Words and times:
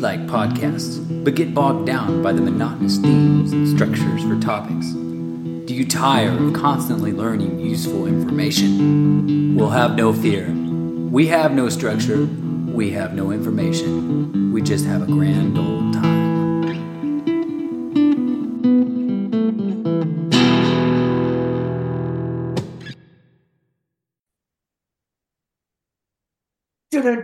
like 0.00 0.26
podcasts, 0.26 0.98
but 1.24 1.34
get 1.34 1.54
bogged 1.54 1.86
down 1.86 2.22
by 2.22 2.32
the 2.32 2.40
monotonous 2.40 2.98
themes 2.98 3.52
and 3.52 3.68
structures 3.68 4.22
for 4.22 4.40
topics? 4.40 4.92
Do 4.92 5.74
you 5.74 5.86
tire 5.86 6.30
of 6.30 6.54
constantly 6.54 7.12
learning 7.12 7.60
useful 7.60 8.06
information? 8.06 9.56
Well, 9.56 9.70
have 9.70 9.96
no 9.96 10.12
fear. 10.12 10.50
We 11.10 11.26
have 11.26 11.52
no 11.52 11.68
structure, 11.68 12.24
we 12.24 12.90
have 12.92 13.14
no 13.14 13.30
information. 13.30 14.52
We 14.52 14.62
just 14.62 14.86
have 14.86 15.02
a 15.02 15.06
grand 15.06 15.58
old 15.58 15.92
time. 15.94 16.19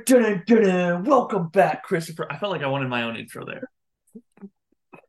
Welcome 0.09 1.49
back, 1.49 1.83
Christopher. 1.83 2.27
I 2.31 2.39
felt 2.39 2.53
like 2.53 2.63
I 2.63 2.69
wanted 2.69 2.89
my 2.89 3.03
own 3.03 3.17
intro 3.17 3.45
there. 3.45 3.69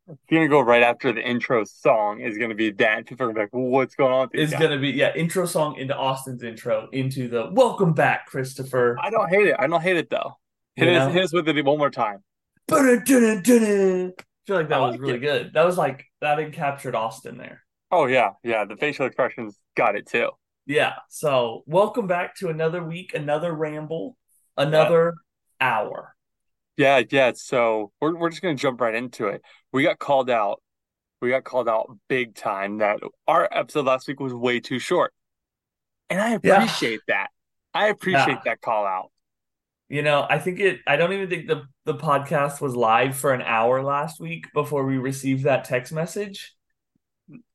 It's 0.09 0.23
gonna 0.31 0.47
go 0.47 0.61
right 0.61 0.81
after 0.81 1.11
the 1.11 1.21
intro 1.21 1.65
song 1.65 2.21
is 2.21 2.38
gonna 2.38 2.55
be 2.55 2.71
that. 2.71 3.05
People 3.05 3.25
are 3.27 3.33
gonna 3.33 3.47
be 3.47 3.57
like, 3.57 3.71
"What's 3.71 3.93
going 3.93 4.13
on?" 4.13 4.29
It's 4.33 4.53
guys?" 4.53 4.61
gonna 4.61 4.79
be 4.79 4.89
yeah, 4.91 5.13
intro 5.13 5.45
song 5.45 5.75
into 5.75 5.95
Austin's 5.95 6.41
intro 6.43 6.88
into 6.93 7.27
the 7.27 7.49
welcome 7.52 7.93
back, 7.93 8.25
Christopher. 8.25 8.97
I 9.02 9.09
don't 9.09 9.29
hate 9.29 9.47
it. 9.47 9.55
I 9.59 9.67
don't 9.67 9.81
hate 9.81 9.97
it 9.97 10.09
though. 10.09 10.38
Hit 10.75 10.88
us, 10.88 11.13
hit 11.13 11.25
us 11.25 11.33
with 11.33 11.47
it 11.49 11.66
one 11.66 11.77
more 11.77 11.89
time. 11.89 12.23
I 12.71 12.75
feel 12.75 12.85
like 12.95 13.05
that 14.69 14.71
I 14.71 14.79
was 14.79 14.91
like 14.91 15.02
really 15.02 15.16
it. 15.16 15.19
good. 15.19 15.53
That 15.53 15.66
was 15.66 15.77
like 15.77 16.05
that 16.21 16.39
encaptured 16.39 16.95
Austin 16.95 17.38
there. 17.38 17.63
Oh 17.91 18.05
yeah, 18.05 18.31
yeah. 18.43 18.66
The 18.66 18.77
facial 18.77 19.05
expressions 19.05 19.59
got 19.75 19.95
it 19.95 20.07
too. 20.07 20.29
Yeah. 20.66 20.93
So 21.09 21.63
welcome 21.67 22.07
back 22.07 22.35
to 22.38 22.47
another 22.47 22.81
week, 22.83 23.13
another 23.13 23.53
ramble, 23.53 24.17
another 24.57 25.16
hour. 25.59 26.16
Yeah, 26.77 27.02
yeah. 27.09 27.31
So 27.35 27.91
we're 28.02 28.16
we're 28.16 28.29
just 28.29 28.41
gonna 28.41 28.55
jump 28.55 28.81
right 28.81 28.93
into 28.95 29.27
it. 29.27 29.41
We 29.71 29.83
got 29.83 29.99
called 29.99 30.30
out. 30.30 30.61
We 31.22 31.30
got 31.30 31.44
called 31.44 31.67
out 31.67 31.97
big 32.08 32.36
time 32.36 32.78
that 32.78 33.00
our 33.28 33.47
episode 33.52 33.85
last 33.85 34.08
week 34.08 34.19
was 34.19 34.33
way 34.33 34.59
too 34.59 34.78
short, 34.80 35.13
and 36.09 36.22
I 36.22 36.39
Yeah. 36.44 36.58
appreciate 36.58 37.02
that. 37.08 37.28
I 37.73 37.88
appreciate 37.88 38.28
Yeah. 38.28 38.41
that 38.45 38.61
call 38.61 38.85
out. 38.85 39.11
You 39.89 40.02
know, 40.02 40.28
I 40.30 40.38
think 40.38 40.59
it 40.59 40.81
I 40.85 40.97
don't 40.97 41.13
even 41.13 41.30
think 41.30 41.47
the 41.47 41.63
the 41.85 41.95
podcast 41.95 42.61
was 42.61 42.75
live 42.75 43.16
for 43.16 43.33
an 43.33 43.41
hour 43.41 43.81
last 43.81 44.19
week 44.19 44.45
before 44.53 44.85
we 44.85 44.97
received 44.97 45.45
that 45.45 45.63
text 45.66 45.91
message. 45.94 46.53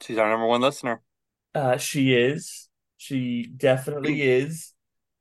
She's 0.01 0.19
our 0.19 0.29
number 0.29 0.47
one 0.47 0.61
listener. 0.61 1.01
Uh, 1.55 1.77
she 1.77 2.15
is. 2.15 2.69
She 2.97 3.47
definitely 3.47 4.23
is. 4.23 4.73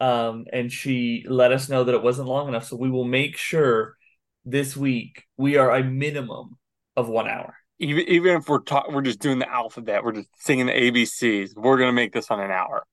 Um, 0.02 0.46
and 0.52 0.72
she 0.72 1.24
let 1.28 1.52
us 1.52 1.70
know 1.70 1.84
that 1.84 1.94
it 1.94 2.02
wasn't 2.02 2.28
long 2.28 2.48
enough. 2.48 2.66
So 2.66 2.76
we 2.76 2.90
will 2.90 3.06
make 3.06 3.38
sure 3.38 3.96
this 4.44 4.76
week 4.76 5.24
we 5.38 5.58
are 5.58 5.72
a 5.76 5.84
minimum 5.84 6.58
of 6.98 7.08
one 7.08 7.28
hour. 7.28 7.56
Even 7.80 8.08
even 8.08 8.36
if 8.38 8.50
we're 8.50 8.60
talk, 8.60 8.92
we're 8.92 9.02
just 9.02 9.20
doing 9.20 9.40
the 9.40 9.50
alphabet. 9.50 10.04
We're 10.04 10.14
just 10.14 10.30
singing 10.38 10.66
the 10.66 10.74
ABCs. 10.74 11.56
We're 11.56 11.78
gonna 11.78 11.94
make 11.94 12.14
this 12.14 12.32
on 12.32 12.40
an 12.40 12.52
hour. 12.52 12.84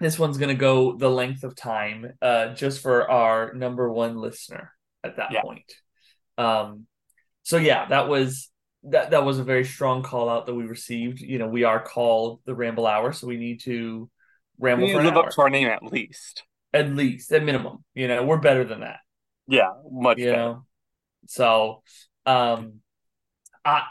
This 0.00 0.18
one's 0.18 0.38
going 0.38 0.48
to 0.48 0.60
go 0.60 0.96
the 0.96 1.08
length 1.08 1.44
of 1.44 1.54
time, 1.54 2.12
uh, 2.20 2.48
just 2.48 2.82
for 2.82 3.08
our 3.08 3.54
number 3.54 3.90
one 3.90 4.16
listener 4.16 4.72
at 5.04 5.16
that 5.16 5.32
Yeah. 5.32 5.42
point. 5.42 5.72
Um, 6.36 6.86
so 7.44 7.58
yeah, 7.58 7.86
that 7.88 8.08
was 8.08 8.50
that 8.84 9.12
that 9.12 9.24
was 9.24 9.38
a 9.38 9.44
very 9.44 9.64
strong 9.64 10.02
call 10.02 10.28
out 10.28 10.46
that 10.46 10.54
we 10.54 10.64
received. 10.64 11.20
You 11.20 11.38
know, 11.38 11.46
we 11.46 11.62
are 11.64 11.80
called 11.80 12.40
the 12.44 12.54
Ramble 12.54 12.86
Hour, 12.86 13.12
so 13.12 13.26
we 13.26 13.36
need 13.36 13.60
to 13.62 14.10
ramble 14.58 14.86
need 14.86 14.92
for 14.94 15.02
to 15.02 15.08
an 15.08 15.14
live 15.14 15.16
hour 15.16 15.26
up 15.28 15.32
to 15.34 15.40
our 15.42 15.50
name 15.50 15.68
at 15.68 15.82
least. 15.82 16.44
at 16.72 16.90
least, 16.94 17.32
at 17.32 17.42
minimum. 17.44 17.84
You 17.94 18.08
know, 18.08 18.24
we're 18.24 18.38
better 18.38 18.64
than 18.64 18.80
that. 18.80 18.98
Yeah, 19.46 19.70
much 19.90 20.18
you 20.18 20.26
better. 20.26 20.36
know 20.36 20.64
so 21.26 21.82
um 22.26 22.80
i 23.64 23.82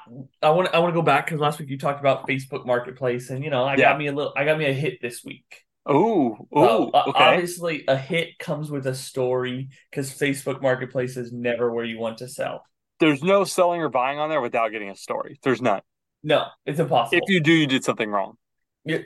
i 0.43 0.49
want 0.51 0.69
i 0.73 0.77
want 0.79 0.91
to 0.93 0.95
go 0.95 1.01
back 1.01 1.25
because 1.25 1.39
last 1.39 1.59
week 1.59 1.67
you 1.69 1.79
talked 1.79 1.99
about 1.99 2.27
facebook 2.27 2.63
marketplace 2.65 3.31
and 3.31 3.43
you 3.43 3.49
know 3.49 3.63
i 3.63 3.71
Yeah. 3.75 3.89
got 3.89 3.97
me 3.97 4.05
a 4.05 4.11
little 4.11 4.33
i 4.37 4.45
got 4.45 4.57
me 4.59 4.65
a 4.65 4.73
hit 4.73 4.99
this 5.01 5.23
week 5.23 5.63
So, 5.87 6.47
uh, 6.55 7.03
okay. 7.07 7.23
obviously 7.23 7.85
a 7.87 7.97
hit 7.97 8.37
comes 8.37 8.69
with 8.69 8.85
a 8.85 8.93
story 8.93 9.69
because 9.89 10.11
facebook 10.11 10.61
marketplace 10.61 11.17
is 11.17 11.31
never 11.31 11.71
where 11.71 11.85
you 11.85 11.97
want 11.97 12.19
to 12.19 12.27
sell 12.27 12.63
There's 12.99 13.23
no 13.23 13.43
selling 13.45 13.81
or 13.81 13.89
buying 13.89 14.19
on 14.19 14.29
there 14.29 14.41
without 14.41 14.71
getting 14.71 14.89
a 14.91 14.95
story. 14.95 15.39
There's 15.43 15.61
none. 15.61 15.81
no 16.23 16.45
it's 16.67 16.79
impossible 16.79 17.19
If 17.23 17.29
you 17.33 17.41
do, 17.41 17.51
you 17.51 17.65
did 17.65 17.83
something 17.83 18.09
wrong. 18.11 18.37
It- 18.85 19.05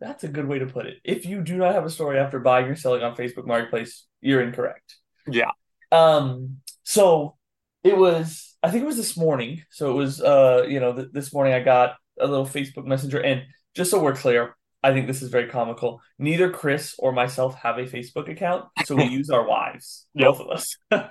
that's 0.00 0.24
a 0.24 0.28
good 0.28 0.46
way 0.46 0.58
to 0.58 0.66
put 0.66 0.86
it 0.86 0.96
if 1.04 1.26
you 1.26 1.42
do 1.42 1.56
not 1.56 1.74
have 1.74 1.84
a 1.84 1.90
story 1.90 2.18
after 2.18 2.38
buying 2.40 2.66
or 2.66 2.74
selling 2.76 3.02
on 3.02 3.14
facebook 3.16 3.46
marketplace 3.46 4.06
you're 4.20 4.42
incorrect 4.42 4.96
Yeah. 5.26 5.50
Um, 5.92 6.58
so 6.84 7.36
it 7.84 7.96
was, 7.96 8.56
I 8.62 8.70
think 8.70 8.82
it 8.84 8.86
was 8.86 8.96
this 8.96 9.16
morning. 9.16 9.62
So 9.70 9.90
it 9.90 9.94
was, 9.94 10.20
uh, 10.20 10.64
you 10.68 10.78
know, 10.80 10.92
th- 10.94 11.08
this 11.12 11.32
morning 11.32 11.52
I 11.54 11.60
got 11.60 11.96
a 12.20 12.26
little 12.26 12.46
Facebook 12.46 12.84
Messenger, 12.84 13.20
and 13.20 13.42
just 13.74 13.90
so 13.90 14.02
we're 14.02 14.14
clear, 14.14 14.54
I 14.82 14.92
think 14.92 15.06
this 15.06 15.22
is 15.22 15.30
very 15.30 15.48
comical. 15.48 16.00
Neither 16.18 16.50
Chris 16.50 16.94
or 16.98 17.10
myself 17.12 17.54
have 17.56 17.78
a 17.78 17.84
Facebook 17.84 18.28
account, 18.30 18.66
so 18.84 18.94
we 18.96 19.04
use 19.20 19.30
our 19.30 19.46
wives, 19.46 20.06
Yep. 20.14 20.26
both 20.28 20.40
of 20.40 20.48
us. 20.50 20.76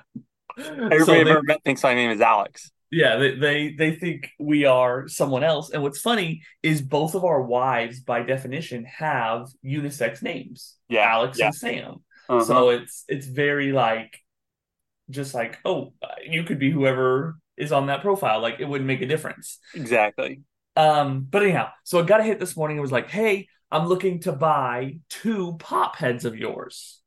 Everybody 0.57 0.99
So 0.99 1.05
they- 1.05 1.21
ever 1.21 1.41
met 1.43 1.63
thinks 1.63 1.83
my 1.83 1.93
name 1.93 2.11
is 2.11 2.21
Alex. 2.21 2.71
Yeah, 2.91 3.17
they, 3.17 3.35
they 3.35 3.73
they 3.77 3.95
think 3.95 4.31
we 4.39 4.65
are 4.65 5.07
someone 5.07 5.43
else. 5.43 5.69
And 5.69 5.83
what's 5.83 5.99
funny 6.01 6.43
is 6.63 6.81
both 6.81 7.15
of 7.15 7.23
our 7.23 7.41
wives, 7.41 7.99
by 7.99 8.23
definition, 8.23 8.85
have 8.85 9.47
unisex 9.63 10.21
names, 10.23 10.75
Yeah, 10.87 11.07
Alex 11.11 11.37
yeah. 11.37 11.47
and 11.47 11.55
Sam. 11.55 12.03
Uh-huh. 12.27 12.43
So 12.45 12.69
it's 12.69 13.03
it's 13.07 13.27
very 13.27 13.71
like 13.71 14.19
just 15.09 15.33
like 15.33 15.59
oh 15.65 15.93
you 16.23 16.43
could 16.43 16.59
be 16.59 16.71
whoever 16.71 17.37
is 17.57 17.71
on 17.71 17.87
that 17.87 18.01
profile 18.01 18.41
like 18.41 18.59
it 18.59 18.65
wouldn't 18.65 18.87
make 18.87 19.01
a 19.01 19.07
difference. 19.07 19.59
exactly. 19.73 20.41
Um 20.75 21.27
but 21.29 21.43
anyhow, 21.43 21.69
so 21.83 21.99
I 21.99 22.03
got 22.03 22.19
a 22.21 22.23
hit 22.23 22.39
this 22.39 22.55
morning 22.55 22.77
It 22.77 22.81
was 22.81 22.91
like, 22.91 23.09
"Hey, 23.09 23.47
I'm 23.71 23.87
looking 23.87 24.19
to 24.21 24.31
buy 24.31 24.99
two 25.09 25.57
pop 25.59 25.95
heads 25.95 26.25
of 26.25 26.37
yours." 26.37 27.01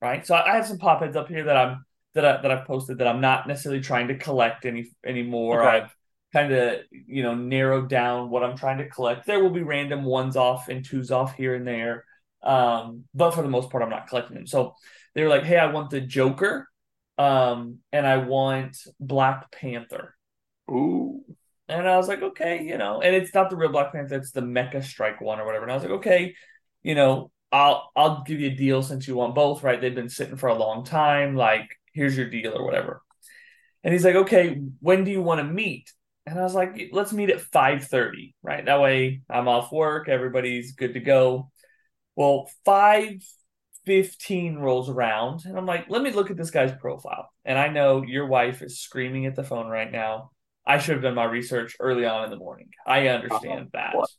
Right? 0.00 0.24
So 0.26 0.34
I 0.34 0.52
I 0.52 0.56
have 0.56 0.66
some 0.66 0.78
pop 0.78 1.00
heads 1.00 1.16
up 1.16 1.28
here 1.28 1.44
that 1.44 1.56
I'm 1.56 1.84
that 2.14 2.24
I 2.24 2.42
that 2.42 2.50
I've 2.50 2.66
posted 2.66 2.98
that 2.98 3.06
I'm 3.06 3.20
not 3.20 3.46
necessarily 3.46 3.80
trying 3.80 4.08
to 4.08 4.18
collect 4.18 4.64
any 4.64 4.90
anymore. 5.04 5.62
Okay. 5.62 5.84
I've 5.84 5.94
kind 6.32 6.52
of, 6.52 6.80
you 6.90 7.22
know, 7.22 7.34
narrowed 7.34 7.88
down 7.88 8.30
what 8.30 8.42
I'm 8.42 8.56
trying 8.56 8.78
to 8.78 8.88
collect. 8.88 9.26
There 9.26 9.42
will 9.42 9.50
be 9.50 9.62
random 9.62 10.04
ones 10.04 10.36
off 10.36 10.68
and 10.68 10.84
twos 10.84 11.10
off 11.10 11.34
here 11.34 11.54
and 11.54 11.66
there. 11.66 12.04
Um, 12.42 13.04
but 13.14 13.32
for 13.32 13.42
the 13.42 13.48
most 13.48 13.70
part, 13.70 13.82
I'm 13.82 13.90
not 13.90 14.08
collecting 14.08 14.36
them. 14.36 14.46
So 14.46 14.74
they 15.14 15.22
were 15.22 15.28
like, 15.28 15.44
"Hey, 15.44 15.58
I 15.58 15.72
want 15.72 15.90
the 15.90 16.00
Joker, 16.00 16.68
um, 17.16 17.78
and 17.92 18.06
I 18.06 18.18
want 18.18 18.76
Black 19.00 19.50
Panther." 19.50 20.14
Ooh. 20.70 21.24
And 21.68 21.88
I 21.88 21.96
was 21.96 22.08
like, 22.08 22.22
"Okay, 22.22 22.62
you 22.62 22.78
know," 22.78 23.00
and 23.00 23.14
it's 23.14 23.34
not 23.34 23.50
the 23.50 23.56
real 23.56 23.72
Black 23.72 23.92
Panther; 23.92 24.16
it's 24.16 24.30
the 24.30 24.40
Mecha 24.40 24.84
Strike 24.84 25.20
one 25.20 25.40
or 25.40 25.46
whatever. 25.46 25.64
And 25.64 25.72
I 25.72 25.74
was 25.74 25.84
like, 25.84 25.92
"Okay, 25.92 26.34
you 26.82 26.94
know, 26.94 27.30
I'll 27.50 27.90
I'll 27.96 28.22
give 28.22 28.40
you 28.40 28.48
a 28.48 28.54
deal 28.54 28.82
since 28.82 29.08
you 29.08 29.16
want 29.16 29.34
both, 29.34 29.62
right? 29.62 29.80
They've 29.80 29.94
been 29.94 30.08
sitting 30.08 30.36
for 30.36 30.48
a 30.48 30.54
long 30.54 30.84
time. 30.84 31.34
Like, 31.34 31.68
here's 31.98 32.16
your 32.16 32.30
deal 32.30 32.56
or 32.56 32.64
whatever." 32.64 33.02
And 33.84 33.92
he's 33.92 34.04
like, 34.04 34.16
"Okay, 34.16 34.60
when 34.80 35.04
do 35.04 35.10
you 35.10 35.22
want 35.22 35.40
to 35.40 35.44
meet?" 35.44 35.92
And 36.26 36.38
I 36.38 36.42
was 36.42 36.54
like, 36.54 36.90
"Let's 36.92 37.12
meet 37.12 37.30
at 37.30 37.40
5:30, 37.40 38.34
right? 38.42 38.64
That 38.64 38.80
way 38.80 39.22
I'm 39.28 39.48
off 39.48 39.72
work, 39.72 40.08
everybody's 40.08 40.72
good 40.72 40.94
to 40.94 41.00
go." 41.00 41.50
Well, 42.16 42.50
5:15 42.64 44.56
rolls 44.56 44.88
around, 44.90 45.44
and 45.44 45.56
I'm 45.56 45.66
like, 45.66 45.88
"Let 45.88 46.02
me 46.02 46.10
look 46.12 46.30
at 46.30 46.36
this 46.36 46.50
guy's 46.50 46.72
profile." 46.72 47.30
And 47.44 47.58
I 47.58 47.68
know 47.68 48.02
your 48.02 48.26
wife 48.26 48.62
is 48.62 48.80
screaming 48.80 49.26
at 49.26 49.36
the 49.36 49.44
phone 49.44 49.68
right 49.68 49.90
now. 49.90 50.32
I 50.66 50.78
should 50.78 50.94
have 50.94 51.02
done 51.02 51.14
my 51.14 51.24
research 51.24 51.76
early 51.80 52.04
on 52.04 52.24
in 52.24 52.30
the 52.30 52.36
morning. 52.36 52.70
I 52.86 53.08
understand 53.08 53.70
uh-huh. 53.74 53.90
that. 53.92 53.94
what? 53.96 54.10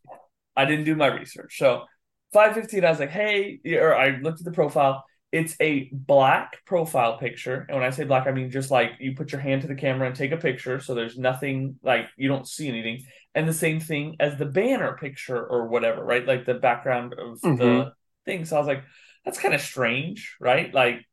I 0.55 0.65
didn't 0.65 0.85
do 0.85 0.95
my 0.95 1.07
research. 1.07 1.57
So 1.57 1.85
5:15 2.33 2.83
I 2.85 2.89
was 2.89 2.99
like, 2.99 3.11
"Hey," 3.11 3.59
or 3.65 3.95
I 3.95 4.17
looked 4.17 4.39
at 4.39 4.45
the 4.45 4.51
profile. 4.51 5.05
It's 5.31 5.55
a 5.59 5.89
black 5.91 6.65
profile 6.65 7.17
picture. 7.19 7.65
And 7.69 7.77
when 7.77 7.85
I 7.85 7.91
say 7.91 8.03
black, 8.03 8.25
I 8.25 8.31
mean 8.31 8.49
just 8.49 8.71
like 8.71 8.93
you 8.99 9.15
put 9.15 9.31
your 9.31 9.41
hand 9.41 9.61
to 9.61 9.67
the 9.67 9.75
camera 9.75 10.07
and 10.07 10.15
take 10.15 10.31
a 10.31 10.37
picture. 10.37 10.79
So 10.79 10.95
there's 10.95 11.17
nothing 11.17 11.75
like 11.83 12.07
you 12.17 12.27
don't 12.27 12.47
see 12.47 12.67
anything. 12.67 13.05
And 13.35 13.47
the 13.47 13.53
same 13.53 13.79
thing 13.79 14.15
as 14.19 14.37
the 14.37 14.45
banner 14.45 14.97
picture 14.99 15.43
or 15.45 15.67
whatever, 15.67 16.03
right? 16.03 16.25
Like 16.25 16.45
the 16.45 16.55
background 16.55 17.13
of 17.13 17.39
the 17.41 17.47
Mhm. 17.53 17.93
thing. 18.25 18.45
So 18.45 18.55
I 18.55 18.59
was 18.59 18.67
like, 18.67 18.83
that's 19.23 19.39
kind 19.39 19.53
of 19.53 19.61
strange, 19.61 20.35
right? 20.39 20.73
Like, 20.73 21.05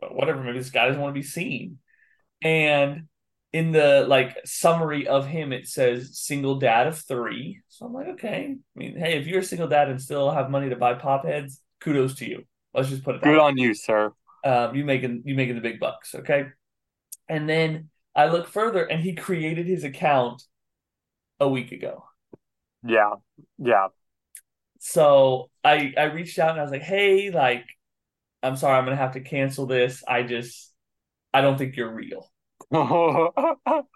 but 0.00 0.14
whatever, 0.14 0.42
maybe 0.42 0.58
this 0.58 0.70
guy 0.70 0.86
doesn't 0.86 1.00
want 1.00 1.14
to 1.14 1.20
be 1.20 1.26
seen. 1.26 1.78
And 2.42 3.08
in 3.52 3.72
the 3.72 4.06
like 4.08 4.38
summary 4.44 5.06
of 5.06 5.26
him, 5.26 5.52
it 5.52 5.68
says 5.68 6.18
single 6.18 6.58
dad 6.58 6.86
of 6.86 6.98
three. 6.98 7.60
So 7.68 7.86
I'm 7.86 7.92
like, 7.92 8.08
okay. 8.08 8.56
I 8.56 8.78
mean, 8.78 8.96
hey, 8.96 9.18
if 9.18 9.26
you're 9.26 9.40
a 9.40 9.44
single 9.44 9.68
dad 9.68 9.88
and 9.90 10.00
still 10.00 10.30
have 10.30 10.50
money 10.50 10.70
to 10.70 10.76
buy 10.76 10.94
pop 10.94 11.24
heads, 11.26 11.60
kudos 11.80 12.14
to 12.16 12.28
you. 12.28 12.44
Let's 12.74 12.88
just 12.88 13.04
put 13.04 13.16
it 13.16 13.22
Good 13.22 13.38
on 13.38 13.58
you, 13.58 13.74
sir. 13.74 14.12
Um, 14.44 14.74
you 14.74 14.84
making 14.84 15.22
you 15.24 15.34
making 15.34 15.54
the 15.54 15.60
big 15.60 15.78
bucks, 15.78 16.14
okay? 16.14 16.46
And 17.28 17.48
then 17.48 17.90
I 18.14 18.26
look 18.26 18.48
further, 18.48 18.84
and 18.84 19.00
he 19.00 19.14
created 19.14 19.66
his 19.66 19.84
account 19.84 20.42
a 21.38 21.48
week 21.48 21.72
ago. 21.72 22.04
Yeah. 22.84 23.14
Yeah. 23.58 23.88
So 24.78 25.50
I 25.64 25.94
I 25.96 26.04
reached 26.04 26.38
out 26.38 26.50
and 26.50 26.60
I 26.60 26.62
was 26.62 26.72
like, 26.72 26.82
hey, 26.82 27.30
like, 27.30 27.66
I'm 28.42 28.56
sorry, 28.56 28.78
I'm 28.78 28.84
gonna 28.84 28.96
have 28.96 29.14
to 29.14 29.20
cancel 29.20 29.66
this. 29.66 30.02
I 30.06 30.22
just 30.22 30.72
I 31.32 31.40
don't 31.40 31.58
think 31.58 31.76
you're 31.76 31.92
real. 31.92 32.30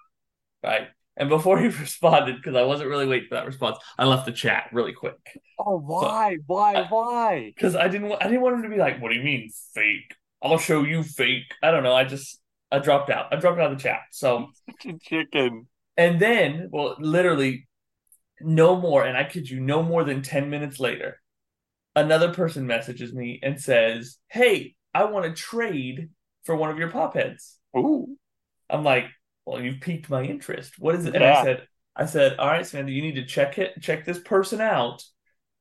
Right. 0.63 0.89
And 1.17 1.29
before 1.29 1.59
he 1.59 1.67
responded, 1.81 2.37
because 2.37 2.55
I 2.55 2.63
wasn't 2.63 2.91
really 2.91 3.07
waiting 3.07 3.29
for 3.29 3.37
that 3.37 3.47
response, 3.47 3.79
I 3.99 4.05
left 4.05 4.27
the 4.27 4.33
chat 4.33 4.69
really 4.73 4.93
quick. 4.93 5.41
Oh, 5.59 5.79
why? 5.79 6.39
Why? 6.47 6.87
Why? 6.89 7.53
Because 7.55 7.75
I 7.75 7.89
didn't 7.89 8.09
want 8.09 8.23
I 8.23 8.27
didn't 8.27 8.43
want 8.43 8.57
him 8.57 8.63
to 8.63 8.69
be 8.69 8.77
like, 8.77 9.01
what 9.01 9.11
do 9.11 9.17
you 9.17 9.25
mean 9.25 9.51
fake? 9.75 10.15
I'll 10.43 10.59
show 10.59 10.85
you 10.85 11.03
fake. 11.03 11.55
I 11.63 11.71
don't 11.71 11.83
know. 11.83 11.95
I 11.95 12.05
just 12.05 12.41
I 12.71 12.79
dropped 12.79 13.11
out. 13.11 13.33
I 13.33 13.37
dropped 13.37 13.59
out 13.59 13.73
of 13.73 13.79
the 13.79 13.83
chat. 13.83 14.01
So 14.11 14.49
chicken. 15.01 15.67
and 15.97 16.21
then, 16.21 16.69
well, 16.71 16.97
literally 16.99 17.67
no 18.41 18.77
more, 18.77 19.05
and 19.05 19.17
I 19.17 19.25
kid 19.25 19.49
you, 19.49 19.61
no 19.61 19.83
more 19.83 20.05
than 20.05 20.23
10 20.23 20.51
minutes 20.51 20.79
later, 20.79 21.21
another 21.95 22.33
person 22.35 22.67
messages 22.67 23.15
me 23.15 23.41
and 23.43 23.61
says, 23.61 24.19
Hey, 24.29 24.75
I 24.93 25.05
want 25.05 25.25
to 25.25 25.33
trade 25.43 26.11
for 26.45 26.55
one 26.55 26.71
of 26.71 26.79
your 26.79 26.91
pop 26.91 27.15
heads. 27.15 27.59
Ooh. 27.77 28.17
I'm 28.69 28.85
like, 28.85 29.07
well, 29.47 29.63
you've 29.63 29.81
piqued 29.81 30.11
my 30.11 30.23
interest. 30.25 30.75
What 30.79 30.95
is 30.97 31.07
it? 31.07 31.15
And 31.15 31.25
Yeah. 31.25 31.41
I 31.41 31.45
said, 31.45 31.69
I 31.97 32.07
said, 32.07 32.37
all 32.39 32.49
right, 32.49 32.67
Samantha, 32.67 32.93
you 32.93 33.03
need 33.03 33.17
to 33.17 33.27
check 33.27 33.59
it, 33.59 33.81
check 33.81 34.05
this 34.05 34.19
person 34.19 34.61
out 34.61 35.05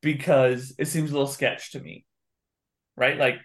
because 0.02 0.74
it 0.78 0.86
seems 0.88 1.10
a 1.10 1.14
little 1.14 1.28
sketch 1.28 1.72
to 1.72 1.80
me. 1.80 2.04
Right? 2.96 3.18
Like 3.18 3.36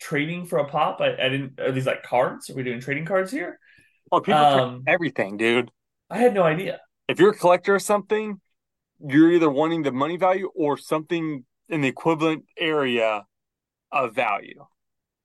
trading 0.00 0.46
for 0.46 0.58
a 0.58 0.68
pop. 0.68 1.00
I, 1.00 1.14
I 1.14 1.28
didn't 1.28 1.60
are 1.60 1.72
these 1.72 1.86
like 1.86 2.02
cards? 2.02 2.50
Are 2.50 2.54
we 2.54 2.62
doing 2.62 2.80
trading 2.80 3.04
cards 3.06 3.30
here? 3.30 3.58
Oh, 4.12 4.20
people 4.20 4.36
Um, 4.36 4.84
everything, 4.86 5.36
dude. 5.36 5.70
I 6.10 6.18
had 6.18 6.34
no 6.34 6.42
idea. 6.42 6.80
If 7.08 7.18
you're 7.20 7.30
a 7.30 7.36
collector 7.36 7.74
of 7.74 7.82
something, 7.82 8.40
you're 9.00 9.32
either 9.32 9.50
wanting 9.50 9.82
the 9.82 9.92
money 9.92 10.16
value 10.16 10.50
or 10.54 10.76
something 10.76 11.44
in 11.68 11.80
the 11.80 11.88
equivalent 11.88 12.44
area 12.58 13.26
of 13.92 14.14
value. 14.14 14.66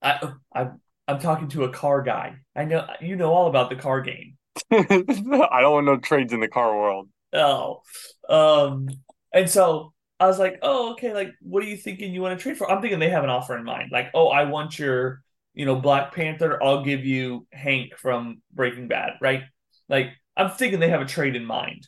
I 0.02 0.34
I 0.54 0.70
I'm 1.08 1.20
talking 1.20 1.50
to 1.50 1.64
a 1.64 1.72
car 1.72 2.02
guy. 2.02 2.38
I 2.56 2.66
know 2.66 2.88
you 3.02 3.16
know 3.16 3.34
all 3.34 3.48
about 3.48 3.70
the 3.70 3.76
car 3.76 4.02
game. 4.02 4.38
I 4.72 5.62
don't 5.62 5.74
want 5.74 5.86
no 5.86 5.98
trades 5.98 6.34
in 6.34 6.40
the 6.40 6.48
car 6.48 6.78
world. 6.78 7.10
Oh. 7.34 7.82
Um 8.30 8.90
and 9.34 9.50
so 9.50 9.94
I 10.20 10.28
was 10.28 10.38
like, 10.38 10.60
oh, 10.62 10.92
okay, 10.94 11.14
like 11.14 11.32
what 11.42 11.64
are 11.64 11.68
you 11.68 11.78
thinking 11.78 12.14
you 12.14 12.22
want 12.22 12.38
to 12.38 12.44
trade 12.44 12.58
for? 12.58 12.70
I'm 12.70 12.82
thinking 12.82 13.00
they 13.00 13.10
have 13.10 13.24
an 13.24 13.30
offer 13.30 13.58
in 13.58 13.64
mind. 13.64 13.90
Like, 13.92 14.12
oh, 14.14 14.28
I 14.28 14.44
want 14.44 14.78
your, 14.78 15.24
you 15.54 15.66
know, 15.66 15.76
Black 15.76 16.14
Panther, 16.14 16.62
I'll 16.62 16.84
give 16.84 17.06
you 17.06 17.48
Hank 17.52 17.98
from 17.98 18.42
Breaking 18.54 18.88
Bad, 18.88 19.14
right? 19.22 19.44
Like, 19.90 20.12
I'm 20.38 20.52
thinking 20.52 20.80
they 20.80 20.90
have 20.90 21.02
a 21.02 21.06
trade 21.06 21.36
in 21.36 21.46
mind. 21.46 21.88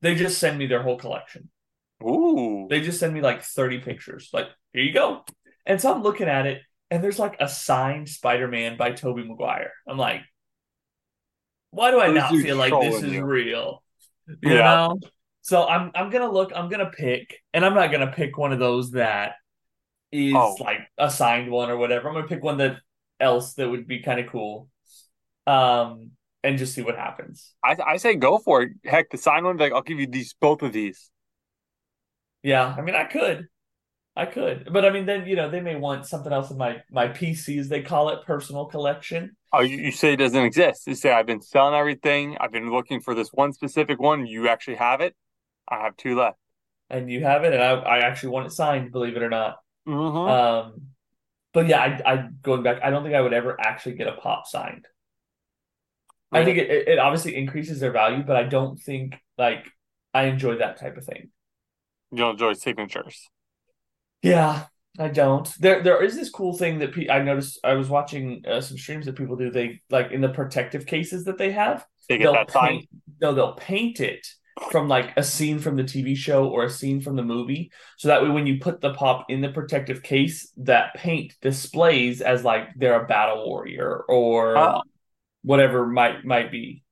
They 0.00 0.14
just 0.14 0.38
send 0.38 0.58
me 0.58 0.66
their 0.66 0.82
whole 0.82 0.98
collection. 0.98 1.50
Ooh. 2.02 2.66
They 2.68 2.80
just 2.80 3.00
send 3.00 3.14
me 3.14 3.20
like 3.20 3.42
30 3.42 3.80
pictures. 3.80 4.30
Like, 4.32 4.48
here 4.72 4.82
you 4.82 4.92
go. 4.92 5.24
And 5.66 5.80
so 5.80 5.92
I'm 5.92 6.02
looking 6.02 6.28
at 6.28 6.46
it, 6.46 6.62
and 6.90 7.02
there's 7.02 7.18
like 7.18 7.36
a 7.40 7.48
signed 7.48 8.08
Spider-Man 8.08 8.76
by 8.76 8.92
Tobey 8.92 9.24
Maguire. 9.26 9.72
I'm 9.88 9.98
like, 9.98 10.20
why 11.74 11.90
do 11.90 12.00
I 12.00 12.08
not 12.08 12.36
feel 12.36 12.56
like 12.56 12.72
this 12.80 13.02
is 13.02 13.12
you. 13.12 13.24
real? 13.24 13.82
You 14.28 14.50
Yeah. 14.50 14.64
know? 14.64 15.00
So 15.42 15.66
I'm 15.66 15.90
I'm 15.94 16.10
gonna 16.10 16.30
look, 16.30 16.52
I'm 16.54 16.68
gonna 16.70 16.90
pick, 16.90 17.42
and 17.52 17.64
I'm 17.64 17.74
not 17.74 17.92
gonna 17.92 18.12
pick 18.12 18.38
one 18.38 18.52
of 18.52 18.58
those 18.58 18.92
that 18.92 19.34
is 20.12 20.34
Oh. 20.34 20.56
like 20.60 20.80
a 20.98 21.10
signed 21.10 21.50
one 21.50 21.70
or 21.70 21.76
whatever. 21.76 22.08
I'm 22.08 22.14
gonna 22.14 22.28
pick 22.28 22.42
one 22.42 22.58
that 22.58 22.78
else 23.20 23.54
that 23.54 23.68
would 23.68 23.86
be 23.86 24.00
kind 24.00 24.20
of 24.20 24.28
cool. 24.28 24.68
Um, 25.46 26.12
and 26.42 26.58
just 26.58 26.74
see 26.74 26.82
what 26.82 26.96
happens. 26.96 27.52
I 27.62 27.76
I 27.86 27.96
say 27.98 28.14
go 28.14 28.38
for 28.38 28.62
it. 28.62 28.72
Heck, 28.84 29.10
the 29.10 29.18
sign 29.18 29.44
one, 29.44 29.56
like 29.56 29.72
I'll 29.72 29.82
give 29.82 30.00
you 30.00 30.06
these 30.06 30.34
both 30.34 30.62
of 30.62 30.72
these. 30.72 31.10
Yeah, 32.42 32.74
I 32.76 32.82
mean, 32.82 32.94
I 32.94 33.04
could, 33.04 33.48
I 34.16 34.26
could, 34.26 34.68
but 34.72 34.84
I 34.84 34.90
mean, 34.90 35.06
then 35.06 35.26
you 35.26 35.34
know, 35.36 35.50
they 35.50 35.60
may 35.60 35.74
want 35.76 36.06
something 36.06 36.32
else 36.32 36.50
in 36.50 36.56
my 36.56 36.82
my 36.90 37.08
PC, 37.08 37.58
as 37.58 37.68
they 37.68 37.82
call 37.82 38.10
it, 38.10 38.24
personal 38.24 38.66
collection. 38.66 39.36
Oh, 39.52 39.60
you, 39.60 39.76
you 39.78 39.92
say 39.92 40.12
it 40.14 40.16
doesn't 40.16 40.44
exist. 40.44 40.86
You 40.86 40.94
say 40.94 41.12
I've 41.12 41.26
been 41.26 41.40
selling 41.40 41.74
everything. 41.74 42.36
I've 42.40 42.52
been 42.52 42.70
looking 42.70 43.00
for 43.00 43.14
this 43.14 43.30
one 43.32 43.52
specific 43.52 44.00
one. 44.00 44.26
You 44.26 44.48
actually 44.48 44.76
have 44.76 45.00
it. 45.00 45.14
I 45.68 45.78
have 45.82 45.96
two 45.96 46.16
left. 46.16 46.38
And 46.90 47.10
you 47.10 47.22
have 47.24 47.44
it, 47.44 47.52
and 47.52 47.62
I 47.62 47.72
I 47.72 47.98
actually 48.00 48.30
want 48.30 48.46
it 48.46 48.52
signed, 48.52 48.92
believe 48.92 49.16
it 49.16 49.22
or 49.22 49.30
not. 49.30 49.56
Mm-hmm. 49.88 50.16
Um, 50.16 50.88
but 51.52 51.66
yeah, 51.68 51.80
I 51.80 52.12
I 52.12 52.28
going 52.42 52.62
back, 52.62 52.82
I 52.82 52.90
don't 52.90 53.02
think 53.02 53.14
I 53.14 53.20
would 53.20 53.32
ever 53.32 53.58
actually 53.60 53.94
get 53.96 54.08
a 54.08 54.12
pop 54.12 54.46
signed. 54.46 54.86
I 56.32 56.44
think 56.44 56.58
it, 56.58 56.70
it 56.70 56.88
it 56.88 56.98
obviously 56.98 57.36
increases 57.36 57.80
their 57.80 57.92
value, 57.92 58.22
but 58.24 58.36
I 58.36 58.44
don't 58.44 58.76
think 58.78 59.16
like 59.38 59.66
I 60.12 60.24
enjoy 60.24 60.58
that 60.58 60.78
type 60.78 60.96
of 60.96 61.04
thing. 61.04 61.30
you 62.10 62.18
don't 62.18 62.32
enjoy 62.32 62.54
signatures. 62.54 63.28
Yeah, 64.24 64.66
I 64.98 65.08
don't. 65.08 65.48
There 65.60 65.82
there 65.82 66.02
is 66.02 66.14
this 66.16 66.30
cool 66.30 66.56
thing 66.56 66.78
that 66.78 66.94
pe 66.94 67.08
I 67.08 67.22
noticed. 67.22 67.58
I 67.64 67.74
was 67.74 67.88
watching 67.88 68.42
uh, 68.46 68.60
some 68.60 68.78
streams 68.78 69.06
that 69.06 69.16
people 69.16 69.36
do. 69.36 69.50
They 69.50 69.82
like 69.90 70.12
in 70.12 70.20
the 70.20 70.28
protective 70.28 70.86
cases 70.86 71.24
that 71.24 71.38
they 71.38 71.52
have. 71.52 71.86
They 72.08 72.18
get 72.18 72.32
they'll 72.32 72.32
that 72.32 72.50
signed. 72.50 72.80
paint, 72.80 72.88
no, 73.20 73.34
they'll 73.34 73.54
paint 73.54 74.00
it 74.00 74.26
from 74.70 74.88
like 74.88 75.12
a 75.16 75.22
scene 75.22 75.58
from 75.58 75.76
the 75.76 75.84
TV 75.84 76.14
show 76.16 76.48
or 76.48 76.64
a 76.64 76.70
scene 76.70 77.00
from 77.00 77.16
the 77.16 77.22
movie. 77.22 77.70
So 77.98 78.08
that 78.08 78.22
way, 78.22 78.30
when 78.30 78.46
you 78.46 78.58
put 78.60 78.80
the 78.80 78.94
pop 78.94 79.26
in 79.28 79.40
the 79.40 79.50
protective 79.50 80.02
case, 80.02 80.50
that 80.58 80.94
paint 80.94 81.34
displays 81.42 82.20
as 82.22 82.44
like 82.44 82.68
they're 82.76 83.02
a 83.02 83.06
battle 83.06 83.46
warrior 83.46 84.04
or 84.08 84.56
Oh. 84.56 84.82
whatever 85.42 85.86
might 85.86 86.24
might 86.24 86.50
be. 86.50 86.82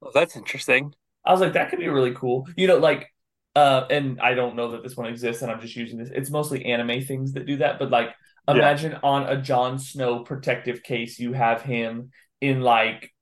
Well, 0.00 0.12
that's 0.12 0.36
interesting. 0.36 0.94
I 1.24 1.32
was 1.32 1.40
like, 1.40 1.52
that 1.54 1.70
could 1.70 1.78
be 1.78 1.88
really 1.88 2.12
cool. 2.14 2.48
You 2.56 2.66
know, 2.66 2.78
like, 2.78 3.08
uh, 3.54 3.86
and 3.90 4.20
I 4.20 4.34
don't 4.34 4.56
know 4.56 4.72
that 4.72 4.82
this 4.82 4.96
one 4.96 5.06
exists, 5.06 5.42
and 5.42 5.50
I'm 5.50 5.60
just 5.60 5.76
using 5.76 5.98
this. 5.98 6.10
It's 6.12 6.30
mostly 6.30 6.64
anime 6.66 7.02
things 7.04 7.32
that 7.34 7.46
do 7.46 7.58
that, 7.58 7.78
but 7.78 7.90
like, 7.90 8.14
Yeah. 8.50 8.56
imagine 8.56 8.94
on 9.02 9.24
a 9.28 9.40
Jon 9.40 9.78
Snow 9.78 10.20
protective 10.20 10.82
case, 10.82 11.18
you 11.18 11.32
have 11.32 11.62
him 11.62 12.10
in 12.40 12.60
like 12.62 13.12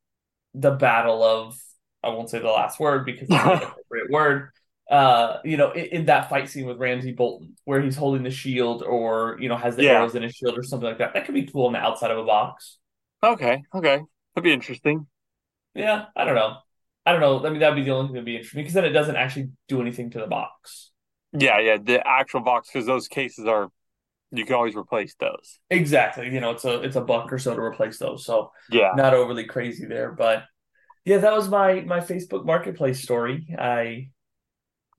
the 0.55 0.71
battle 0.73 1.23
of 1.23 1.57
I 2.03 2.09
won't 2.11 2.31
say 2.31 2.39
the 2.41 2.49
last 2.49 2.81
word 2.81 3.05
because 3.07 3.31
it's 3.31 3.45
an 3.45 3.53
appropriate 3.53 4.11
word. 4.11 4.51
Uh, 4.91 5.39
you 5.45 5.57
know, 5.57 5.71
in, 5.73 5.85
in 5.87 6.07
that 6.07 6.29
fight 6.29 6.49
scene 6.49 6.67
with 6.67 6.79
Ramsay 6.79 7.13
Bolton, 7.13 7.57
where 7.65 7.81
he's 7.81 7.97
holding 7.97 8.25
the 8.25 8.31
shield 8.31 8.83
or 8.83 9.37
you 9.41 9.49
know 9.49 9.57
has 9.57 9.77
the 9.77 9.85
Yeah. 9.85 9.91
arrows 9.91 10.15
in 10.17 10.23
his 10.23 10.35
shield 10.35 10.59
or 10.59 10.63
something 10.65 10.89
like 10.89 10.99
that. 10.99 11.15
That 11.15 11.27
could 11.27 11.35
be 11.35 11.47
cool 11.47 11.67
on 11.67 11.73
the 11.75 11.79
outside 11.81 12.11
of 12.11 12.19
a 12.19 12.25
box. 12.25 12.79
Okay, 13.23 13.63
okay. 13.75 14.01
That'd 14.35 14.45
be 14.45 14.53
interesting. 14.53 15.07
Yeah, 15.75 16.07
I 16.17 16.25
don't 16.25 16.35
know. 16.35 16.59
I 17.11 17.13
don't 17.13 17.21
know. 17.21 17.45
I 17.45 17.51
mean, 17.51 17.59
that'd 17.59 17.75
be 17.75 17.83
the 17.83 17.91
only 17.91 18.07
thing 18.07 18.15
that'd 18.15 18.25
be 18.25 18.37
interesting 18.37 18.61
because 18.61 18.75
then 18.75 18.85
it 18.85 18.91
doesn't 18.91 19.17
actually 19.17 19.51
do 19.67 19.81
anything 19.81 20.11
to 20.11 20.21
the 20.21 20.29
box. 20.29 20.93
Yeah, 21.33 21.59
yeah. 21.59 21.79
The 21.83 22.07
actual 22.07 22.41
box, 22.41 22.69
because 22.73 22.87
those 22.87 23.09
cases 23.09 23.47
are, 23.47 23.69
you 24.31 24.45
can 24.45 24.55
always 24.55 24.77
replace 24.77 25.17
those. 25.19 25.59
Exactly. 25.71 26.33
You 26.33 26.41
know, 26.41 26.51
it's 26.53 26.65
a 26.65 26.81
it's 26.83 26.95
a 26.95 27.01
buck 27.01 27.33
or 27.33 27.39
so 27.39 27.53
to 27.55 27.61
replace 27.61 27.99
those. 27.99 28.25
So 28.25 28.53
Yeah. 28.71 28.93
not 28.95 29.13
overly 29.13 29.45
crazy 29.45 29.87
there, 29.87 30.13
but 30.13 30.45
yeah, 31.05 31.19
that 31.19 31.33
was 31.33 31.49
my 31.49 31.81
my 31.81 31.99
Facebook 31.99 32.45
Marketplace 32.45 33.03
story. 33.03 33.53
I 33.59 34.11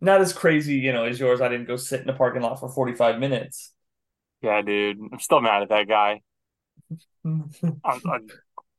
not 0.02 0.20
as 0.20 0.34
crazy, 0.34 0.76
you 0.76 0.92
know, 0.92 1.06
as 1.06 1.18
yours. 1.18 1.40
I 1.40 1.48
didn't 1.48 1.68
go 1.68 1.78
sit 1.78 2.02
in 2.02 2.08
the 2.08 2.14
parking 2.14 2.42
lot 2.42 2.60
for 2.60 2.68
45 2.68 3.20
minutes. 3.20 3.72
Yeah, 4.42 4.62
dude. 4.62 5.00
I'm 5.14 5.20
still 5.20 5.40
mad 5.40 5.62
at 5.62 5.70
that 5.70 5.88
guy. 5.88 6.22
I'm, 7.26 7.52
I'm, 7.86 8.28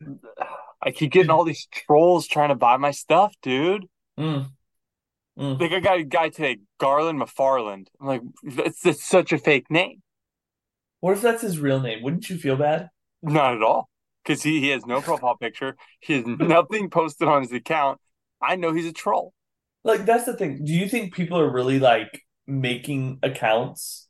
I 0.83 0.91
keep 0.91 1.13
getting 1.13 1.31
all 1.31 1.45
these 1.45 1.69
trolls 1.71 2.27
trying 2.27 2.49
to 2.49 2.57
buy 2.57 2.77
my 2.77 2.91
stuff, 2.91 3.35
dude. 3.41 3.87
Mm. 4.19 4.51
Mm. 5.39 5.61
Like 5.61 5.73
I 5.73 5.81
got 5.81 5.99
a 5.99 6.05
guy 6.05 6.29
today, 6.29 6.59
Garland 6.79 7.21
McFarland. 7.21 7.87
I'm 8.01 8.07
like, 8.07 8.23
that's, 8.43 8.81
that's 8.81 9.05
such 9.05 9.33
a 9.33 9.39
fake 9.39 9.71
name. 9.71 10.03
What 11.01 11.17
if 11.17 11.23
that's 11.23 11.43
his 11.43 11.59
real 11.59 11.81
name? 11.81 12.03
Wouldn't 12.03 12.29
you 12.29 12.37
feel 12.37 12.57
bad? 12.57 12.91
Not 13.23 13.55
at 13.57 13.63
all. 13.63 13.89
Because 14.25 14.43
he, 14.43 14.61
he 14.61 14.69
has 14.69 14.85
no 14.87 15.01
profile 15.03 15.37
picture. 15.37 15.77
He 16.01 16.15
has 16.15 16.27
nothing 16.39 16.91
posted 16.91 17.29
on 17.29 17.43
his 17.43 17.53
account. 17.53 18.01
I 18.41 18.57
know 18.57 18.73
he's 18.73 18.87
a 18.87 18.93
troll. 18.93 19.33
Like 19.85 20.05
that's 20.05 20.25
the 20.25 20.37
thing. 20.37 20.65
Do 20.65 20.73
you 20.73 20.89
think 20.89 21.15
people 21.15 21.39
are 21.39 21.51
really 21.51 21.79
like 21.79 22.23
making 22.47 23.19
accounts 23.23 24.09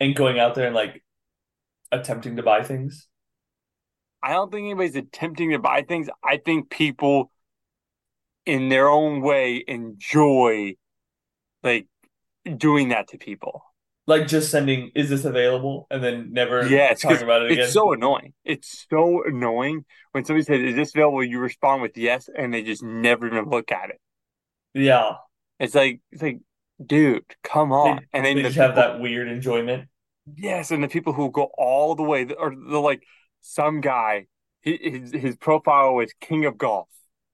and 0.00 0.16
going 0.16 0.38
out 0.38 0.54
there 0.54 0.66
and 0.66 0.74
like 0.74 1.02
attempting 1.92 2.36
to 2.36 2.42
buy 2.42 2.62
things? 2.62 3.08
I 4.22 4.32
don't 4.32 4.50
think 4.52 4.66
anybody's 4.66 4.96
attempting 4.96 5.50
to 5.50 5.58
buy 5.58 5.82
things. 5.82 6.08
I 6.22 6.38
think 6.38 6.70
people 6.70 7.30
in 8.46 8.68
their 8.68 8.88
own 8.88 9.20
way 9.20 9.62
enjoy 9.66 10.74
like 11.62 11.86
doing 12.56 12.88
that 12.90 13.08
to 13.08 13.18
people. 13.18 13.64
Like 14.06 14.26
just 14.26 14.50
sending, 14.50 14.90
is 14.96 15.10
this 15.10 15.24
available? 15.24 15.86
And 15.90 16.02
then 16.02 16.32
never 16.32 16.66
yeah, 16.66 16.92
talking 16.94 17.22
about 17.22 17.42
it 17.42 17.52
again. 17.52 17.64
It's 17.64 17.72
so 17.72 17.92
annoying. 17.92 18.34
It's 18.44 18.86
so 18.90 19.22
annoying 19.24 19.84
when 20.10 20.24
somebody 20.24 20.44
says, 20.44 20.60
Is 20.60 20.74
this 20.74 20.94
available? 20.94 21.22
You 21.22 21.38
respond 21.38 21.82
with 21.82 21.96
yes, 21.96 22.28
and 22.36 22.52
they 22.52 22.62
just 22.62 22.82
never 22.82 23.26
even 23.26 23.48
look 23.48 23.70
at 23.70 23.90
it. 23.90 24.00
yeah. 24.74 25.16
It's 25.60 25.74
like 25.74 26.00
it's 26.10 26.22
like, 26.22 26.40
dude, 26.84 27.24
come 27.44 27.70
on. 27.72 27.96
They, 27.96 28.02
and 28.12 28.26
then 28.26 28.36
they 28.36 28.42
the 28.42 28.48
just 28.48 28.58
have 28.58 28.74
that 28.76 28.98
weird 29.00 29.28
enjoyment. 29.28 29.88
Yes, 30.36 30.70
and 30.70 30.82
the 30.82 30.88
people 30.88 31.12
who 31.12 31.30
go 31.30 31.50
all 31.56 31.94
the 31.94 32.02
way, 32.02 32.26
or 32.38 32.54
the 32.54 32.78
like, 32.78 33.02
some 33.42 33.80
guy, 33.80 34.26
he, 34.62 34.78
his 34.80 35.12
his 35.12 35.36
profile 35.36 35.94
was 35.94 36.12
King 36.20 36.44
of 36.46 36.56
Golf 36.56 36.88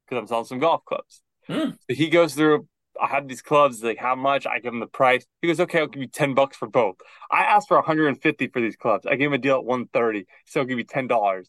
because 0.07 0.21
I'm 0.21 0.27
selling 0.27 0.45
some 0.47 0.59
golf 0.59 0.85
clubs. 0.85 1.23
Hmm. 1.47 1.71
So 1.89 1.95
he 1.95 2.09
goes 2.09 2.35
through. 2.35 2.67
I 3.01 3.07
have 3.07 3.29
these 3.29 3.43
clubs. 3.43 3.83
Like, 3.85 3.99
how 3.99 4.17
much? 4.17 4.45
I 4.45 4.59
give 4.59 4.75
him 4.75 4.81
the 4.81 4.87
price. 4.87 5.25
He 5.41 5.47
goes, 5.47 5.61
okay, 5.61 5.79
I'll 5.79 5.87
give 5.87 6.03
you 6.03 6.09
ten 6.09 6.35
bucks 6.35 6.57
for 6.57 6.67
both. 6.67 6.97
I 7.31 7.43
asked 7.45 7.69
for 7.69 7.77
150 7.77 8.49
for 8.49 8.61
these 8.61 8.75
clubs. 8.75 9.07
I 9.07 9.15
gave 9.15 9.29
him 9.29 9.35
a 9.35 9.39
deal 9.39 9.55
at 9.57 9.65
130. 9.65 10.27
So 10.47 10.61
I'll 10.61 10.67
give 10.67 10.79
you 10.79 10.85
ten 10.85 11.07
dollars. 11.07 11.49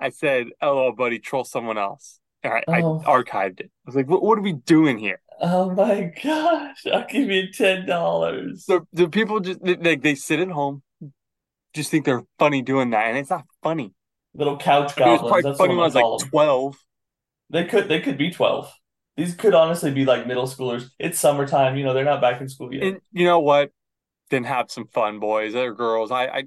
I 0.00 0.08
said, 0.10 0.48
"LOL, 0.62 0.92
buddy, 0.92 1.18
troll 1.20 1.44
someone 1.44 1.78
else." 1.78 2.18
All 2.44 2.50
right, 2.52 2.64
Oh. 2.68 3.00
I 3.00 3.04
archived 3.22 3.60
it. 3.60 3.66
I 3.66 3.86
was 3.86 3.94
like, 3.96 4.08
"What? 4.08 4.22
What 4.22 4.38
are 4.38 4.42
we 4.42 4.52
doing 4.54 4.98
here?" 4.98 5.20
Oh 5.40 5.70
my 5.70 6.12
gosh, 6.22 6.84
I'll 6.92 7.06
give 7.06 7.30
you 7.30 7.52
ten 7.52 7.86
dollars. 7.86 8.64
So 8.64 8.86
the 8.92 9.08
people 9.08 9.40
just 9.40 9.62
they, 9.62 9.76
like 9.76 10.02
they 10.02 10.14
sit 10.16 10.40
at 10.40 10.48
home, 10.48 10.82
just 11.74 11.90
think 11.90 12.04
they're 12.04 12.24
funny 12.38 12.62
doing 12.62 12.90
that, 12.90 13.06
and 13.06 13.18
it's 13.18 13.30
not 13.30 13.44
funny. 13.62 13.92
Little 14.38 14.58
couch 14.58 14.96
I 14.96 15.00
mean, 15.00 15.08
it 15.10 15.12
was 15.12 15.22
goblins. 15.22 15.26
probably 15.26 15.44
That's 15.44 15.58
funny 15.58 15.74
when 15.74 15.82
I 15.84 15.86
was 15.86 15.94
like 15.94 16.10
them. 16.18 16.30
twelve. 16.30 16.76
They 17.50 17.64
could 17.66 17.88
they 17.88 18.00
could 18.00 18.16
be 18.18 18.30
twelve. 18.30 18.72
These 19.16 19.34
could 19.34 19.54
honestly 19.54 19.90
be 19.90 20.04
like 20.06 20.26
middle 20.26 20.46
schoolers. 20.46 20.90
It's 20.98 21.18
summertime, 21.18 21.76
you 21.76 21.84
know, 21.84 21.92
they're 21.92 22.04
not 22.04 22.20
back 22.22 22.40
in 22.40 22.48
school 22.48 22.72
yet. 22.72 22.88
And 22.88 23.00
you 23.12 23.24
know 23.24 23.40
what? 23.40 23.70
Then 24.30 24.44
have 24.44 24.70
some 24.70 24.88
fun, 24.88 25.20
boys 25.20 25.54
or 25.54 25.74
girls. 25.74 26.10
I, 26.10 26.26
I, 26.26 26.44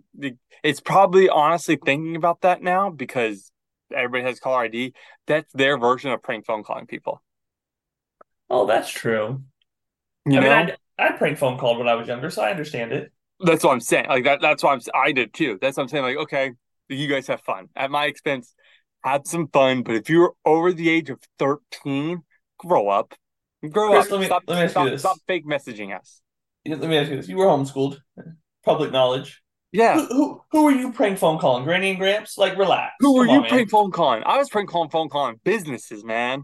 it's 0.64 0.80
probably 0.82 1.30
honestly 1.30 1.78
thinking 1.78 2.16
about 2.16 2.42
that 2.42 2.62
now 2.64 2.90
because 2.92 3.52
everybody 3.96 4.24
has 4.26 4.40
caller 4.40 4.64
ID. 4.66 4.94
That's 5.28 5.52
their 5.54 5.78
version 5.78 6.12
of 6.12 6.24
prank 6.24 6.46
phone 6.46 6.64
calling 6.64 6.88
people. 6.88 7.22
oh, 8.50 8.66
that's 8.68 8.90
true. 8.90 9.44
You 10.26 10.34
I 10.36 10.42
know, 10.42 10.50
mean, 10.50 10.52
I, 10.52 10.76
I 11.00 11.12
prank 11.14 11.38
phone 11.38 11.58
called 11.58 11.80
when 11.80 11.88
I 11.88 11.96
was 11.96 12.08
younger, 12.08 12.30
so 12.30 12.42
I 12.42 12.52
understand 12.52 12.92
it. 12.94 13.12
that's 13.40 13.64
what 13.64 13.72
I'm 13.74 13.80
saying. 13.80 14.08
Like 14.08 14.24
that. 14.26 14.42
That's 14.42 14.64
what 14.64 14.74
I'm. 14.74 14.82
I 14.94 15.12
did 15.12 15.34
too. 15.34 15.58
That's 15.62 15.78
what 15.78 15.84
I'm 15.84 15.90
saying. 15.90 16.04
Like, 16.04 16.18
okay, 16.18 16.52
you 16.96 17.08
guys 17.08 17.28
have 17.28 17.42
fun 17.42 17.68
at 17.76 17.90
my 17.92 18.06
expense. 18.06 18.54
Have 19.04 19.22
some 19.26 19.48
fun. 19.48 19.84
But 19.84 19.96
if 19.96 20.10
you're 20.10 20.34
over 20.46 20.72
the 20.74 20.90
age 20.90 21.10
of 21.10 21.20
13, 21.40 22.22
grow 22.60 22.88
up. 22.90 23.14
Grow 23.68 23.92
Chris, 23.92 24.06
up. 24.06 24.12
let 24.12 24.20
me- 24.20 24.26
stop, 24.28 24.44
let 24.48 24.62
me 24.64 24.68
stop, 24.70 24.86
this. 24.88 25.02
stop 25.02 25.18
fake 25.28 25.46
messaging 25.46 25.98
us. 25.98 26.22
Let 26.68 26.80
me 26.82 26.98
ask 26.98 27.10
you 27.10 27.18
this: 27.18 27.28
You 27.28 27.38
were 27.38 27.46
homeschooled, 27.46 27.98
public 28.64 28.92
knowledge. 28.92 29.42
Yeah. 29.72 29.96
Who, 29.96 30.06
who 30.08 30.42
who 30.52 30.64
were 30.66 30.72
you 30.72 30.92
prank 30.92 31.18
phone 31.18 31.40
calling? 31.40 31.64
Granny 31.64 31.92
and 31.92 31.98
Gramps? 32.00 32.38
Like, 32.38 32.58
relax. 32.58 32.94
Who 33.00 33.16
were 33.16 33.26
you 33.26 33.32
on, 33.32 33.42
man. 33.42 33.50
prank 33.50 33.70
phone 33.70 33.90
calling? 33.92 34.22
I 34.26 34.38
was 34.38 34.50
prank 34.50 34.70
calling 34.70 34.90
phone 34.90 35.10
calling 35.10 35.40
businesses, 35.44 36.04
man. 36.04 36.44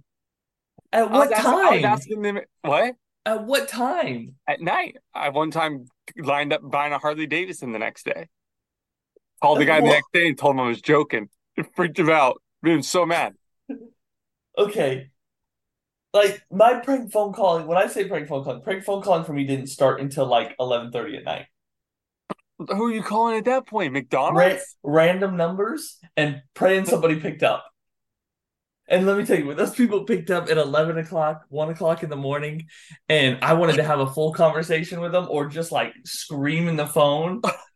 At 0.94 1.04
I 1.04 1.04
was 1.04 1.12
what 1.30 1.32
asking, 1.34 1.51
I 1.51 1.54
was 1.54 1.82
time? 1.82 1.86
asking 1.86 2.22
them 2.22 2.39
what 2.62 2.96
At 3.25 3.46
what 3.46 3.68
time? 3.68 4.36
at 4.48 4.62
night. 4.62 4.98
I 5.13 5.30
one 5.30 5.51
time 5.51 5.86
lined 6.18 6.54
up 6.54 6.62
buying 6.63 6.94
a 6.94 6.98
Harley 7.00 7.27
Davidson 7.27 7.74
the 7.74 7.80
next 7.80 8.06
day. 8.06 8.27
Called 9.41 9.60
the 9.60 9.65
guy 9.65 9.82
the 9.82 9.88
next 9.88 10.12
day 10.13 10.27
and 10.27 10.38
told 10.38 10.56
him 10.56 10.62
I 10.62 10.67
was 10.67 10.82
joking. 10.82 11.29
It 11.56 11.67
freaked 11.75 12.00
him 12.00 12.10
out. 12.10 12.41
Made 12.62 12.74
him 12.74 12.82
so 12.82 13.06
mad. 13.06 13.36
Okay. 14.58 15.12
Like 16.13 16.41
my 16.51 16.79
prank 16.79 17.12
phone 17.12 17.34
calling, 17.34 17.67
when 17.67 17.77
I 17.77 17.88
say 17.88 18.08
prank 18.08 18.27
phone 18.27 18.44
calling, 18.44 18.62
prank 18.62 18.84
phone 18.84 19.03
calling 19.03 19.24
for 19.24 19.34
me 19.34 19.46
didn't 19.46 19.67
start 19.67 20.01
until 20.01 20.25
like 20.25 20.56
eleven 20.60 20.91
thirty 20.91 21.17
at 21.17 21.24
night. 21.24 21.46
Who 22.58 22.88
are 22.88 22.91
you 22.91 23.03
calling 23.03 23.38
at 23.38 23.46
that 23.46 23.67
point? 23.67 23.94
Ra- 23.94 24.00
McDonald's? 24.00 24.77
random 24.82 25.38
numbers 25.38 26.00
and 26.15 26.41
praying 26.56 26.86
somebody 26.86 27.20
picked 27.20 27.44
up. 27.44 27.65
And 28.89 29.06
let 29.06 29.17
me 29.17 29.25
tell 29.25 29.38
you, 29.38 29.46
when 29.46 29.58
those 29.58 29.75
people 29.75 30.06
picked 30.06 30.32
up 30.32 30.50
at 30.50 30.58
eleven 30.58 30.98
o'clock, 30.98 31.44
one 31.50 31.70
o'clock 31.70 32.03
in 32.03 32.10
the 32.10 32.15
morning, 32.15 32.67
and 33.10 33.38
I 33.41 33.53
wanted 33.53 33.75
to 33.75 33.84
have 33.84 34.00
a 34.00 34.08
full 34.08 34.34
conversation 34.34 35.01
with 35.01 35.12
them 35.12 35.27
or 35.29 35.48
just 35.48 35.72
like 35.72 35.94
scream 36.06 36.67
in 36.67 36.77
the 36.77 36.88
phone, 36.88 37.41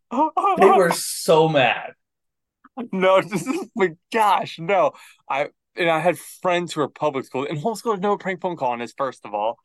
they 0.58 0.72
were 0.72 0.91
so 0.96 1.48
mad. 1.50 1.94
no, 2.91 3.22
this 3.30 3.46
is 3.46 3.68
my 3.75 3.89
gosh, 4.13 4.60
no. 4.60 4.91
I 5.30 5.50
and 5.75 5.89
I 5.89 6.00
had 6.00 6.18
friends 6.18 6.74
who 6.74 6.82
were 6.82 6.89
public 6.89 7.25
school 7.25 7.46
and 7.48 7.58
homeschoolers 7.58 8.00
know 8.00 8.12
what 8.12 8.20
prank 8.20 8.41
phone 8.41 8.58
calling 8.58 8.82
is. 8.82 8.94
First 8.98 9.25
of 9.25 9.34
all, 9.34 9.58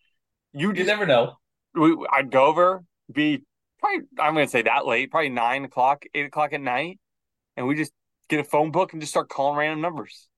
you 0.52 0.72
You 0.72 0.84
never 0.84 1.06
know. 1.06 1.38
we, 1.74 1.96
I'd 2.12 2.30
go 2.30 2.46
over, 2.46 2.84
be 3.12 3.42
probably 3.80 4.06
I'm 4.18 4.34
gonna 4.34 4.48
say 4.48 4.62
that 4.62 4.86
late, 4.86 5.10
probably 5.10 5.30
nine 5.30 5.64
o'clock, 5.64 6.04
eight 6.14 6.26
o'clock 6.26 6.52
at 6.52 6.60
night, 6.60 6.98
and 7.56 7.66
we 7.66 7.74
just 7.76 7.92
get 8.28 8.40
a 8.40 8.44
phone 8.44 8.70
book 8.70 8.92
and 8.92 9.02
just 9.02 9.12
start 9.12 9.28
calling 9.28 9.58
random 9.58 9.80
numbers. 9.80 10.28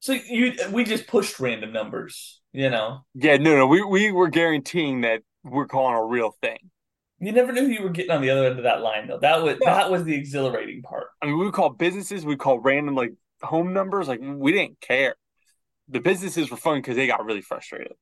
So 0.00 0.12
you 0.14 0.54
we 0.72 0.84
just 0.84 1.06
pushed 1.06 1.38
random 1.38 1.72
numbers, 1.72 2.40
you 2.52 2.70
know. 2.70 3.04
Yeah, 3.14 3.36
no, 3.36 3.56
no, 3.56 3.66
we 3.66 3.82
we 3.84 4.10
were 4.10 4.28
guaranteeing 4.28 5.02
that 5.02 5.22
we're 5.44 5.66
calling 5.68 5.94
a 5.96 6.04
real 6.04 6.34
thing. 6.42 6.71
You 7.22 7.30
never 7.32 7.52
knew 7.52 7.62
who 7.66 7.70
you 7.72 7.82
were 7.82 7.90
getting 7.90 8.10
on 8.10 8.20
the 8.20 8.30
other 8.30 8.46
end 8.46 8.58
of 8.58 8.64
that 8.64 8.80
line 8.82 9.06
though. 9.06 9.18
That 9.18 9.42
was 9.42 9.56
Yeah. 9.62 9.74
that 9.74 9.90
was 9.90 10.04
the 10.04 10.14
exhilarating 10.14 10.82
part. 10.82 11.06
I 11.22 11.26
mean, 11.26 11.38
we 11.38 11.44
would 11.44 11.54
call 11.54 11.70
businesses, 11.70 12.26
we 12.26 12.36
call 12.36 12.58
random 12.58 12.96
like 12.96 13.12
home 13.42 13.72
numbers, 13.72 14.08
like 14.08 14.20
we 14.20 14.50
didn't 14.52 14.80
care. 14.80 15.14
The 15.88 16.00
businesses 16.00 16.50
were 16.50 16.56
fun 16.56 16.78
because 16.78 16.96
they 16.96 17.06
got 17.06 17.24
really 17.24 17.40
frustrated. 17.42 17.92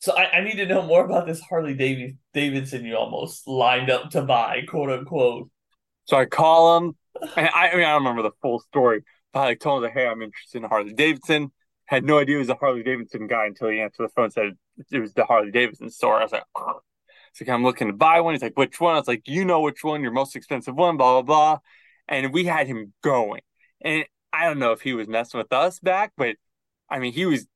So 0.00 0.16
I, 0.16 0.38
I 0.38 0.40
need 0.44 0.56
to 0.56 0.66
know 0.66 0.82
more 0.82 1.04
about 1.04 1.26
this 1.26 1.40
Harley 1.40 1.74
Dav- 1.74 2.14
Davidson 2.34 2.84
you 2.84 2.96
almost 2.96 3.46
lined 3.46 3.90
up 3.90 4.10
to 4.10 4.22
buy, 4.22 4.62
quote 4.66 4.90
unquote. 4.90 5.50
So 6.06 6.16
I 6.16 6.24
call 6.24 6.80
them, 6.80 6.96
and 7.36 7.48
I, 7.54 7.68
I 7.70 7.76
mean, 7.76 7.84
I 7.84 7.92
don't 7.92 8.02
remember 8.02 8.22
the 8.22 8.32
full 8.42 8.60
story, 8.60 9.02
but 9.32 9.40
I 9.40 9.44
like 9.44 9.60
told 9.60 9.84
him, 9.84 9.90
hey, 9.92 10.06
I'm 10.06 10.22
interested 10.22 10.62
in 10.62 10.68
Harley 10.68 10.94
Davidson. 10.94 11.52
Had 11.84 12.04
no 12.04 12.18
idea 12.18 12.36
it 12.36 12.40
was 12.40 12.48
a 12.48 12.54
Harley 12.54 12.82
Davidson 12.82 13.26
guy 13.26 13.46
until 13.46 13.68
he 13.68 13.80
answered 13.80 14.04
the 14.04 14.08
phone 14.08 14.24
and 14.24 14.32
said 14.32 14.52
it 14.90 15.00
was 15.00 15.12
the 15.12 15.24
Harley 15.24 15.50
Davidson 15.50 15.90
store. 15.90 16.18
I 16.18 16.22
was 16.22 16.32
like, 16.32 16.44
oh. 16.56 16.80
So 17.32 17.44
I'm 17.52 17.62
looking 17.62 17.86
to 17.86 17.92
buy 17.92 18.20
one. 18.20 18.34
He's 18.34 18.42
like, 18.42 18.58
which 18.58 18.80
one? 18.80 18.94
I 18.94 18.98
was 18.98 19.08
like, 19.08 19.22
you 19.26 19.44
know 19.44 19.60
which 19.60 19.84
one, 19.84 20.02
your 20.02 20.12
most 20.12 20.36
expensive 20.36 20.74
one, 20.74 20.96
blah, 20.96 21.22
blah, 21.22 21.22
blah. 21.22 21.58
And 22.08 22.32
we 22.32 22.44
had 22.44 22.66
him 22.66 22.92
going. 23.02 23.40
And 23.80 24.04
I 24.32 24.46
don't 24.46 24.58
know 24.58 24.72
if 24.72 24.80
he 24.80 24.92
was 24.92 25.08
messing 25.08 25.38
with 25.38 25.52
us 25.52 25.78
back, 25.78 26.12
but 26.16 26.36
I 26.88 26.98
mean, 26.98 27.12
he 27.12 27.26
was, 27.26 27.46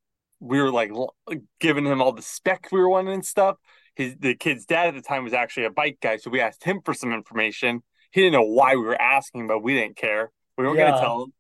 we 0.40 0.60
were 0.60 0.70
like 0.70 0.92
giving 1.60 1.84
him 1.86 2.00
all 2.00 2.12
the 2.12 2.22
spec 2.22 2.68
we 2.70 2.80
were 2.80 2.88
wanting 2.88 3.14
and 3.14 3.26
stuff. 3.26 3.56
His 3.94 4.16
the 4.18 4.34
kid's 4.34 4.66
dad 4.66 4.88
at 4.88 4.94
the 4.94 5.02
time 5.02 5.24
was 5.24 5.32
actually 5.32 5.66
a 5.66 5.70
bike 5.70 5.98
guy, 6.02 6.16
so 6.16 6.30
we 6.30 6.40
asked 6.40 6.64
him 6.64 6.80
for 6.84 6.94
some 6.94 7.12
information. 7.12 7.82
He 8.10 8.22
didn't 8.22 8.32
know 8.32 8.42
why 8.42 8.74
we 8.74 8.82
were 8.82 9.00
asking, 9.00 9.46
but 9.46 9.62
we 9.62 9.74
didn't 9.74 9.96
care. 9.96 10.32
We 10.58 10.64
weren't 10.64 10.78
Yeah. 10.78 10.90
gonna 10.90 11.00
tell 11.00 11.22
him. 11.22 11.32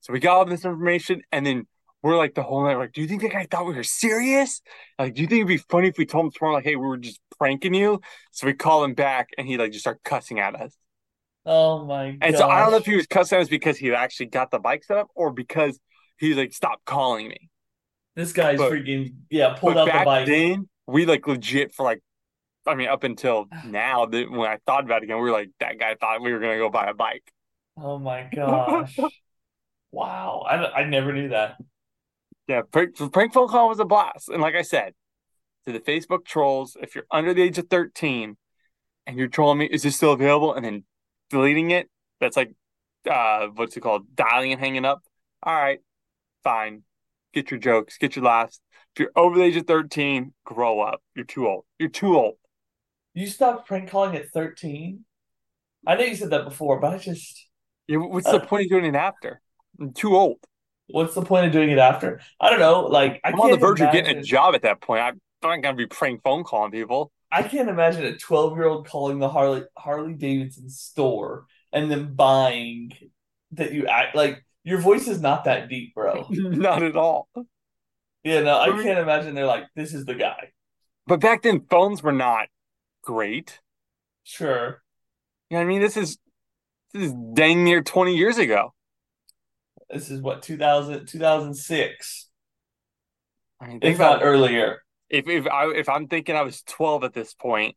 So 0.00 0.12
we 0.12 0.18
got 0.18 0.36
all 0.36 0.44
this 0.44 0.64
information, 0.64 1.22
and 1.30 1.46
then 1.46 1.66
we're 2.02 2.16
like 2.16 2.34
the 2.34 2.42
whole 2.42 2.64
night, 2.64 2.76
like, 2.76 2.92
do 2.92 3.00
you 3.02 3.08
think 3.08 3.22
that 3.22 3.32
guy 3.32 3.46
thought 3.50 3.66
we 3.66 3.74
were 3.74 3.82
serious? 3.84 4.62
Like, 4.98 5.14
do 5.14 5.22
you 5.22 5.28
think 5.28 5.38
it'd 5.40 5.48
be 5.48 5.56
funny 5.58 5.88
if 5.88 5.98
we 5.98 6.06
told 6.06 6.26
him 6.26 6.30
tomorrow, 6.32 6.54
like, 6.54 6.64
hey, 6.64 6.76
we 6.76 6.86
were 6.86 6.96
just 6.96 7.20
pranking 7.38 7.74
you? 7.74 8.00
So 8.32 8.46
we 8.46 8.54
call 8.54 8.84
him 8.84 8.94
back, 8.94 9.28
and 9.36 9.46
he 9.46 9.58
like 9.58 9.72
just 9.72 9.82
started 9.84 10.02
cussing 10.04 10.38
at 10.40 10.54
us. 10.54 10.74
Oh 11.46 11.84
my 11.84 12.12
god. 12.12 12.18
And 12.22 12.36
so 12.36 12.48
I 12.48 12.60
don't 12.60 12.70
know 12.70 12.76
if 12.78 12.86
he 12.86 12.96
was 12.96 13.06
cussing 13.06 13.36
at 13.38 13.42
us 13.42 13.48
because 13.48 13.76
he 13.78 13.92
actually 13.92 14.26
got 14.26 14.50
the 14.50 14.58
bike 14.58 14.84
set 14.84 14.98
up, 14.98 15.08
or 15.14 15.30
because 15.32 15.78
he's 16.18 16.36
like, 16.36 16.52
stop 16.52 16.80
calling 16.84 17.28
me. 17.28 17.48
This 18.16 18.32
guy's 18.32 18.58
But- 18.58 18.72
freaking 18.72 19.14
yeah, 19.30 19.54
pulled 19.58 19.74
But 19.74 19.80
out 19.82 19.84
the 19.86 19.90
back 19.92 20.04
bike. 20.04 20.26
then, 20.26 20.68
we 20.86 21.06
like 21.06 21.26
legit 21.26 21.72
for 21.74 21.84
like, 21.84 22.00
I 22.66 22.74
mean, 22.74 22.88
up 22.88 23.04
until 23.04 23.46
now, 23.66 24.06
that 24.06 24.30
when 24.30 24.50
I 24.50 24.58
thought 24.66 24.84
about 24.84 24.98
it 25.02 25.04
again, 25.04 25.16
we 25.16 25.22
were 25.22 25.30
like, 25.32 25.50
that 25.60 25.78
guy 25.78 25.94
thought 25.94 26.20
we 26.22 26.32
were 26.32 26.40
gonna 26.40 26.58
go 26.58 26.70
buy 26.70 26.86
a 26.86 26.94
bike. 26.94 27.30
Oh 27.76 27.98
my 27.98 28.28
gosh. 28.34 28.98
wow. 29.92 30.44
I, 30.48 30.80
I 30.82 30.84
never 30.84 31.12
knew 31.12 31.28
that. 31.30 31.56
Yeah, 32.50 32.62
prank, 32.62 32.96
prank 33.12 33.32
phone 33.32 33.46
call 33.46 33.68
was 33.68 33.78
a 33.78 33.84
blast, 33.84 34.28
and 34.28 34.42
like 34.42 34.56
I 34.56 34.62
said, 34.62 34.94
to 35.66 35.72
the 35.72 35.78
Facebook 35.78 36.24
trolls, 36.24 36.76
if 36.82 36.96
you're 36.96 37.06
under 37.08 37.32
the 37.32 37.42
age 37.42 37.58
of 37.58 37.68
13 37.70 38.36
and 39.06 39.16
you're 39.16 39.28
trolling 39.28 39.58
me, 39.58 39.66
is 39.66 39.84
this 39.84 39.94
still 39.94 40.10
available? 40.10 40.52
And 40.52 40.64
then 40.64 40.82
deleting 41.30 41.70
it, 41.70 41.88
that's 42.18 42.36
like, 42.36 42.50
uh, 43.08 43.46
what's 43.54 43.76
it 43.76 43.82
called? 43.82 44.16
Dialing 44.16 44.50
and 44.50 44.60
hanging 44.60 44.84
up. 44.84 45.00
All 45.44 45.54
right, 45.54 45.78
fine. 46.42 46.82
Get 47.32 47.52
your 47.52 47.60
jokes, 47.60 47.98
get 47.98 48.16
your 48.16 48.24
laughs. 48.24 48.60
If 48.96 48.98
you're 48.98 49.12
over 49.14 49.38
the 49.38 49.44
age 49.44 49.54
of 49.54 49.68
13, 49.68 50.34
grow 50.44 50.80
up. 50.80 51.04
You're 51.14 51.26
too 51.26 51.46
old. 51.46 51.66
You're 51.78 51.88
too 51.88 52.18
old. 52.18 52.34
You 53.14 53.28
stopped 53.28 53.68
prank 53.68 53.90
calling 53.90 54.16
at 54.16 54.30
13? 54.30 55.04
I 55.86 55.94
know 55.94 56.02
you 56.02 56.16
said 56.16 56.30
that 56.30 56.46
before, 56.46 56.80
but 56.80 56.94
I 56.94 56.98
just 56.98 57.46
Yeah, 57.86 57.98
what's 57.98 58.26
the 58.26 58.40
Uh, 58.40 58.46
point 58.46 58.64
of 58.64 58.70
doing 58.70 58.86
it 58.86 58.96
after? 58.96 59.40
I'm 59.78 59.92
too 59.92 60.16
old. 60.16 60.40
What's 60.92 61.14
the 61.14 61.22
point 61.22 61.46
of 61.46 61.52
doing 61.52 61.70
it 61.70 61.78
after? 61.78 62.20
I 62.40 62.50
don't 62.50 62.58
know. 62.58 62.82
Like 62.82 63.20
I 63.24 63.30
I'm 63.30 63.40
on 63.40 63.50
the 63.50 63.56
verge 63.56 63.80
of 63.80 63.92
getting 63.92 64.16
a 64.16 64.22
job 64.22 64.54
at 64.54 64.62
that 64.62 64.80
point. 64.80 65.02
I'm 65.02 65.20
not 65.42 65.62
gonna 65.62 65.76
be 65.76 65.86
prank 65.86 66.22
phone 66.22 66.44
calling 66.44 66.70
people. 66.70 67.12
I 67.32 67.42
can't 67.42 67.68
imagine 67.68 68.04
a 68.04 68.16
12 68.16 68.56
year 68.56 68.66
old 68.66 68.88
calling 68.88 69.18
the 69.18 69.28
Harley 69.28 69.62
Harley 69.76 70.14
Davidson 70.14 70.68
store 70.68 71.46
and 71.72 71.90
then 71.90 72.14
buying 72.14 72.92
that 73.52 73.72
you 73.72 73.86
act 73.86 74.16
like 74.16 74.44
your 74.64 74.78
voice 74.78 75.08
is 75.08 75.20
not 75.20 75.44
that 75.44 75.68
deep, 75.68 75.94
bro. 75.94 76.26
not 76.30 76.82
at 76.82 76.96
all. 76.96 77.28
Yeah, 78.22 78.40
no, 78.40 78.58
I 78.58 78.68
can't 78.82 78.98
imagine 78.98 79.34
they're 79.34 79.46
like, 79.46 79.64
this 79.74 79.94
is 79.94 80.04
the 80.04 80.14
guy. 80.14 80.52
But 81.06 81.20
back 81.20 81.42
then, 81.42 81.62
phones 81.70 82.02
were 82.02 82.12
not 82.12 82.48
great. 83.02 83.60
Sure. 84.24 84.82
You 85.48 85.56
know 85.56 85.58
what 85.58 85.62
I 85.62 85.64
mean? 85.66 85.80
This 85.80 85.96
is 85.96 86.18
this 86.92 87.04
is 87.04 87.14
dang 87.34 87.64
near 87.64 87.82
20 87.82 88.16
years 88.16 88.38
ago. 88.38 88.74
This 89.92 90.10
is 90.10 90.20
what 90.20 90.42
2000 90.42 91.06
2006, 91.06 92.28
I 93.60 93.66
mean, 93.66 93.80
think 93.80 93.94
if 93.94 93.98
not 93.98 94.16
about 94.16 94.22
earlier. 94.22 94.82
if 95.08 95.28
if 95.28 95.46
I 95.46 95.66
if 95.74 95.88
I'm 95.88 96.06
thinking 96.08 96.36
I 96.36 96.42
was 96.42 96.62
12 96.62 97.04
at 97.04 97.12
this 97.14 97.34
point 97.34 97.76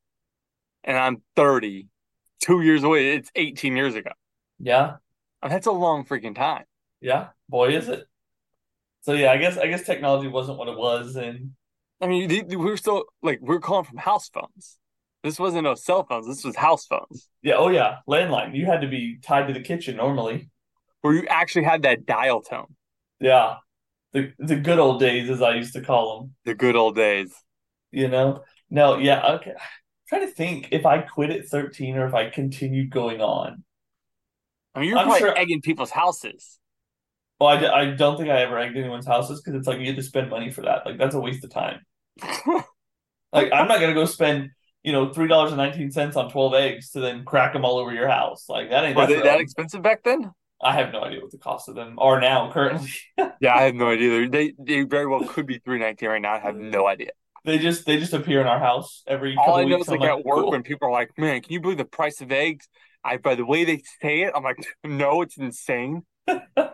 and 0.84 0.98
I'm 0.98 1.22
30, 1.36 1.88
two 2.42 2.62
years 2.62 2.84
away, 2.84 3.16
it's 3.16 3.32
18 3.36 3.76
years 3.76 3.96
ago. 3.96 4.12
Yeah. 4.60 4.96
I 5.42 5.48
mean, 5.48 5.54
that's 5.54 5.68
a 5.68 5.72
long 5.72 6.06
freaking 6.06 6.36
time. 6.36 6.64
Yeah. 7.02 7.30
Boy, 7.50 7.76
is 7.76 7.90
it. 7.90 8.06
So 9.02 9.14
yeah, 9.14 9.32
I 9.32 9.38
guess 9.38 9.58
I 9.58 9.68
guess 9.68 9.84
technology 9.86 10.28
wasn't 10.30 10.58
what 10.58 10.70
it 10.70 10.78
was 10.78 11.16
and 11.16 11.52
I 12.02 12.08
mean, 12.08 12.28
th- 12.30 12.46
we 12.48 12.56
were 12.58 12.78
still 12.78 13.06
like 13.22 13.40
we 13.42 13.48
were 13.50 13.60
calling 13.62 13.86
from 13.86 13.98
house 13.98 14.30
phones. 14.30 14.78
This 15.24 15.40
wasn't 15.40 15.64
no 15.64 15.76
cell 15.76 16.04
phones. 16.06 16.28
This 16.28 16.44
was 16.44 16.56
house 16.56 16.86
phones. 16.86 17.30
yeah, 17.42 17.56
oh 17.56 17.70
yeah, 17.70 17.98
landline. 18.10 18.56
You 18.56 18.66
had 18.66 18.82
to 18.82 18.88
be 18.88 19.20
tied 19.24 19.48
to 19.48 19.54
the 19.54 19.62
kitchen 19.62 19.96
normally. 19.98 20.50
Where 21.04 21.14
you 21.14 21.28
actually 21.28 21.66
had 21.66 21.84
that 21.84 22.08
dial 22.08 22.42
tone. 22.42 22.76
Yeah. 23.20 23.58
The 24.14 24.34
the 24.40 24.56
good 24.56 24.80
old 24.80 25.00
days, 25.00 25.30
as 25.30 25.42
I 25.42 25.54
used 25.56 25.74
to 25.74 25.82
call 25.82 26.20
them. 26.20 26.36
The 26.46 26.56
good 26.56 26.76
old 26.76 26.96
days. 26.96 27.34
You 27.92 28.08
know? 28.08 28.44
No, 28.72 28.98
yeah, 28.98 29.34
okay. 29.34 29.52
I'm 29.52 29.58
trying 30.10 30.28
to 30.28 30.34
think 30.34 30.70
if 30.72 30.86
I 30.86 31.00
quit 31.00 31.30
at 31.30 31.46
13 31.48 31.96
or 31.98 32.08
if 32.08 32.14
I 32.16 32.30
continued 32.30 32.90
going 32.90 33.22
on. 33.22 33.64
I 34.74 34.80
mean, 34.80 34.90
you're 34.90 34.98
I'm 34.98 35.06
probably 35.06 35.20
sure- 35.20 35.38
egging 35.38 35.62
people's 35.62 35.92
houses. 35.92 36.58
Well, 37.40 37.50
I, 37.50 37.60
d- 37.60 37.68
I 37.68 37.86
don't 37.92 38.18
think 38.18 38.30
I 38.30 38.42
ever 38.42 38.58
egged 38.58 38.78
anyone's 38.78 39.06
houses 39.06 39.42
because 39.42 39.60
it's 39.60 39.68
like 39.68 39.80
you 39.80 39.88
have 39.88 39.96
to 39.98 40.04
spend 40.04 40.30
money 40.30 40.50
for 40.50 40.62
that. 40.62 40.86
Like 40.86 40.98
that's 40.98 41.14
a 41.14 41.20
waste 41.20 41.44
of 41.44 41.52
time. 41.52 41.82
Like 43.34 43.52
I'm 43.52 43.68
not 43.68 43.80
gonna 43.80 43.96
go 43.96 44.06
spend 44.06 44.52
you 44.84 44.92
know 44.92 45.12
three 45.12 45.28
dollars 45.28 45.52
and 45.52 45.58
nineteen 45.58 45.90
cents 45.90 46.16
on 46.16 46.30
twelve 46.32 46.54
eggs 46.54 46.92
to 46.92 47.00
then 47.00 47.26
crack 47.26 47.54
them 47.54 47.66
all 47.66 47.80
over 47.80 47.92
your 47.92 48.08
house. 48.08 48.46
Like 48.48 48.70
that 48.70 48.84
ain't 48.86 48.96
Were 48.96 49.08
they 49.08 49.22
that 49.22 49.40
expensive 49.40 49.82
back 49.82 50.04
then? 50.04 50.32
I 50.64 50.74
have 50.74 50.92
no 50.94 51.04
idea 51.04 51.22
what 51.22 51.32
the 51.32 51.38
cost 51.38 51.70
of 51.70 51.76
them 51.76 51.96
are 52.00 52.20
now 52.20 52.52
currently. 52.52 52.90
Yeah, 53.40 53.56
I 53.56 53.64
have 53.64 53.76
no 53.76 53.90
idea. 53.90 54.30
They 54.30 54.54
they 54.58 54.84
very 54.84 55.06
well 55.08 55.24
could 55.26 55.46
be 55.46 55.60
three 55.60 55.80
nineteen 55.80 56.10
right 56.10 56.22
now. 56.22 56.34
I 56.34 56.40
have 56.40 56.56
no 56.56 56.88
idea. 56.88 57.12
they 57.46 57.58
just 57.60 57.86
they 57.86 57.98
just 58.00 58.14
appear 58.14 58.40
in 58.42 58.48
our 58.48 58.60
house 58.60 59.04
every 59.08 59.36
All 59.38 59.56
I 59.56 59.64
know 59.66 59.78
weeks. 59.78 59.88
is 59.88 59.94
I'm 59.94 60.00
like 60.00 60.10
at 60.10 60.26
work 60.26 60.44
cool. 60.44 60.52
when 60.52 60.64
people 60.64 60.88
are 60.88 60.92
like, 60.92 61.12
"Man, 61.18 61.42
can 61.42 61.52
you 61.54 61.60
believe 61.62 61.78
the 61.78 61.86
price 61.86 62.22
of 62.22 62.32
eggs?" 62.32 62.68
I 63.04 63.18
by 63.18 63.36
the 63.36 63.46
way 63.46 63.66
they 63.66 63.82
say 64.02 64.22
it, 64.24 64.32
I'm 64.36 64.44
like, 64.44 64.66
"No, 64.84 65.22
it's 65.22 65.38
insane." 65.38 66.04
I 66.28 66.74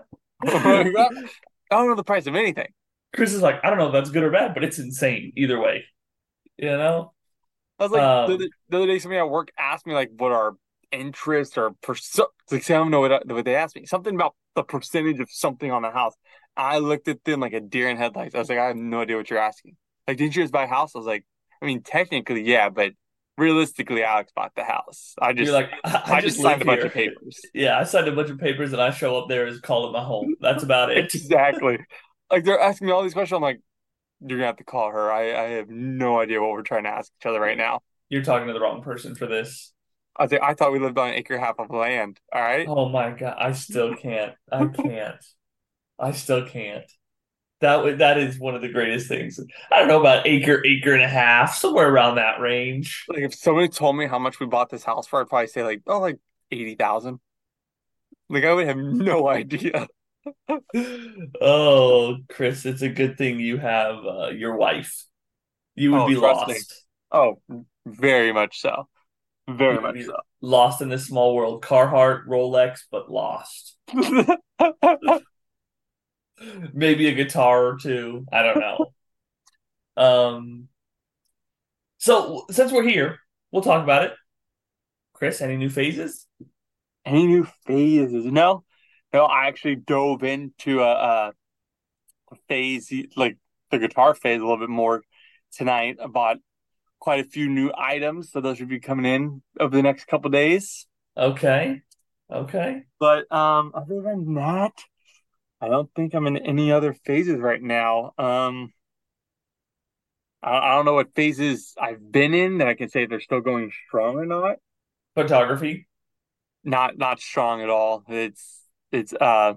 don't 1.71 1.87
know 1.87 1.95
the 1.95 2.03
price 2.03 2.27
of 2.27 2.35
anything. 2.35 2.67
Chris 3.15 3.33
is 3.33 3.41
like, 3.41 3.59
I 3.63 3.69
don't 3.69 3.79
know 3.79 3.87
if 3.87 3.93
that's 3.93 4.11
good 4.11 4.23
or 4.23 4.31
bad, 4.31 4.53
but 4.53 4.63
it's 4.63 4.79
insane 4.79 5.33
either 5.35 5.59
way. 5.59 5.85
You 6.57 6.69
know? 6.77 7.13
I 7.79 7.83
was 7.83 7.91
like, 7.91 8.01
Um, 8.01 8.29
the, 8.29 8.35
other- 8.35 8.49
the 8.69 8.77
other 8.77 8.87
day, 8.87 8.99
somebody 8.99 9.19
at 9.19 9.29
work 9.29 9.49
asked 9.57 9.87
me 9.87 9.93
like 9.93 10.11
what 10.17 10.31
our 10.31 10.53
interest 10.91 11.57
or 11.57 11.71
percent. 11.81 12.29
Like, 12.51 12.63
say, 12.63 12.75
I 12.75 12.77
don't 12.77 12.91
know 12.91 13.01
what, 13.01 13.27
what 13.27 13.45
they 13.45 13.55
asked 13.55 13.75
me. 13.75 13.85
Something 13.85 14.15
about 14.15 14.35
the 14.55 14.63
percentage 14.63 15.19
of 15.19 15.29
something 15.31 15.71
on 15.71 15.81
the 15.81 15.91
house. 15.91 16.13
I 16.57 16.79
looked 16.79 17.07
at 17.07 17.23
them 17.23 17.39
like 17.39 17.53
a 17.53 17.61
deer 17.61 17.89
in 17.89 17.97
headlights. 17.97 18.35
I 18.35 18.39
was 18.39 18.49
like, 18.49 18.59
I 18.59 18.67
have 18.67 18.75
no 18.75 19.01
idea 19.01 19.17
what 19.17 19.29
you're 19.29 19.39
asking. 19.39 19.77
Like, 20.07 20.17
didn't 20.17 20.35
you 20.35 20.43
just 20.43 20.53
buy 20.53 20.63
a 20.63 20.67
house? 20.67 20.95
I 20.95 20.97
was 20.97 21.07
like, 21.07 21.25
I 21.61 21.65
mean, 21.65 21.83
technically, 21.83 22.41
yeah, 22.43 22.69
but 22.69 22.93
realistically, 23.37 24.03
Alex 24.03 24.31
bought 24.35 24.51
the 24.55 24.63
house. 24.63 25.15
I 25.19 25.33
just, 25.33 25.51
You're 25.51 25.53
like, 25.53 25.71
I, 25.83 26.01
I, 26.05 26.21
just 26.21 26.39
live 26.39 26.53
signed 26.53 26.61
a 26.61 26.65
bunch 26.65 26.79
here. 26.79 26.87
of 26.87 26.93
papers. 26.93 27.39
Yeah, 27.53 27.79
I 27.79 27.83
signed 27.83 28.07
a 28.07 28.11
bunch 28.11 28.29
of 28.29 28.39
papers 28.39 28.73
and 28.73 28.81
I 28.81 28.91
show 28.91 29.17
up 29.17 29.29
there 29.29 29.47
as 29.47 29.59
call 29.61 29.87
it 29.87 29.91
my 29.91 30.03
home. 30.03 30.35
That's 30.41 30.63
about 30.63 30.91
it. 30.97 31.13
exactly. 31.13 31.79
Like 32.29 32.43
they're 32.43 32.59
asking 32.59 32.87
me 32.87 32.93
all 32.93 33.03
these 33.03 33.13
questions. 33.13 33.35
I'm 33.35 33.41
like, 33.41 33.61
you're 34.21 34.37
gonna 34.37 34.47
have 34.47 34.57
to 34.57 34.63
call 34.63 34.91
her. 34.91 35.11
I, 35.11 35.29
I 35.29 35.49
have 35.51 35.69
no 35.69 36.19
idea 36.19 36.41
what 36.41 36.51
we're 36.51 36.61
trying 36.61 36.83
to 36.83 36.89
ask 36.89 37.11
each 37.21 37.25
other 37.25 37.39
right 37.39 37.57
now. 37.57 37.79
You're 38.09 38.23
talking 38.23 38.47
to 38.47 38.53
the 38.53 38.59
wrong 38.59 38.81
person 38.81 39.15
for 39.15 39.27
this. 39.27 39.71
I 40.19 40.25
like, 40.25 40.41
I 40.41 40.53
thought 40.53 40.73
we 40.73 40.79
lived 40.79 40.97
on 40.99 41.09
an 41.09 41.15
acre 41.15 41.35
and 41.35 41.43
a 41.43 41.45
half 41.45 41.59
of 41.59 41.71
land. 41.71 42.19
All 42.33 42.41
right. 42.41 42.67
Oh 42.67 42.89
my 42.89 43.11
god, 43.11 43.35
I 43.39 43.53
still 43.53 43.95
can't. 43.95 44.35
I 44.51 44.65
can't. 44.67 45.23
I 45.99 46.11
still 46.13 46.47
can't. 46.47 46.85
That 47.61 47.83
would 47.83 47.99
that 47.99 48.17
is 48.19 48.39
one 48.39 48.55
of 48.55 48.61
the 48.61 48.69
greatest 48.69 49.07
things. 49.09 49.39
I 49.71 49.79
don't 49.79 49.89
know 49.89 49.99
about 50.01 50.27
acre, 50.27 50.63
acre 50.65 50.93
and 50.93 51.03
a 51.03 51.07
half, 51.09 51.55
somewhere 51.55 51.89
around 51.89 52.15
that 52.15 52.41
range. 52.41 53.05
Like 53.07 53.19
if 53.19 53.33
somebody 53.33 53.67
told 53.69 53.97
me 53.97 54.07
how 54.07 54.19
much 54.19 54.39
we 54.39 54.45
bought 54.45 54.69
this 54.69 54.83
house 54.83 55.07
for, 55.07 55.21
I'd 55.21 55.29
probably 55.29 55.47
say 55.47 55.63
like, 55.63 55.81
oh, 55.87 55.99
like 55.99 56.19
eighty 56.51 56.75
thousand. 56.75 57.19
Like 58.29 58.43
I 58.43 58.53
would 58.53 58.67
have 58.67 58.77
no 58.77 59.27
idea. 59.29 59.87
Oh, 61.41 62.17
Chris, 62.29 62.65
it's 62.65 62.81
a 62.81 62.89
good 62.89 63.17
thing 63.17 63.39
you 63.39 63.57
have 63.57 64.05
uh, 64.05 64.27
your 64.29 64.55
wife. 64.55 65.05
You 65.75 65.93
would 65.93 66.05
Oh, 66.05 66.05
be 66.05 66.15
trust 66.15 66.47
me. 66.47 66.63
lost. 66.63 66.85
Oh, 67.11 67.41
very 67.85 68.31
much 68.33 68.59
so. 68.61 68.87
Very 69.57 69.79
much 69.79 70.03
so. 70.05 70.17
Lost 70.41 70.81
in 70.81 70.89
this 70.89 71.05
small 71.07 71.35
world. 71.35 71.63
Carhartt, 71.63 72.25
Rolex, 72.27 72.81
but 72.91 73.11
lost. 73.11 73.77
Maybe 76.73 77.07
a 77.07 77.13
guitar 77.13 77.65
or 77.65 77.77
two. 77.77 78.25
I 78.31 78.43
don't 78.43 78.59
know. 78.59 78.85
um 79.97 80.67
so 81.97 82.45
since 82.49 82.71
we're 82.71 82.87
here, 82.87 83.19
we'll 83.51 83.61
talk 83.61 83.83
about 83.83 84.05
it. 84.05 84.13
Chris, 85.13 85.41
any 85.41 85.57
new 85.57 85.69
phases? 85.69 86.25
Any 87.05 87.27
new 87.27 87.45
phases? 87.65 88.25
No, 88.25 88.63
no. 89.11 89.25
I 89.25 89.47
actually 89.47 89.75
dove 89.75 90.23
into 90.23 90.81
a, 90.81 91.33
a 92.31 92.35
phase, 92.47 92.91
like 93.17 93.37
the 93.69 93.79
guitar 93.79 94.15
phase, 94.15 94.39
a 94.39 94.43
little 94.43 94.59
bit 94.59 94.69
more 94.69 95.03
tonight. 95.51 95.97
I 96.01 96.07
bought 96.07 96.37
quite 96.99 97.25
a 97.25 97.29
few 97.29 97.49
new 97.49 97.71
items, 97.77 98.31
so 98.31 98.41
those 98.41 98.57
should 98.57 98.69
be 98.69 98.79
coming 98.79 99.05
in 99.05 99.41
over 99.59 99.75
the 99.75 99.83
next 99.83 100.05
couple 100.05 100.29
days. 100.29 100.85
Okay. 101.17 101.81
Okay. 102.31 102.83
But 102.99 103.31
um, 103.31 103.71
other 103.73 104.01
than 104.01 104.35
that, 104.35 104.73
I 105.61 105.67
don't 105.67 105.89
think 105.95 106.13
I'm 106.13 106.27
in 106.27 106.37
any 106.37 106.71
other 106.71 106.93
phases 106.93 107.39
right 107.39 107.61
now. 107.61 108.13
Um, 108.17 108.73
I, 110.41 110.57
I 110.57 110.75
don't 110.75 110.85
know 110.85 110.93
what 110.93 111.15
phases 111.15 111.73
I've 111.79 112.11
been 112.11 112.33
in 112.33 112.59
that 112.59 112.67
I 112.67 112.75
can 112.75 112.89
say 112.89 113.05
they're 113.05 113.19
still 113.19 113.41
going 113.41 113.71
strong 113.87 114.17
or 114.17 114.25
not. 114.25 114.57
Photography. 115.15 115.87
Not 116.63 116.97
not 116.97 117.19
strong 117.19 117.61
at 117.61 117.69
all. 117.69 118.03
It's 118.07 118.61
it's 118.91 119.13
uh 119.13 119.53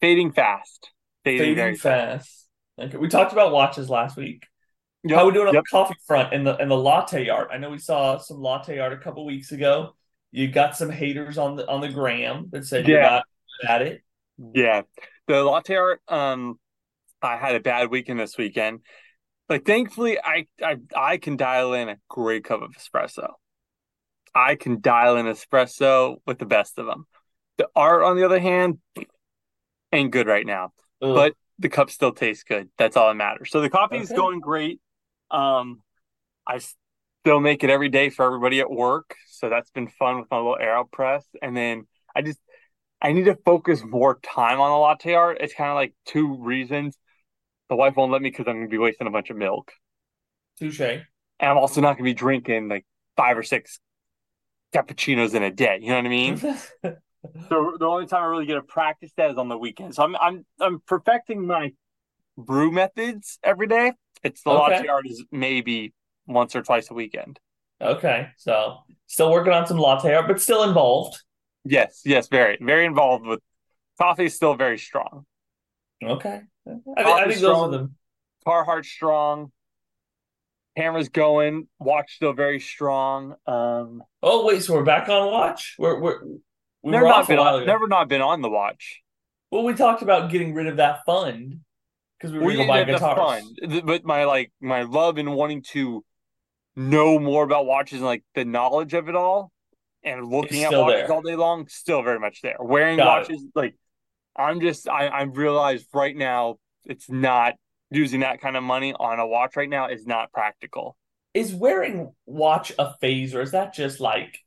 fading 0.00 0.32
fast. 0.32 0.90
Fading, 1.24 1.40
Fading 1.40 1.54
very 1.54 1.76
fast. 1.76 2.48
Okay. 2.78 2.96
We 2.96 3.08
talked 3.08 3.32
about 3.32 3.52
watches 3.52 3.88
last 3.88 4.16
week. 4.16 4.44
Yep, 5.06 5.18
How 5.18 5.26
we 5.26 5.32
doing 5.32 5.48
on 5.48 5.54
yep. 5.54 5.64
the 5.64 5.70
coffee 5.70 5.94
front 6.06 6.32
and 6.32 6.46
the 6.46 6.56
and 6.56 6.70
the 6.70 6.76
latte 6.76 7.28
art? 7.28 7.48
I 7.52 7.58
know 7.58 7.70
we 7.70 7.78
saw 7.78 8.18
some 8.18 8.38
latte 8.40 8.78
art 8.78 8.92
a 8.92 8.96
couple 8.98 9.24
weeks 9.26 9.52
ago. 9.52 9.94
You 10.32 10.48
got 10.48 10.76
some 10.76 10.90
haters 10.90 11.36
on 11.38 11.56
the 11.56 11.68
on 11.68 11.80
the 11.80 11.88
gram 11.90 12.48
that 12.52 12.64
said 12.66 12.88
you're 12.88 13.00
Yeah. 13.00 13.10
not 13.10 13.24
at 13.68 13.82
it. 13.82 14.02
Yeah. 14.54 14.82
The 15.26 15.42
latte 15.44 15.74
art, 15.76 16.00
um, 16.08 16.58
I 17.22 17.36
had 17.36 17.54
a 17.54 17.60
bad 17.60 17.90
weekend 17.90 18.18
this 18.20 18.36
weekend. 18.38 18.80
but 19.46 19.64
thankfully 19.66 20.18
I 20.18 20.46
I 20.62 20.76
I 20.96 21.16
can 21.18 21.36
dial 21.36 21.74
in 21.74 21.88
a 21.90 21.96
great 22.08 22.44
cup 22.44 22.62
of 22.62 22.70
espresso. 22.72 23.28
I 24.34 24.56
can 24.56 24.80
dial 24.80 25.16
in 25.18 25.26
espresso 25.26 26.16
with 26.26 26.38
the 26.38 26.46
best 26.46 26.78
of 26.78 26.86
them. 26.86 27.06
The 27.58 27.68
art, 27.76 28.02
on 28.02 28.16
the 28.16 28.24
other 28.24 28.40
hand, 28.40 28.78
ain't 29.92 30.10
good 30.10 30.26
right 30.26 30.44
now. 30.46 30.72
Ugh. 31.02 31.14
But 31.14 31.34
the 31.60 31.68
cup 31.68 31.90
still 31.90 32.10
tastes 32.12 32.42
good. 32.42 32.68
That's 32.78 32.96
all 32.96 33.06
that 33.08 33.14
matters. 33.14 33.50
So 33.50 33.60
the 33.60 33.70
coffee 33.70 33.98
is 33.98 34.10
Okay. 34.10 34.16
going 34.16 34.40
great. 34.40 34.80
Um, 35.30 35.82
I 36.46 36.60
still 37.22 37.40
make 37.40 37.64
it 37.64 37.70
every 37.70 37.88
day 37.88 38.10
for 38.10 38.24
everybody 38.24 38.60
at 38.60 38.70
work. 38.70 39.16
So 39.28 39.48
that's 39.48 39.70
been 39.70 39.88
fun 39.88 40.20
with 40.20 40.30
my 40.30 40.36
little 40.36 40.58
AeroPress. 40.60 41.24
And 41.42 41.56
then 41.56 41.86
I 42.14 42.22
just 42.22 42.38
I 43.00 43.12
need 43.12 43.24
to 43.24 43.36
focus 43.44 43.82
more 43.84 44.18
time 44.20 44.60
on 44.60 44.70
the 44.70 44.76
latte 44.76 45.14
art. 45.14 45.38
It's 45.40 45.54
kind 45.54 45.70
of 45.70 45.76
like 45.76 45.94
two 46.06 46.36
reasons. 46.36 46.96
The 47.68 47.76
wife 47.76 47.96
won't 47.96 48.12
let 48.12 48.22
me 48.22 48.30
because 48.30 48.46
I'm 48.48 48.56
gonna 48.56 48.68
be 48.68 48.78
wasting 48.78 49.06
a 49.06 49.10
bunch 49.10 49.30
of 49.30 49.36
milk. 49.36 49.72
touche. 50.58 50.80
And 50.80 51.04
I'm 51.40 51.58
also 51.58 51.80
not 51.80 51.94
gonna 51.94 52.04
be 52.04 52.14
drinking 52.14 52.68
like 52.68 52.86
five 53.16 53.36
or 53.36 53.42
six 53.42 53.80
cappuccinos 54.74 55.34
in 55.34 55.42
a 55.42 55.50
day. 55.50 55.78
You 55.80 55.88
know 55.88 55.96
what 55.96 56.06
I 56.06 56.08
mean? 56.08 56.40
So 57.48 57.76
the 57.78 57.86
only 57.86 58.06
time 58.06 58.22
I 58.22 58.26
really 58.26 58.46
get 58.46 58.54
to 58.54 58.62
practice 58.62 59.10
that 59.16 59.30
is 59.30 59.38
on 59.38 59.48
the 59.48 59.56
weekend. 59.56 59.94
So 59.94 60.02
I'm 60.02 60.14
I'm 60.16 60.46
I'm 60.60 60.80
perfecting 60.86 61.46
my 61.46 61.72
brew 62.36 62.70
methods 62.70 63.38
every 63.42 63.66
day. 63.66 63.92
It's 64.24 64.42
the 64.42 64.50
Okay. 64.50 64.60
latte 64.76 64.88
art 64.88 65.06
is 65.06 65.24
maybe 65.30 65.92
once 66.26 66.56
or 66.56 66.62
twice 66.62 66.90
a 66.90 66.94
weekend. 66.94 67.38
okay, 67.80 68.28
so 68.38 68.78
still 69.06 69.30
working 69.30 69.52
on 69.52 69.66
some 69.66 69.78
latte 69.78 70.14
art, 70.14 70.26
but 70.26 70.40
still 70.40 70.64
involved. 70.64 71.20
Yes, 71.64 72.02
yes, 72.04 72.28
very 72.28 72.58
very 72.60 72.84
involved 72.86 73.26
with 73.26 73.40
coffee 74.00 74.24
is 74.26 74.34
still 74.34 74.54
very 74.54 74.78
strong. 74.78 75.26
Okay, 76.02 76.40
I, 76.66 76.70
think 76.70 76.98
I 76.98 77.24
think 77.26 77.40
those 77.40 77.44
are 77.44 77.54
strong. 77.54 77.70
the 77.70 77.90
Carhartt 78.46 78.84
strong. 78.84 79.52
Camera's 80.76 81.08
going. 81.08 81.68
Watch 81.78 82.16
still 82.16 82.32
very 82.32 82.58
strong. 82.60 83.36
Um, 83.46 84.02
Oh 84.22 84.44
wait, 84.46 84.62
so 84.62 84.74
we're 84.74 84.82
back 84.84 85.08
on 85.08 85.30
watch. 85.30 85.76
We're 85.78 86.00
we're 86.00 86.20
we 86.82 86.90
never 86.90 87.04
were 87.04 87.10
not 87.10 87.28
been 87.28 87.38
on, 87.38 87.64
never 87.66 87.86
not 87.88 88.08
been 88.08 88.20
on 88.20 88.42
the 88.42 88.50
watch. 88.50 89.00
Well, 89.50 89.62
we 89.62 89.74
talked 89.74 90.02
about 90.02 90.30
getting 90.30 90.52
rid 90.52 90.66
of 90.66 90.78
that 90.78 91.04
fund 91.06 91.60
because 92.24 92.32
we 92.32 92.40
were 92.40 92.46
We 92.46 92.54
going 92.54 92.66
to 92.66 92.66
buy 92.66 92.84
the 92.84 92.94
guitars. 92.94 93.16
fun, 93.16 93.56
but 93.84 94.04
my 94.04 94.24
like 94.24 94.52
my 94.60 94.82
love 94.82 95.18
in 95.18 95.30
wanting 95.32 95.62
to 95.72 96.04
know 96.76 97.18
more 97.18 97.44
about 97.44 97.66
watches 97.66 97.98
and 97.98 98.06
like 98.06 98.24
the 98.34 98.44
knowledge 98.44 98.94
of 98.94 99.08
it 99.08 99.16
all, 99.16 99.52
and 100.02 100.26
looking 100.26 100.64
at 100.64 100.74
watches 100.74 101.08
there. 101.08 101.12
all 101.12 101.22
day 101.22 101.36
long, 101.36 101.68
still 101.68 102.02
very 102.02 102.18
much 102.20 102.42
there. 102.42 102.56
Wearing 102.60 102.96
Got 102.98 103.30
it. 103.30 103.32
watches, 103.32 103.44
like 103.54 103.76
I'm 104.36 104.60
just 104.60 104.88
I 104.88 105.06
I 105.08 105.22
realized 105.22 105.86
right 105.94 106.16
now 106.16 106.56
it's 106.84 107.08
not 107.10 107.54
using 107.90 108.20
that 108.20 108.40
kind 108.40 108.56
of 108.56 108.62
money 108.62 108.92
on 108.92 109.20
a 109.20 109.26
watch 109.26 109.56
right 109.56 109.68
now 109.68 109.88
is 109.88 110.06
not 110.06 110.32
practical. 110.32 110.96
Is 111.34 111.54
wearing 111.54 112.12
watch 112.26 112.72
a 112.78 112.94
phase, 113.00 113.34
or 113.34 113.42
is 113.42 113.52
that 113.52 113.74
just 113.74 114.00
like? 114.00 114.38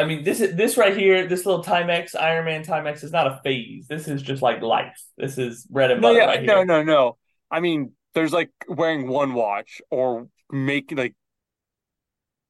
I 0.00 0.04
mean, 0.04 0.24
this 0.24 0.40
is 0.40 0.56
this 0.56 0.76
right 0.76 0.96
here, 0.96 1.26
this 1.26 1.46
little 1.46 1.62
Timex 1.62 2.14
Ironman 2.14 2.66
Timex 2.66 3.04
is 3.04 3.12
not 3.12 3.26
a 3.26 3.40
phase. 3.44 3.86
This 3.88 4.08
is 4.08 4.22
just 4.22 4.42
like 4.42 4.62
life. 4.62 5.00
This 5.16 5.38
is 5.38 5.64
bread 5.64 5.90
and 5.90 6.00
No, 6.00 6.08
butter 6.08 6.18
yeah, 6.20 6.24
right 6.26 6.42
no, 6.42 6.56
here. 6.56 6.64
no, 6.64 6.82
no. 6.82 7.16
I 7.50 7.60
mean, 7.60 7.92
there's 8.14 8.32
like 8.32 8.50
wearing 8.68 9.08
one 9.08 9.34
watch 9.34 9.80
or 9.90 10.28
making 10.50 10.98
like 10.98 11.14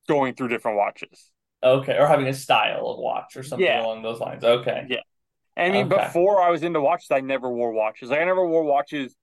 going 0.09 0.35
through 0.35 0.49
different 0.49 0.77
watches. 0.79 1.31
Okay, 1.63 1.97
or 1.99 2.07
having 2.07 2.27
a 2.27 2.33
style 2.35 2.87
of 2.87 2.99
watch 2.99 3.37
or 3.37 3.43
something 3.43 3.67
Yeah. 3.67 3.83
along 3.85 4.03
those 4.03 4.21
lines. 4.21 4.43
Okay, 4.45 4.87
Yeah. 4.89 5.01
I 5.57 5.71
mean, 5.71 5.93
Okay. 5.93 6.05
before 6.07 6.41
I 6.41 6.51
was 6.51 6.63
into 6.63 6.81
watches, 6.81 7.11
I 7.11 7.21
never 7.21 7.51
wore 7.51 7.73
watches. 7.73 8.09
Like 8.11 8.21
I 8.21 8.25
never 8.25 8.47
wore 8.47 8.65
watches 8.65 9.15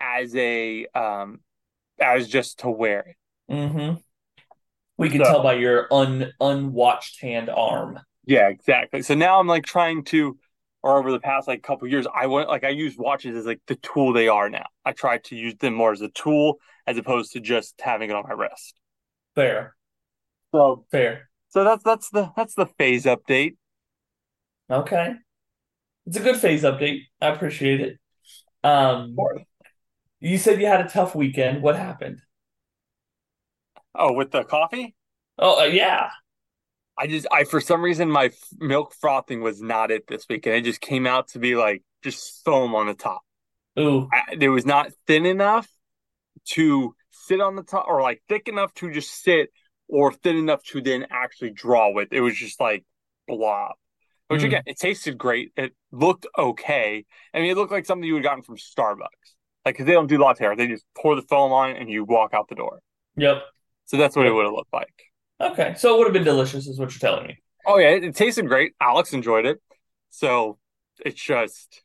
as 0.00 0.34
a 0.36 0.86
um 0.94 1.40
as 2.00 2.28
just 2.28 2.60
to 2.60 2.70
wear 2.70 3.00
it. 3.00 3.16
Mm-hmm. 3.52 3.96
We 4.98 5.08
can 5.08 5.24
So- 5.24 5.30
tell 5.30 5.42
by 5.42 5.54
your 5.54 5.86
un 5.92 6.32
unwatched 6.40 7.20
hand 7.22 7.48
arm. 7.48 8.00
Yeah, 8.26 8.48
exactly. 8.48 9.00
So 9.02 9.14
now 9.14 9.40
I'm 9.40 9.46
like 9.46 9.64
trying 9.64 10.04
to, 10.06 10.36
or 10.82 10.98
over 10.98 11.10
the 11.10 11.20
past 11.20 11.48
like 11.48 11.62
couple 11.62 11.88
years, 11.88 12.06
I 12.14 12.26
went 12.26 12.48
like 12.48 12.64
I 12.64 12.68
use 12.70 12.96
watches 12.98 13.36
as 13.36 13.46
like 13.46 13.60
the 13.66 13.76
tool 13.76 14.12
they 14.12 14.28
are 14.28 14.50
now. 14.50 14.66
I 14.84 14.92
try 14.92 15.18
to 15.18 15.36
use 15.36 15.54
them 15.56 15.72
more 15.74 15.92
as 15.92 16.02
a 16.02 16.08
tool 16.08 16.58
as 16.86 16.98
opposed 16.98 17.32
to 17.32 17.40
just 17.40 17.80
having 17.80 18.10
it 18.10 18.16
on 18.16 18.24
my 18.28 18.34
wrist. 18.34 18.78
Fair, 19.34 19.74
So 20.52 20.84
fair. 20.90 21.30
so 21.48 21.64
that's 21.64 21.82
that's 21.84 22.10
the 22.10 22.30
that's 22.36 22.54
the 22.54 22.66
phase 22.66 23.04
update. 23.06 23.56
Okay. 24.70 25.14
It's 26.06 26.16
a 26.16 26.20
good 26.22 26.36
phase 26.36 26.62
update. 26.64 27.02
I 27.20 27.28
appreciate 27.28 27.80
it. 27.80 27.98
Um, 28.64 29.16
you 30.20 30.36
said 30.38 30.60
you 30.60 30.66
had 30.66 30.80
a 30.84 30.88
tough 30.88 31.14
weekend. 31.14 31.62
What 31.62 31.76
happened? 31.76 32.20
Oh, 33.94 34.12
with 34.12 34.30
the 34.30 34.44
coffee? 34.44 34.94
Oh, 35.38 35.60
uh, 35.60 35.64
yeah. 35.64 36.10
I 36.96 37.06
just 37.06 37.26
I 37.30 37.44
for 37.44 37.60
some 37.60 37.82
reason 37.82 38.10
my 38.10 38.26
f- 38.26 38.48
milk 38.58 38.94
frothing 38.94 39.40
was 39.40 39.62
not 39.62 39.90
it 39.90 40.06
this 40.08 40.26
week, 40.28 40.46
and 40.46 40.54
it 40.54 40.64
just 40.64 40.80
came 40.80 41.06
out 41.06 41.28
to 41.28 41.38
be 41.38 41.54
like 41.54 41.82
just 42.02 42.44
foam 42.44 42.74
on 42.74 42.86
the 42.86 42.94
top. 42.94 43.22
Ooh, 43.78 44.08
I, 44.12 44.34
it 44.40 44.48
was 44.48 44.66
not 44.66 44.92
thin 45.06 45.26
enough 45.26 45.68
to 46.52 46.94
sit 47.10 47.40
on 47.40 47.56
the 47.56 47.62
top, 47.62 47.86
or 47.88 48.02
like 48.02 48.22
thick 48.28 48.48
enough 48.48 48.74
to 48.74 48.90
just 48.92 49.22
sit, 49.22 49.50
or 49.88 50.12
thin 50.12 50.36
enough 50.36 50.62
to 50.64 50.80
then 50.80 51.06
actually 51.10 51.50
draw 51.50 51.92
with. 51.92 52.08
It 52.12 52.20
was 52.20 52.36
just 52.36 52.60
like 52.60 52.84
blob. 53.28 53.74
Which 54.28 54.42
Mm. 54.42 54.46
again, 54.46 54.62
it 54.66 54.78
tasted 54.78 55.18
great. 55.18 55.52
It 55.56 55.74
looked 55.92 56.26
okay. 56.38 57.04
I 57.34 57.38
mean, 57.40 57.50
it 57.50 57.56
looked 57.56 57.72
like 57.72 57.86
something 57.86 58.06
you 58.06 58.14
would 58.14 58.24
have 58.24 58.30
gotten 58.30 58.42
from 58.44 58.56
Starbucks. 58.58 59.34
Like, 59.64 59.74
because 59.74 59.86
they 59.86 59.92
don't 59.92 60.06
do 60.08 60.18
latte 60.18 60.44
art, 60.46 60.58
they 60.58 60.66
just 60.66 60.84
pour 60.96 61.14
the 61.16 61.22
foam 61.22 61.52
on 61.52 61.70
it 61.70 61.80
and 61.80 61.90
you 61.90 62.04
walk 62.04 62.34
out 62.34 62.48
the 62.48 62.54
door. 62.54 62.80
yep. 63.16 63.42
So 63.88 63.96
that's 63.96 64.14
what 64.14 64.26
it 64.26 64.32
would 64.32 64.44
have 64.44 64.54
looked 64.54 64.72
like. 64.72 64.92
Okay, 65.40 65.74
so 65.76 65.94
it 65.94 65.98
would 65.98 66.06
have 66.06 66.12
been 66.12 66.24
delicious, 66.24 66.66
is 66.66 66.78
what 66.78 66.92
you're 66.92 67.00
telling 67.00 67.26
me. 67.26 67.38
Oh 67.66 67.78
yeah, 67.78 67.90
it, 67.90 68.04
it 68.04 68.14
tasted 68.14 68.46
great. 68.46 68.72
Alex 68.80 69.12
enjoyed 69.12 69.46
it. 69.46 69.60
So 70.10 70.58
it's 71.04 71.20
just 71.20 71.82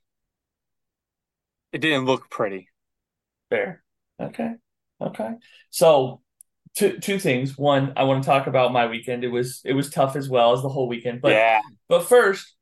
it 1.71 1.79
didn't 1.79 2.05
look 2.05 2.29
pretty. 2.29 2.69
Fair. 3.49 3.83
Okay. 4.19 4.53
Okay. 5.01 5.31
So 5.69 6.21
two 6.75 6.99
two 6.99 7.19
things. 7.19 7.57
One, 7.57 7.93
I 7.95 8.03
want 8.03 8.23
to 8.23 8.27
talk 8.27 8.47
about 8.47 8.73
my 8.73 8.87
weekend. 8.87 9.23
It 9.23 9.29
was 9.29 9.61
it 9.65 9.73
was 9.73 9.89
tough 9.89 10.15
as 10.15 10.29
well 10.29 10.53
as 10.53 10.61
the 10.61 10.69
whole 10.69 10.87
weekend. 10.87 11.21
But 11.21 11.31
yeah. 11.33 11.61
but 11.87 12.07
first, 12.07 12.53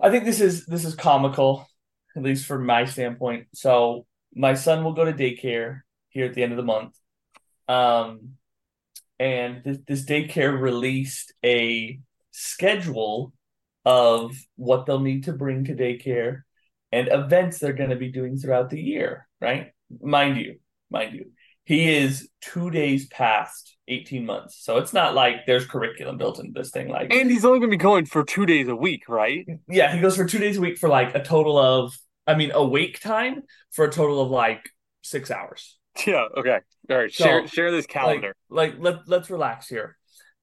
I 0.00 0.10
think 0.10 0.24
this 0.24 0.40
is 0.40 0.66
this 0.66 0.84
is 0.84 0.94
comical, 0.94 1.68
at 2.16 2.22
least 2.22 2.46
from 2.46 2.66
my 2.66 2.84
standpoint. 2.84 3.46
So 3.54 4.06
my 4.34 4.54
son 4.54 4.84
will 4.84 4.92
go 4.92 5.04
to 5.04 5.12
daycare 5.12 5.80
here 6.08 6.26
at 6.26 6.34
the 6.34 6.42
end 6.42 6.52
of 6.52 6.56
the 6.56 6.62
month. 6.62 6.96
Um 7.68 8.36
and 9.20 9.62
this, 9.62 9.78
this 9.86 10.04
daycare 10.06 10.58
released 10.58 11.34
a 11.44 12.00
schedule 12.32 13.32
of 13.84 14.34
what 14.56 14.86
they'll 14.86 14.98
need 14.98 15.24
to 15.24 15.32
bring 15.34 15.64
to 15.64 15.74
daycare 15.74 16.40
and 16.90 17.08
events 17.08 17.58
they're 17.58 17.74
going 17.74 17.90
to 17.90 17.96
be 17.96 18.10
doing 18.10 18.36
throughout 18.36 18.70
the 18.70 18.80
year, 18.80 19.28
right? 19.40 19.72
Mind 20.00 20.38
you, 20.38 20.58
mind 20.90 21.14
you, 21.14 21.26
he 21.64 21.94
is 21.94 22.28
two 22.40 22.70
days 22.70 23.06
past 23.08 23.76
18 23.88 24.24
months. 24.24 24.64
So 24.64 24.78
it's 24.78 24.92
not 24.94 25.14
like 25.14 25.46
there's 25.46 25.66
curriculum 25.66 26.16
built 26.16 26.38
into 26.40 26.58
this 26.58 26.70
thing. 26.70 26.88
Like, 26.88 27.12
And 27.12 27.30
he's 27.30 27.44
only 27.44 27.60
gonna 27.60 27.70
be 27.70 27.76
going 27.76 28.06
for 28.06 28.24
two 28.24 28.46
days 28.46 28.68
a 28.68 28.76
week, 28.76 29.08
right? 29.08 29.46
yeah, 29.68 29.94
he 29.94 30.00
goes 30.00 30.16
for 30.16 30.24
two 30.24 30.38
days 30.38 30.56
a 30.56 30.60
week 30.60 30.78
for 30.78 30.88
like 30.88 31.14
a 31.14 31.22
total 31.22 31.58
of, 31.58 31.96
I 32.26 32.34
mean, 32.36 32.52
awake 32.52 33.00
time 33.00 33.42
for 33.70 33.84
a 33.84 33.90
total 33.90 34.22
of 34.22 34.30
like 34.30 34.70
six 35.02 35.30
hours. 35.30 35.76
Yeah, 36.06 36.26
okay. 36.36 36.58
All 36.88 36.96
right. 36.96 37.12
So, 37.12 37.24
share 37.24 37.46
share 37.48 37.70
this 37.70 37.86
calendar. 37.86 38.34
Like, 38.48 38.74
like 38.74 38.80
let 38.82 39.08
let's 39.08 39.30
relax 39.30 39.68
here. 39.68 39.96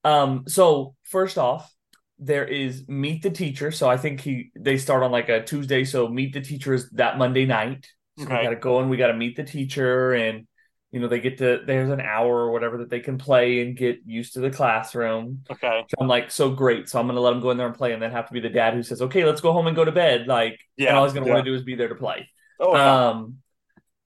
Um, 0.04 0.44
so 0.46 0.94
first 1.04 1.38
off, 1.38 1.72
there 2.18 2.44
is 2.44 2.86
meet 2.88 3.22
the 3.22 3.30
teacher. 3.30 3.70
So 3.70 3.88
I 3.88 3.96
think 3.96 4.20
he 4.20 4.50
they 4.58 4.76
start 4.78 5.02
on 5.02 5.10
like 5.10 5.28
a 5.28 5.42
Tuesday. 5.42 5.84
So 5.84 6.08
meet 6.08 6.32
the 6.32 6.40
teacher 6.40 6.74
is 6.74 6.90
that 6.90 7.18
Monday 7.18 7.44
night. 7.46 7.86
So 8.18 8.24
we 8.26 8.32
Okay. 8.34 8.44
gotta 8.44 8.56
go 8.56 8.80
and 8.80 8.90
we 8.90 8.96
gotta 8.96 9.14
meet 9.14 9.36
the 9.36 9.44
teacher 9.44 10.12
and 10.12 10.46
you 10.90 11.00
know 11.00 11.08
they 11.08 11.20
get 11.20 11.38
to 11.38 11.60
there's 11.66 11.90
an 11.90 12.00
hour 12.00 12.34
or 12.46 12.50
whatever 12.50 12.78
that 12.78 12.88
they 12.90 13.00
can 13.00 13.18
play 13.18 13.60
and 13.60 13.76
get 13.76 13.98
used 14.06 14.34
to 14.34 14.40
the 14.40 14.50
classroom. 14.50 15.44
okay. 15.50 15.82
So 15.88 15.96
I'm 16.00 16.08
like, 16.08 16.30
so 16.30 16.50
great. 16.50 16.88
So 16.88 16.98
I'm 17.00 17.06
gonna 17.06 17.20
let 17.20 17.30
them 17.30 17.40
go 17.40 17.50
in 17.50 17.56
there 17.58 17.66
and 17.66 17.76
play 17.76 17.92
and 17.92 18.02
then 18.02 18.10
have 18.12 18.26
to 18.28 18.32
be 18.32 18.40
the 18.40 18.48
dad 18.48 18.74
who 18.74 18.82
says, 18.82 19.02
Okay, 19.02 19.24
let's 19.24 19.40
go 19.40 19.52
home 19.52 19.66
and 19.66 19.76
go 19.76 19.84
to 19.84 19.92
bed. 19.92 20.26
Like 20.28 20.58
Yeah. 20.76 20.90
and 20.90 20.98
all 20.98 21.04
he's 21.04 21.12
gonna 21.14 21.26
yeah. 21.26 21.34
want 21.34 21.44
to 21.44 21.50
do 21.50 21.54
is 21.56 21.62
be 21.62 21.74
there 21.74 21.88
to 21.88 21.94
play. 21.94 22.28
Oh. 22.60 22.74
Um, 22.74 23.38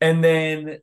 and 0.02 0.22
then 0.22 0.78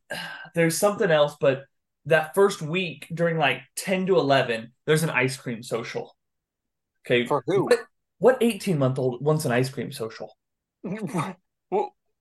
there's 0.56 0.78
something 0.78 1.12
else, 1.12 1.36
but 1.40 1.66
that 2.06 2.34
first 2.34 2.62
week 2.62 3.08
during 3.14 3.38
like 3.38 3.62
10 3.76 4.08
to 4.08 4.18
11, 4.18 4.72
there's 4.86 5.04
an 5.04 5.10
ice 5.12 5.38
cream 5.38 5.62
social. 5.62 6.16
Okay. 7.06 7.26
For 7.26 7.44
who? 7.46 7.66
What, 7.66 7.80
what 8.18 8.38
18 8.42 8.78
month 8.80 8.98
old 8.98 9.24
wants 9.24 9.46
an 9.46 9.52
ice 9.52 9.70
cream 9.70 9.92
social? 9.92 10.36
what 10.82 11.36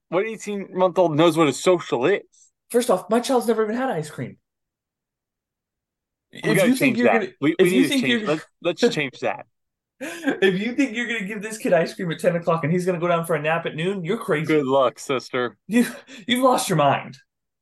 what 0.09 0.25
18 0.25 0.69
month 0.77 0.97
old 0.97 1.15
knows 1.15 1.37
what 1.37 1.47
a 1.47 1.53
social 1.53 2.05
is? 2.05 2.21
First 2.69 2.89
off, 2.89 3.09
my 3.09 3.19
child's 3.19 3.47
never 3.47 3.63
even 3.63 3.75
had 3.75 3.89
ice 3.89 4.09
cream. 4.09 4.37
We 6.31 6.39
If 6.43 6.67
you 6.67 6.75
think 6.75 6.97
you're 6.97 7.07
that. 7.07 7.19
gonna, 7.21 7.31
we, 7.41 7.55
if 7.57 7.71
you 7.71 7.81
need 7.81 7.83
to 7.83 7.89
think 7.89 8.01
change. 8.01 8.13
you're- 8.21 8.25
Let's, 8.61 8.81
let's 8.81 8.81
change 8.95 9.19
that. 9.21 9.45
If 10.01 10.59
you 10.59 10.73
think 10.73 10.95
you're 10.95 11.07
gonna 11.07 11.25
give 11.25 11.41
this 11.41 11.57
kid 11.57 11.73
ice 11.73 11.93
cream 11.93 12.11
at 12.11 12.19
10 12.19 12.35
o'clock 12.37 12.63
and 12.63 12.71
he's 12.71 12.85
gonna 12.85 12.99
go 12.99 13.07
down 13.07 13.25
for 13.25 13.35
a 13.35 13.41
nap 13.41 13.65
at 13.65 13.75
noon, 13.75 14.03
you're 14.03 14.17
crazy. 14.17 14.45
Good 14.47 14.65
luck, 14.65 14.99
sister. 14.99 15.57
You 15.67 15.85
you've 16.27 16.43
lost 16.43 16.69
your 16.69 16.77
mind. 16.77 17.17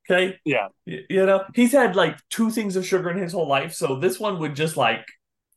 Okay. 0.10 0.40
Yeah. 0.46 0.68
Y- 0.86 1.02
You 1.10 1.26
know, 1.26 1.44
he's 1.56 1.72
had 1.74 1.96
like 1.96 2.18
two 2.30 2.50
things 2.52 2.76
of 2.76 2.86
sugar 2.86 3.10
in 3.10 3.18
his 3.18 3.34
whole 3.34 3.48
life, 3.48 3.74
so 3.74 4.00
this 4.00 4.20
one 4.20 4.40
would 4.40 4.56
just 4.56 4.78
like 4.78 5.06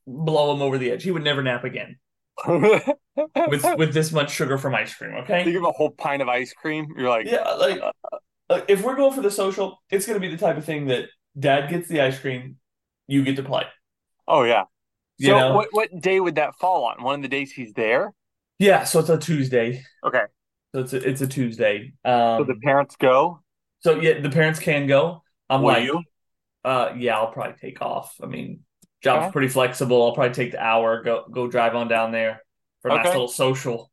blow 0.07 0.55
him 0.55 0.63
over 0.63 0.79
the 0.79 0.91
edge. 0.91 1.03
He 1.03 1.11
would 1.11 1.23
never 1.25 1.43
nap 1.43 1.65
again 1.65 1.99
with 2.47 3.65
with 3.77 3.93
this 3.95 4.13
much 4.13 4.31
sugar 4.33 4.59
from 4.59 4.75
ice 4.75 4.95
cream. 4.95 5.15
okay? 5.19 5.45
you 5.45 5.53
give 5.53 5.65
a 5.65 5.71
whole 5.73 5.91
pint 5.91 6.23
of 6.23 6.29
ice 6.29 6.53
cream. 6.53 6.89
You're 6.97 7.09
like, 7.09 7.27
yeah, 7.27 7.49
like 7.53 7.81
uh, 8.49 8.61
if 8.69 8.83
we're 8.83 8.97
going 8.97 9.13
for 9.13 9.23
the 9.23 9.31
social, 9.31 9.81
it's 9.91 10.07
going 10.07 10.21
to 10.21 10.27
be 10.27 10.35
the 10.35 10.41
type 10.41 10.57
of 10.57 10.65
thing 10.65 10.87
that 10.87 11.05
dad 11.39 11.71
gets 11.71 11.89
the 11.89 12.01
ice 12.01 12.19
cream, 12.19 12.57
you 13.07 13.23
get 13.23 13.37
to 13.37 13.43
play. 13.43 13.65
oh 14.27 14.43
yeah. 14.45 14.65
You 15.21 15.35
So 15.35 15.37
know? 15.37 15.53
what 15.53 15.69
what 15.73 16.01
day 16.01 16.19
would 16.21 16.35
that 16.37 16.57
fall 16.57 16.85
on? 16.85 17.03
One 17.03 17.17
of 17.17 17.23
the 17.23 17.29
days 17.29 17.53
he's 17.53 17.73
there. 17.75 18.15
Yeah, 18.59 18.85
so 18.85 19.01
it's 19.01 19.09
a 19.09 19.19
Tuesday. 19.19 19.85
Okay. 20.03 20.27
So 20.75 20.81
it's 20.83 20.93
a, 20.93 21.09
it's 21.09 21.21
a 21.21 21.27
Tuesday. 21.27 21.95
So 22.37 22.43
Um, 22.45 22.45
the 22.45 22.57
parents 22.57 22.97
go. 22.97 23.45
so 23.81 24.01
yeah, 24.01 24.21
the 24.21 24.31
parents 24.31 24.61
can 24.61 24.87
go. 24.87 25.23
I'm 25.49 25.63
Will 25.63 25.77
like, 25.77 25.79
you? 25.79 26.05
uh, 26.65 26.95
yeah, 26.99 27.17
I'll 27.19 27.33
probably 27.33 27.55
take 27.61 27.83
off. 27.83 28.17
I 28.23 28.27
mean, 28.27 28.61
job's 29.03 29.27
Okay. 29.27 29.33
pretty 29.33 29.49
flexible. 29.49 30.05
I'll 30.05 30.15
probably 30.15 30.35
take 30.35 30.53
the 30.53 30.63
hour, 30.63 31.03
go 31.03 31.27
go 31.31 31.49
drive 31.49 31.75
on 31.77 31.89
down 31.89 32.13
there 32.13 32.43
for 32.83 32.91
a 32.91 32.95
nice 32.95 33.15
little 33.15 33.29
social. 33.29 33.91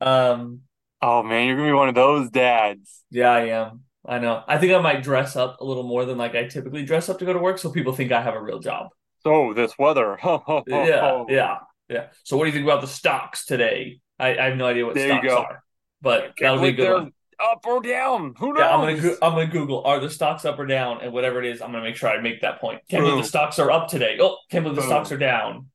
Um, 0.00 0.62
Oh 1.02 1.22
man, 1.22 1.46
you're 1.46 1.56
gonna 1.56 1.68
be 1.68 1.72
one 1.74 1.88
of 1.88 1.94
those 1.94 2.30
dads. 2.30 3.04
yeah, 3.10 3.30
I 3.30 3.40
am. 3.48 3.84
I 4.06 4.18
know. 4.18 4.42
I 4.46 4.58
think 4.58 4.72
I 4.72 4.80
might 4.80 5.02
dress 5.02 5.36
up 5.36 5.60
a 5.60 5.64
little 5.64 5.82
more 5.84 6.04
than 6.04 6.18
like 6.18 6.34
I 6.34 6.46
typically 6.48 6.84
dress 6.84 7.08
up 7.08 7.18
to 7.18 7.24
go 7.24 7.32
to 7.32 7.38
work, 7.38 7.58
so 7.58 7.70
people 7.70 7.92
think 7.94 8.12
I 8.12 8.22
have 8.22 8.34
a 8.34 8.42
real 8.42 8.58
job. 8.60 8.88
So 9.24 9.52
this 9.54 9.72
weather. 9.78 10.18
Yeah, 10.66 11.24
yeah, 11.28 11.56
yeah. 11.88 12.06
So, 12.24 12.36
what 12.36 12.44
do 12.44 12.48
you 12.48 12.52
think 12.52 12.64
about 12.64 12.80
the 12.80 12.86
stocks 12.86 13.46
today? 13.46 14.00
I, 14.18 14.36
I 14.38 14.44
have 14.50 14.56
no 14.56 14.66
idea 14.66 14.84
what 14.86 14.94
There 14.94 15.08
stocks 15.08 15.32
are, 15.32 15.62
but 16.00 16.32
that'll 16.38 16.60
be 16.60 16.72
good 16.72 16.92
one. 16.92 17.12
Up 17.42 17.66
or 17.66 17.82
down? 17.82 18.34
Who 18.38 18.52
knows? 18.52 18.60
Yeah, 18.60 18.70
I'm 18.76 18.80
gonna 18.80 19.00
go- 19.00 19.16
I'm 19.20 19.32
gonna 19.32 19.46
Google 19.48 19.82
are 19.84 19.98
the 19.98 20.08
stocks 20.08 20.44
up 20.44 20.58
or 20.58 20.66
down, 20.66 21.00
and 21.02 21.12
whatever 21.12 21.42
it 21.42 21.46
is, 21.50 21.60
I'm 21.60 21.72
gonna 21.72 21.82
make 21.82 21.96
sure 21.96 22.08
I 22.08 22.20
make 22.20 22.42
that 22.42 22.60
point. 22.60 22.80
Can't 22.88 23.02
believe 23.02 23.22
the 23.22 23.28
stocks 23.28 23.58
are 23.58 23.70
up 23.70 23.88
today. 23.88 24.18
Oh, 24.20 24.36
can't 24.50 24.62
believe 24.62 24.76
the 24.76 24.82
Boom. 24.82 24.88
stocks 24.90 25.10
are 25.10 25.18
down. 25.18 25.68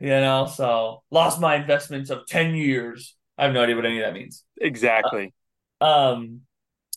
You 0.00 0.08
know, 0.08 0.46
so 0.46 1.04
lost 1.12 1.40
my 1.40 1.54
investments 1.56 2.10
of 2.10 2.26
ten 2.26 2.54
years. 2.54 3.14
I 3.38 3.44
have 3.44 3.52
no 3.54 3.62
idea 3.62 3.76
what 3.76 3.86
any 3.86 3.98
of 4.00 4.04
that 4.04 4.14
means. 4.14 4.42
exactly. 4.60 5.32
Um, 5.80 6.40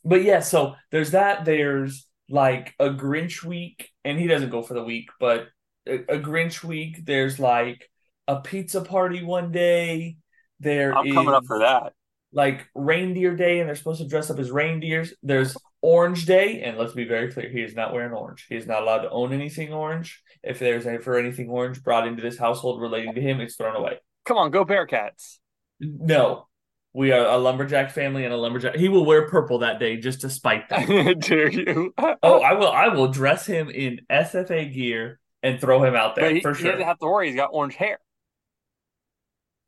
but 0.04 0.24
yeah, 0.24 0.40
so 0.40 0.76
there's 0.92 1.12
that. 1.12 1.46
There's 1.46 2.08
like 2.30 2.74
a 2.80 2.90
Grinch 2.90 3.44
week, 3.44 3.92
and 4.04 4.20
he 4.20 4.26
doesn't 4.28 4.50
go 4.50 4.64
for 4.64 4.74
the 4.74 4.84
week, 4.84 5.10
but 5.20 5.48
a, 5.88 6.16
a 6.16 6.20
Grinch 6.20 6.64
week. 6.64 7.06
There's 7.06 7.40
like 7.40 7.90
a 8.28 8.42
pizza 8.42 8.82
party 8.82 9.24
one 9.24 9.52
day. 9.52 10.18
There 10.60 10.96
I'm 10.98 11.12
coming 11.14 11.34
up 11.34 11.46
for 11.46 11.60
that. 11.60 11.94
like 12.32 12.68
reindeer 12.74 13.36
day, 13.36 13.60
and 13.60 13.68
they're 13.68 13.76
supposed 13.76 14.02
to 14.02 14.08
dress 14.08 14.30
up 14.30 14.40
as 14.40 14.52
reindeers. 14.52 15.14
There's 15.22 15.56
orange 15.82 16.26
day, 16.26 16.62
and 16.64 16.78
let's 16.78 16.94
be 16.94 17.06
very 17.06 17.32
clear, 17.32 17.50
he 17.50 17.62
is 17.62 17.76
not 17.76 17.94
wearing 17.94 18.14
orange. 18.14 18.46
He 18.50 18.56
is 18.56 18.66
not 18.66 18.82
allowed 18.82 19.02
to 19.02 19.10
own 19.10 19.34
anything 19.34 19.72
orange. 19.72 20.22
If 20.44 20.60
there's 20.60 20.86
ever 20.88 21.18
anything 21.18 21.50
orange 21.50 21.84
brought 21.84 22.08
into 22.08 22.22
this 22.22 22.38
household 22.38 22.82
relating 22.82 23.14
to 23.16 23.22
him, 23.22 23.40
it's 23.40 23.56
thrown 23.56 23.76
away. 23.76 24.00
Come 24.26 24.38
on, 24.38 24.52
go 24.52 24.66
Bearkats. 24.66 25.38
No. 25.80 26.48
We 26.94 27.12
are 27.12 27.28
a 27.28 27.38
lumberjack 27.38 27.92
family 27.92 28.26
and 28.26 28.34
a 28.34 28.38
lumberjack. 28.38 28.76
He 28.76 28.90
will 28.90 29.06
wear 29.06 29.28
purple 29.28 29.60
that 29.60 29.80
day 29.80 29.98
just 29.98 30.22
to 30.22 30.32
spite 30.32 30.68
them. 30.70 31.20
Dare 31.20 31.52
you? 31.52 31.94
oh, 31.98 32.42
I 32.42 32.54
will. 32.54 32.72
I 32.72 32.88
will 32.88 33.10
dress 33.10 33.46
him 33.46 33.70
in 33.70 34.00
SFA 34.10 34.74
gear 34.74 35.20
and 35.48 35.62
throw 35.62 35.84
him 35.84 35.96
out 35.96 36.16
there 36.16 36.34
he, 36.34 36.42
for 36.42 36.54
he 36.54 36.64
doesn't 36.64 36.82
have 36.82 37.00
to 37.00 37.06
worry. 37.06 37.28
He's 37.28 37.36
got 37.36 37.50
orange 37.54 37.76
hair. 37.76 38.00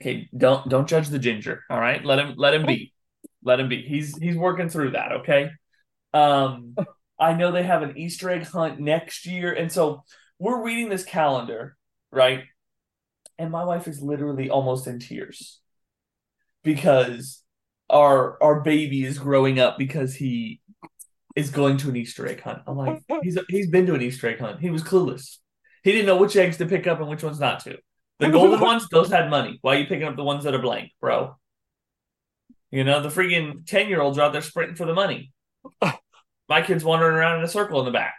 Okay, 0.02 0.30
don't 0.36 0.68
don't 0.70 0.88
judge 0.88 1.08
the 1.10 1.20
ginger. 1.20 1.64
All 1.70 1.80
right, 1.80 2.04
let 2.04 2.20
him 2.20 2.36
let 2.38 2.54
him 2.54 2.66
be, 2.66 2.94
let 3.44 3.60
him 3.60 3.70
be. 3.70 3.82
He's 3.82 4.18
he's 4.18 4.36
working 4.36 4.70
through 4.70 4.92
that. 4.92 5.12
Okay. 5.14 5.52
Um, 6.14 6.76
I 7.20 7.34
know 7.34 7.52
they 7.52 7.64
have 7.64 7.82
an 7.82 7.98
Easter 7.98 8.30
egg 8.30 8.44
hunt 8.44 8.80
next 8.80 9.26
year, 9.26 9.54
and 9.54 9.72
so 9.72 10.04
we're 10.38 10.64
reading 10.64 10.90
this 10.90 11.04
calendar, 11.04 11.76
right? 12.12 12.44
And 13.38 13.52
my 13.52 13.64
wife 13.64 13.88
is 13.88 14.02
literally 14.02 14.50
almost 14.50 14.88
in 14.88 15.00
tears 15.00 15.60
because 16.64 17.44
our 17.90 18.42
our 18.44 18.62
baby 18.62 19.04
is 19.04 19.18
growing 19.18 19.60
up 19.60 19.78
because 19.78 20.16
he 20.16 20.62
is 21.36 21.52
going 21.52 21.78
to 21.78 21.90
an 21.90 21.96
Easter 21.96 22.28
egg 22.28 22.42
hunt. 22.42 22.60
I'm 22.68 22.78
like, 22.78 23.02
he's 23.22 23.38
he's 23.50 23.70
been 23.70 23.86
to 23.88 23.96
an 23.96 24.02
Easter 24.02 24.28
egg 24.28 24.40
hunt. 24.40 24.60
He 24.60 24.70
was 24.70 24.84
clueless. 24.84 25.40
He 25.84 25.92
didn't 25.92 26.08
know 26.08 26.18
which 26.18 26.36
eggs 26.36 26.58
to 26.58 26.66
pick 26.66 26.88
up 26.88 27.00
and 27.00 27.08
which 27.10 27.24
ones 27.24 27.40
not 27.40 27.62
to. 27.62 27.78
The 28.20 28.30
golden 28.30 28.60
ones, 28.60 28.88
those 28.90 29.10
had 29.10 29.30
money. 29.30 29.60
Why 29.62 29.76
are 29.76 29.80
you 29.80 29.86
picking 29.86 30.04
up 30.08 30.16
the 30.18 30.24
ones 30.24 30.44
that 30.44 30.54
are 30.54 30.60
blank, 30.62 30.92
bro? 31.00 31.38
You 32.72 32.84
know, 32.84 33.02
the 33.02 33.10
freaking 33.10 33.66
10 33.66 33.88
year 33.88 34.02
olds 34.02 34.18
are 34.18 34.24
out 34.24 34.34
there 34.34 34.42
sprinting 34.42 34.76
for 34.76 34.86
the 34.86 34.94
money. 34.94 35.32
My 36.50 36.62
kid's 36.62 36.84
wandering 36.84 37.16
around 37.16 37.40
in 37.40 37.46
a 37.46 37.48
circle 37.48 37.80
in 37.80 37.86
the 37.86 37.92
back. 37.92 38.16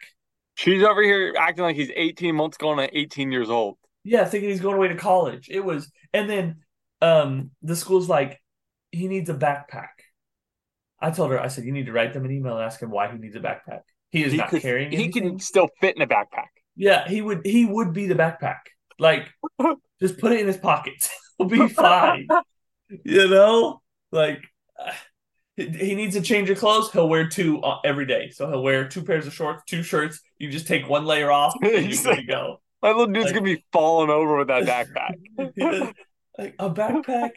She's 0.54 0.82
over 0.82 1.02
here 1.02 1.34
acting 1.38 1.64
like 1.64 1.76
he's 1.76 1.90
18 1.94 2.34
months 2.34 2.56
going 2.56 2.78
to 2.78 2.98
18 2.98 3.30
years 3.32 3.50
old. 3.50 3.76
Yeah, 4.04 4.24
thinking 4.24 4.48
he's 4.50 4.60
going 4.60 4.76
away 4.76 4.88
to 4.88 4.94
college. 4.96 5.48
It 5.50 5.64
was, 5.64 5.90
and 6.12 6.28
then 6.28 6.56
um 7.02 7.50
the 7.62 7.76
school's 7.76 8.08
like, 8.08 8.40
he 8.92 9.08
needs 9.08 9.28
a 9.30 9.34
backpack. 9.34 9.88
I 11.00 11.10
told 11.10 11.30
her, 11.30 11.40
I 11.40 11.48
said, 11.48 11.64
you 11.64 11.72
need 11.72 11.86
to 11.86 11.92
write 11.92 12.12
them 12.12 12.24
an 12.24 12.30
email 12.30 12.56
and 12.56 12.64
ask 12.64 12.80
him 12.80 12.90
why 12.90 13.10
he 13.10 13.18
needs 13.18 13.36
a 13.36 13.40
backpack. 13.40 13.80
He 14.10 14.22
is 14.24 14.32
He 14.32 14.38
not 14.38 14.48
could- 14.50 14.62
carrying 14.62 14.90
He 14.92 15.08
can 15.10 15.38
still 15.38 15.68
fit 15.80 15.96
in 15.96 16.02
a 16.02 16.06
backpack. 16.06 16.48
Yeah, 16.80 17.06
he 17.06 17.20
would. 17.20 17.42
He 17.44 17.66
would 17.66 17.92
be 17.92 18.06
the 18.06 18.14
backpack. 18.14 18.60
Like, 18.98 19.28
just 20.00 20.18
put 20.18 20.32
it 20.32 20.40
in 20.40 20.46
his 20.46 20.56
pockets. 20.56 21.10
He'll 21.38 21.46
be 21.46 21.68
fine. 21.68 22.26
you 23.04 23.28
know, 23.28 23.82
like 24.10 24.40
uh, 24.78 24.92
he, 25.56 25.94
needs 25.94 26.16
a 26.16 26.22
change 26.22 26.48
of 26.48 26.58
clothes. 26.58 26.90
He'll 26.90 27.08
wear 27.08 27.28
two 27.28 27.60
uh, 27.60 27.80
every 27.84 28.06
day. 28.06 28.30
So 28.30 28.48
he'll 28.48 28.62
wear 28.62 28.88
two 28.88 29.02
pairs 29.02 29.26
of 29.26 29.34
shorts, 29.34 29.62
two 29.66 29.82
shirts. 29.82 30.20
You 30.38 30.50
just 30.50 30.66
take 30.66 30.88
one 30.88 31.04
layer 31.04 31.30
off, 31.30 31.54
and 31.62 31.86
you're 31.86 32.02
good 32.02 32.16
to 32.16 32.22
go. 32.22 32.62
My 32.82 32.88
little 32.88 33.08
dude's 33.08 33.26
Like- 33.26 33.34
gonna 33.34 33.44
be 33.44 33.64
falling 33.72 34.08
over 34.08 34.38
with 34.38 34.48
that 34.48 34.64
backpack. 34.64 35.92
Like 36.38 36.54
a 36.58 36.70
backpack. 36.70 37.32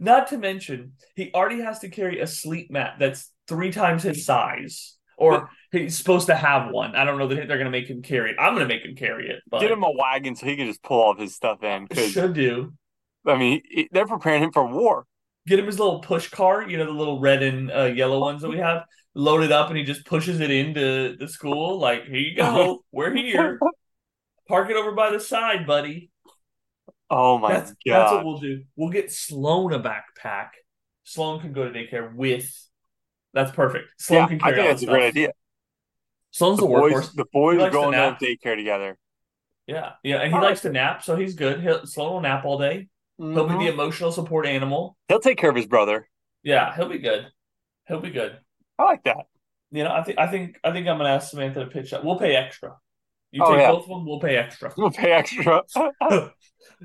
Not 0.00 0.28
to 0.28 0.38
mention, 0.38 0.94
he 1.14 1.30
already 1.32 1.60
has 1.60 1.78
to 1.80 1.88
carry 1.88 2.18
a 2.18 2.26
sleep 2.26 2.68
mat 2.68 2.94
that's 2.98 3.30
three 3.46 3.70
times 3.70 4.02
his 4.02 4.24
size, 4.24 4.96
or 5.16 5.50
he's 5.72 5.96
supposed 5.96 6.26
to 6.26 6.34
have 6.34 6.70
one. 6.70 6.94
I 6.94 7.04
don't 7.04 7.18
know 7.18 7.28
that 7.28 7.34
they're 7.34 7.46
going 7.46 7.64
to 7.64 7.70
make 7.70 7.88
him 7.88 8.02
carry 8.02 8.30
it. 8.30 8.36
I'm 8.38 8.54
going 8.54 8.66
to 8.66 8.74
make 8.74 8.84
him 8.84 8.94
carry 8.94 9.28
it, 9.28 9.42
but 9.50 9.60
Get 9.60 9.70
him 9.70 9.82
a 9.82 9.90
wagon 9.90 10.36
so 10.36 10.46
he 10.46 10.56
can 10.56 10.66
just 10.66 10.82
pull 10.82 11.00
all 11.00 11.10
of 11.12 11.18
his 11.18 11.34
stuff 11.34 11.62
in. 11.62 11.88
Should 11.92 12.34
do. 12.34 12.72
I 13.26 13.36
mean, 13.36 13.62
they're 13.90 14.06
preparing 14.06 14.42
him 14.42 14.52
for 14.52 14.66
war. 14.66 15.06
Get 15.46 15.58
him 15.58 15.66
his 15.66 15.78
little 15.78 16.00
push 16.00 16.28
cart, 16.28 16.70
you 16.70 16.78
know, 16.78 16.86
the 16.86 16.92
little 16.92 17.20
red 17.20 17.42
and 17.42 17.70
uh, 17.70 17.84
yellow 17.84 18.20
ones 18.20 18.42
that 18.42 18.48
we 18.48 18.58
have. 18.58 18.84
Load 19.14 19.42
it 19.42 19.52
up, 19.52 19.68
and 19.68 19.76
he 19.76 19.84
just 19.84 20.04
pushes 20.06 20.40
it 20.40 20.50
into 20.50 21.16
the 21.18 21.28
school. 21.28 21.78
Like, 21.78 22.04
here 22.04 22.16
you 22.16 22.36
go, 22.36 22.84
we're 22.92 23.14
here. 23.14 23.58
Park 24.48 24.70
it 24.70 24.76
over 24.76 24.92
by 24.92 25.10
the 25.10 25.20
side, 25.20 25.66
buddy. 25.66 26.10
Oh 27.10 27.38
my 27.38 27.52
that's, 27.52 27.70
god! 27.70 27.76
that's 27.86 28.12
what 28.12 28.24
we'll 28.24 28.38
do. 28.38 28.62
We'll 28.76 28.90
get 28.90 29.12
Sloan 29.12 29.72
a 29.72 29.80
backpack. 29.80 30.48
Sloan 31.04 31.40
can 31.40 31.52
go 31.52 31.70
to 31.70 31.70
daycare 31.70 32.14
with. 32.14 32.50
That's 33.34 33.50
perfect. 33.50 33.88
Sloan 33.98 34.20
yeah, 34.20 34.26
can 34.28 34.40
I 34.42 34.50
think 34.50 34.58
all 34.60 34.68
that's 34.68 34.82
a 34.82 34.86
great 34.86 35.04
idea. 35.04 35.32
Sloan's 36.30 36.58
The 36.58 36.66
the 36.66 36.68
boys, 36.68 36.92
workhorse. 36.92 37.14
the 37.14 37.26
boys 37.32 37.60
are 37.60 37.66
to 37.66 37.72
going 37.72 37.92
to 37.92 38.16
daycare 38.24 38.56
together. 38.56 38.96
Yeah, 39.66 39.92
yeah, 40.02 40.16
and 40.18 40.32
he 40.32 40.38
I 40.38 40.40
likes 40.40 40.64
like 40.64 40.72
to 40.72 40.78
nap, 40.78 41.02
so 41.02 41.16
he's 41.16 41.34
good. 41.34 41.60
He'll, 41.60 41.86
Sloan 41.86 42.12
will 42.12 42.20
nap 42.20 42.44
all 42.44 42.58
day. 42.58 42.88
He'll 43.18 43.28
be 43.28 43.34
the 43.34 43.42
mm-hmm. 43.42 43.66
emotional 43.68 44.12
support 44.12 44.46
animal. 44.46 44.96
He'll 45.08 45.20
take 45.20 45.38
care 45.38 45.50
of 45.50 45.56
his 45.56 45.66
brother. 45.66 46.08
Yeah, 46.42 46.74
he'll 46.74 46.88
be 46.88 46.98
good. 46.98 47.26
He'll 47.86 48.00
be 48.00 48.10
good. 48.10 48.38
I 48.78 48.84
like 48.84 49.04
that. 49.04 49.26
You 49.70 49.84
know, 49.84 49.92
I 49.92 50.02
think 50.02 50.18
I 50.18 50.26
think 50.26 50.60
I 50.62 50.72
think 50.72 50.86
I'm 50.86 50.98
gonna 50.98 51.10
ask 51.10 51.30
Samantha 51.30 51.60
to 51.60 51.66
pitch 51.66 51.92
up. 51.92 52.04
We'll 52.04 52.18
pay 52.18 52.36
extra. 52.36 52.76
You 53.34 53.42
Oh, 53.44 53.50
take 53.50 53.60
yeah. 53.62 53.70
both 53.72 53.82
of 53.82 53.88
them, 53.88 54.06
we'll 54.06 54.20
pay 54.20 54.36
extra. 54.36 54.72
We'll 54.76 54.90
pay 54.92 55.10
extra. 55.12 55.62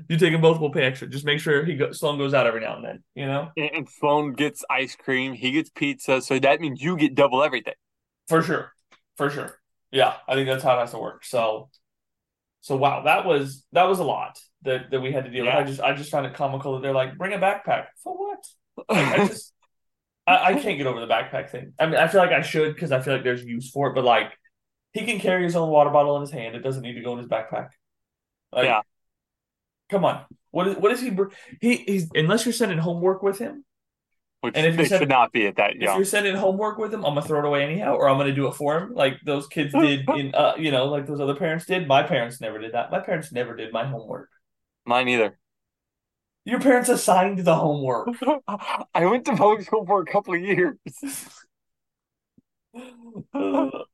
you 0.08 0.16
take 0.18 0.32
them 0.32 0.40
both, 0.40 0.60
we'll 0.60 0.70
pay 0.70 0.82
extra. 0.84 1.08
Just 1.08 1.24
make 1.24 1.38
sure 1.40 1.64
he 1.64 1.76
go, 1.76 1.92
Sloan 1.92 2.18
goes 2.18 2.34
out 2.34 2.46
every 2.46 2.60
now 2.60 2.76
and 2.76 2.84
then. 2.84 3.04
You 3.14 3.26
know, 3.26 3.50
and 3.56 3.70
and 3.72 3.88
Sloan 3.88 4.32
gets 4.32 4.64
ice 4.68 4.96
cream. 4.96 5.32
He 5.34 5.52
gets 5.52 5.70
pizza. 5.70 6.20
So 6.20 6.38
that 6.40 6.60
means 6.60 6.82
you 6.82 6.96
get 6.96 7.14
double 7.14 7.42
everything. 7.42 7.74
for 8.28 8.42
sure, 8.42 8.72
for 9.16 9.30
sure. 9.30 9.56
Yeah, 9.92 10.14
I 10.28 10.34
think 10.34 10.48
that's 10.48 10.62
how 10.62 10.76
it 10.76 10.80
has 10.80 10.92
to 10.92 10.98
work. 10.98 11.24
So, 11.24 11.68
so 12.60 12.76
wow, 12.76 13.02
that 13.04 13.24
was 13.26 13.66
that 13.72 13.84
was 13.84 13.98
a 13.98 14.04
lot 14.04 14.38
that 14.62 14.90
that 14.90 15.00
we 15.00 15.12
had 15.12 15.24
to 15.24 15.30
deal 15.30 15.44
Yeah. 15.44 15.58
with. 15.58 15.66
I 15.66 15.68
just 15.70 15.80
I 15.80 15.94
just 15.94 16.10
found 16.10 16.26
it 16.26 16.34
comical 16.34 16.74
that 16.74 16.82
they're 16.82 16.94
like, 16.94 17.16
bring 17.18 17.32
a 17.32 17.38
backpack 17.38 17.86
for 18.02 18.16
what? 18.16 18.44
Like, 18.88 19.20
I 19.20 19.26
just 19.28 19.52
I, 20.26 20.52
I 20.52 20.54
can't 20.60 20.78
get 20.78 20.86
over 20.86 21.00
the 21.00 21.06
backpack 21.06 21.50
thing. 21.50 21.74
I 21.78 21.86
mean, 21.86 21.96
I 21.96 22.08
feel 22.08 22.20
like 22.20 22.30
I 22.32 22.42
should 22.42 22.74
because 22.74 22.92
I 22.92 23.00
feel 23.00 23.14
like 23.14 23.24
there's 23.24 23.44
use 23.44 23.70
for 23.70 23.90
it, 23.90 23.94
but 23.94 24.04
like 24.04 24.32
he 24.92 25.04
can 25.04 25.18
carry 25.20 25.44
his 25.44 25.56
own 25.56 25.70
water 25.70 25.90
bottle 25.90 26.16
in 26.16 26.22
his 26.22 26.30
hand. 26.30 26.54
It 26.56 26.60
doesn't 26.60 26.82
need 26.82 26.94
to 26.94 27.02
go 27.02 27.12
in 27.12 27.18
his 27.18 27.28
backpack. 27.28 27.68
Like, 28.52 28.64
Yeah. 28.64 28.82
come 29.88 30.04
on. 30.04 30.24
What 30.50 30.68
is 30.68 30.76
what 30.76 30.90
is 30.90 31.00
he? 31.00 31.16
He 31.60 31.76
he's 31.76 32.10
unless 32.14 32.44
you're 32.44 32.52
sending 32.52 32.78
homework 32.78 33.22
with 33.22 33.38
him. 33.38 33.64
Which 34.40 34.56
And 34.56 34.66
if 34.66 34.76
they 34.76 34.86
should 34.86 35.08
not 35.10 35.32
be 35.32 35.46
at 35.46 35.56
that 35.56 35.76
If 35.76 35.82
you're 35.82 36.04
sending 36.04 36.34
homework 36.34 36.78
with 36.78 36.94
him, 36.94 37.04
I'm 37.04 37.14
gonna 37.14 37.26
throw 37.26 37.40
it 37.40 37.44
away 37.44 37.62
anyhow, 37.62 37.94
or 37.94 38.08
I'm 38.08 38.16
gonna 38.16 38.34
do 38.34 38.48
it 38.48 38.54
for 38.54 38.78
him, 38.78 38.94
like 38.94 39.18
those 39.24 39.46
kids 39.46 39.72
did 39.72 40.08
in 40.16 40.34
uh, 40.34 40.54
you 40.58 40.70
know, 40.70 40.86
like 40.86 41.06
those 41.06 41.20
other 41.20 41.34
parents 41.36 41.66
did. 41.66 41.86
My 41.86 42.02
parents 42.02 42.40
never 42.40 42.58
did 42.58 42.72
that. 42.72 42.90
My 42.90 43.00
parents 43.00 43.30
never 43.32 43.54
did 43.54 43.72
my 43.72 43.84
homework. 43.84 44.30
Mine 44.86 45.08
either. 45.08 45.38
Your 46.46 46.58
parents 46.58 46.88
assigned 46.88 47.38
the 47.40 47.54
homework. 47.54 48.08
I 48.94 49.04
went 49.04 49.26
to 49.26 49.36
public 49.36 49.62
school 49.66 49.84
for 49.84 50.00
a 50.00 50.06
couple 50.06 50.34
of 50.34 50.40
years. 50.40 50.78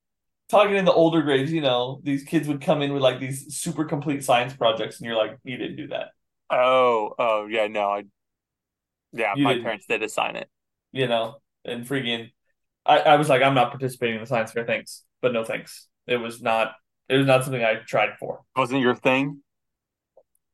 Talking 0.49 0.77
in 0.77 0.85
the 0.85 0.93
older 0.93 1.23
grades, 1.23 1.53
you 1.53 1.61
know, 1.61 2.01
these 2.05 2.23
kids 2.23 2.47
would 2.47 2.61
come 2.61 2.81
in 2.83 2.93
with 2.93 3.03
like 3.03 3.19
these 3.19 3.57
super 3.57 3.85
complete 3.85 4.25
science 4.25 4.55
projects, 4.55 4.99
and 4.99 5.07
you're 5.07 5.17
like, 5.17 5.39
you 5.45 5.57
didn't 5.57 5.77
do 5.77 5.89
that, 5.89 6.11
Oh, 6.51 7.15
oh 7.19 7.47
yeah, 7.47 7.67
no, 7.69 7.91
I 7.93 8.05
yeah, 9.13 9.35
You 9.35 9.45
my 9.45 9.55
didn't. 9.55 9.63
parents 9.63 9.87
did 9.87 10.03
assign 10.03 10.37
it. 10.37 10.49
you 10.93 11.07
know, 11.07 11.37
and 11.65 11.87
freaking, 11.87 12.31
I, 12.85 13.01
I 13.01 13.17
was 13.17 13.29
like, 13.29 13.43
I'm 13.43 13.55
not 13.55 13.71
participating 13.71 14.17
in 14.17 14.21
the 14.23 14.27
science 14.27 14.53
fair, 14.53 14.65
thanks, 14.67 15.05
but 15.23 15.33
no 15.33 15.45
thanks. 15.45 15.89
It 16.07 16.17
was 16.19 16.43
not, 16.43 16.75
it 17.09 17.17
was 17.17 17.27
not 17.27 17.45
something 17.45 17.65
I 17.65 17.77
tried 17.77 18.19
for. 18.19 18.43
Wasn't 18.57 18.81
your 18.81 18.97
thing? 18.97 19.43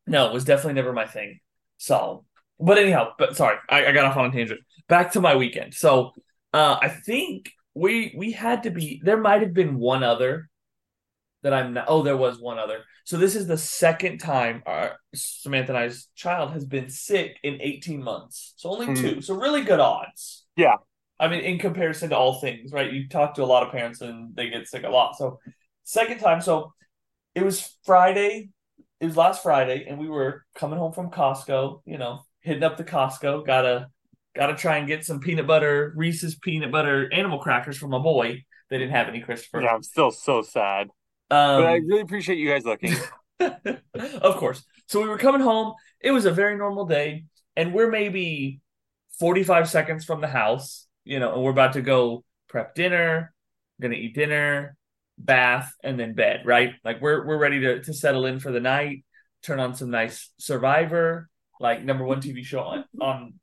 No, 0.07 0.27
it 0.29 0.33
was 0.33 0.45
definitely 0.45 0.75
never 0.75 0.93
my 0.93 1.07
thing. 1.07 1.41
So, 1.79 2.25
but 2.59 2.79
anyhow, 2.79 3.13
but 3.19 3.37
sorry, 3.37 3.57
I, 3.69 3.87
I 3.87 3.93
got 3.93 4.05
off 4.05 4.17
on 4.17 4.27
a 4.27 4.33
tangent. 4.33 4.61
Back 4.89 5.13
to 5.13 5.21
my 5.21 5.37
weekend. 5.37 5.75
So, 5.75 6.13
uh, 6.53 6.79
I 6.81 6.89
think 6.89 7.53
we 7.75 8.15
we 8.17 8.33
had 8.33 8.65
to 8.65 8.71
be. 8.71 9.01
There 9.05 9.17
might 9.17 9.43
have 9.43 9.55
been 9.55 9.79
one 9.79 10.03
other 10.03 10.49
that 11.43 11.53
I'm 11.55 11.75
not. 11.75 11.87
Oh, 11.89 12.03
there 12.03 12.17
was 12.17 12.39
one 12.41 12.59
other. 12.59 12.85
So 13.05 13.17
this 13.19 13.35
is 13.35 13.47
the 13.47 13.59
second 13.59 14.19
time 14.19 14.63
our 14.67 14.97
Samantha 15.15 15.73
and 15.73 15.79
I's 15.79 16.09
child 16.15 16.53
has 16.53 16.65
been 16.65 16.89
sick 16.89 17.37
in 17.43 17.61
18 17.61 18.03
months. 18.03 18.55
So 18.57 18.71
only 18.71 18.87
Hmm. 18.87 18.95
two. 18.95 19.21
So 19.23 19.35
really 19.35 19.63
good 19.63 19.81
odds. 19.81 20.45
Yeah. 20.57 20.77
I 21.19 21.29
mean, 21.29 21.41
in 21.41 21.59
comparison 21.59 22.11
to 22.11 22.17
all 22.17 22.41
things, 22.41 22.73
right? 22.73 22.93
You 22.93 23.09
talk 23.09 23.35
to 23.35 23.43
a 23.43 23.47
lot 23.47 23.65
of 23.65 23.73
parents 23.73 24.01
and 24.01 24.35
they 24.35 24.51
get 24.51 24.67
sick 24.69 24.85
a 24.85 24.89
lot. 24.89 25.17
So 25.17 25.41
second 25.85 26.19
time. 26.19 26.41
So 26.41 26.73
it 27.35 27.45
was 27.45 27.77
Friday 27.85 28.51
it 29.01 29.07
was 29.07 29.17
last 29.17 29.43
Friday, 29.43 29.85
and 29.89 29.99
we 29.99 30.09
were 30.09 30.45
coming 30.55 30.79
home 30.79 30.93
from 30.93 31.11
Costco. 31.11 31.83
You 31.85 31.99
know, 31.99 32.21
hitting 32.41 32.63
up 32.63 32.77
the 32.77 32.85
Costco. 32.85 33.45
Gotta 34.35 34.53
gotta 34.53 34.61
try 34.61 34.79
and 34.79 34.87
get 34.87 35.05
some 35.05 35.21
peanut 35.21 35.47
butter 35.47 35.93
Reese's 35.97 36.35
peanut 36.37 36.73
butter 36.73 37.13
animal 37.13 37.39
crackers 37.39 37.77
for 37.79 37.89
my 37.89 37.99
boy. 37.99 38.45
They 38.71 38.79
didn't 38.79 38.93
have 38.93 39.09
any, 39.09 39.21
Christopher. 39.21 39.61
Yeah, 39.63 39.75
I'm 39.75 39.83
still 39.83 40.11
so 40.11 40.43
sad. 40.43 40.89
but 41.29 41.67
I 41.67 41.77
Um, 41.79 41.87
really 41.87 42.01
appreciate 42.01 42.39
you 42.39 42.49
guys 42.49 42.65
looking. 42.65 42.95
of 43.41 44.37
course. 44.37 44.65
So 44.89 45.03
we 45.03 45.09
were 45.09 45.19
coming 45.19 45.41
home. 45.41 45.75
It 46.01 46.11
was 46.11 46.25
a 46.25 46.33
very 46.33 46.57
normal 46.57 46.87
day, 46.87 47.25
and 47.57 47.75
we're 47.75 47.91
maybe 47.91 48.61
forty-five 49.19 49.69
seconds 49.69 50.05
from 50.05 50.21
the 50.21 50.29
house. 50.29 50.87
You 51.05 51.19
know, 51.19 51.35
and 51.35 51.43
we're 51.43 51.51
about 51.51 51.75
to 51.75 51.83
go 51.83 52.25
prep 52.49 52.75
dinner. 52.75 53.35
Gonna 53.81 53.95
eat 53.95 54.15
dinner, 54.15 54.77
bath, 55.19 55.73
and 55.83 55.99
then 55.99 56.15
bed. 56.15 56.43
Right? 56.47 56.73
Like 56.85 57.01
we're 57.03 57.27
we're 57.27 57.39
ready 57.39 57.61
to 57.61 57.83
to 57.83 57.93
settle 57.93 58.27
in 58.27 58.39
for 58.39 58.53
the 58.53 58.61
night. 58.61 59.05
Turn 59.43 59.59
on 59.61 59.75
some 59.75 59.91
nice 59.91 60.31
Survivor, 60.39 61.29
like 61.61 61.83
number 61.85 62.05
one 62.05 62.21
TV 62.21 62.45
show 62.45 62.61
on 62.61 62.85
on 63.01 63.35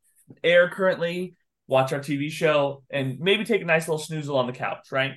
air 0.44 0.70
currently. 0.70 1.36
Watch 1.68 1.94
our 1.94 2.00
TV 2.00 2.32
show 2.32 2.84
and 2.90 3.20
maybe 3.20 3.46
take 3.46 3.62
a 3.62 3.66
nice 3.66 3.88
little 3.88 4.04
snoozle 4.04 4.36
on 4.36 4.48
the 4.48 4.54
couch. 4.54 4.92
Right? 4.92 5.14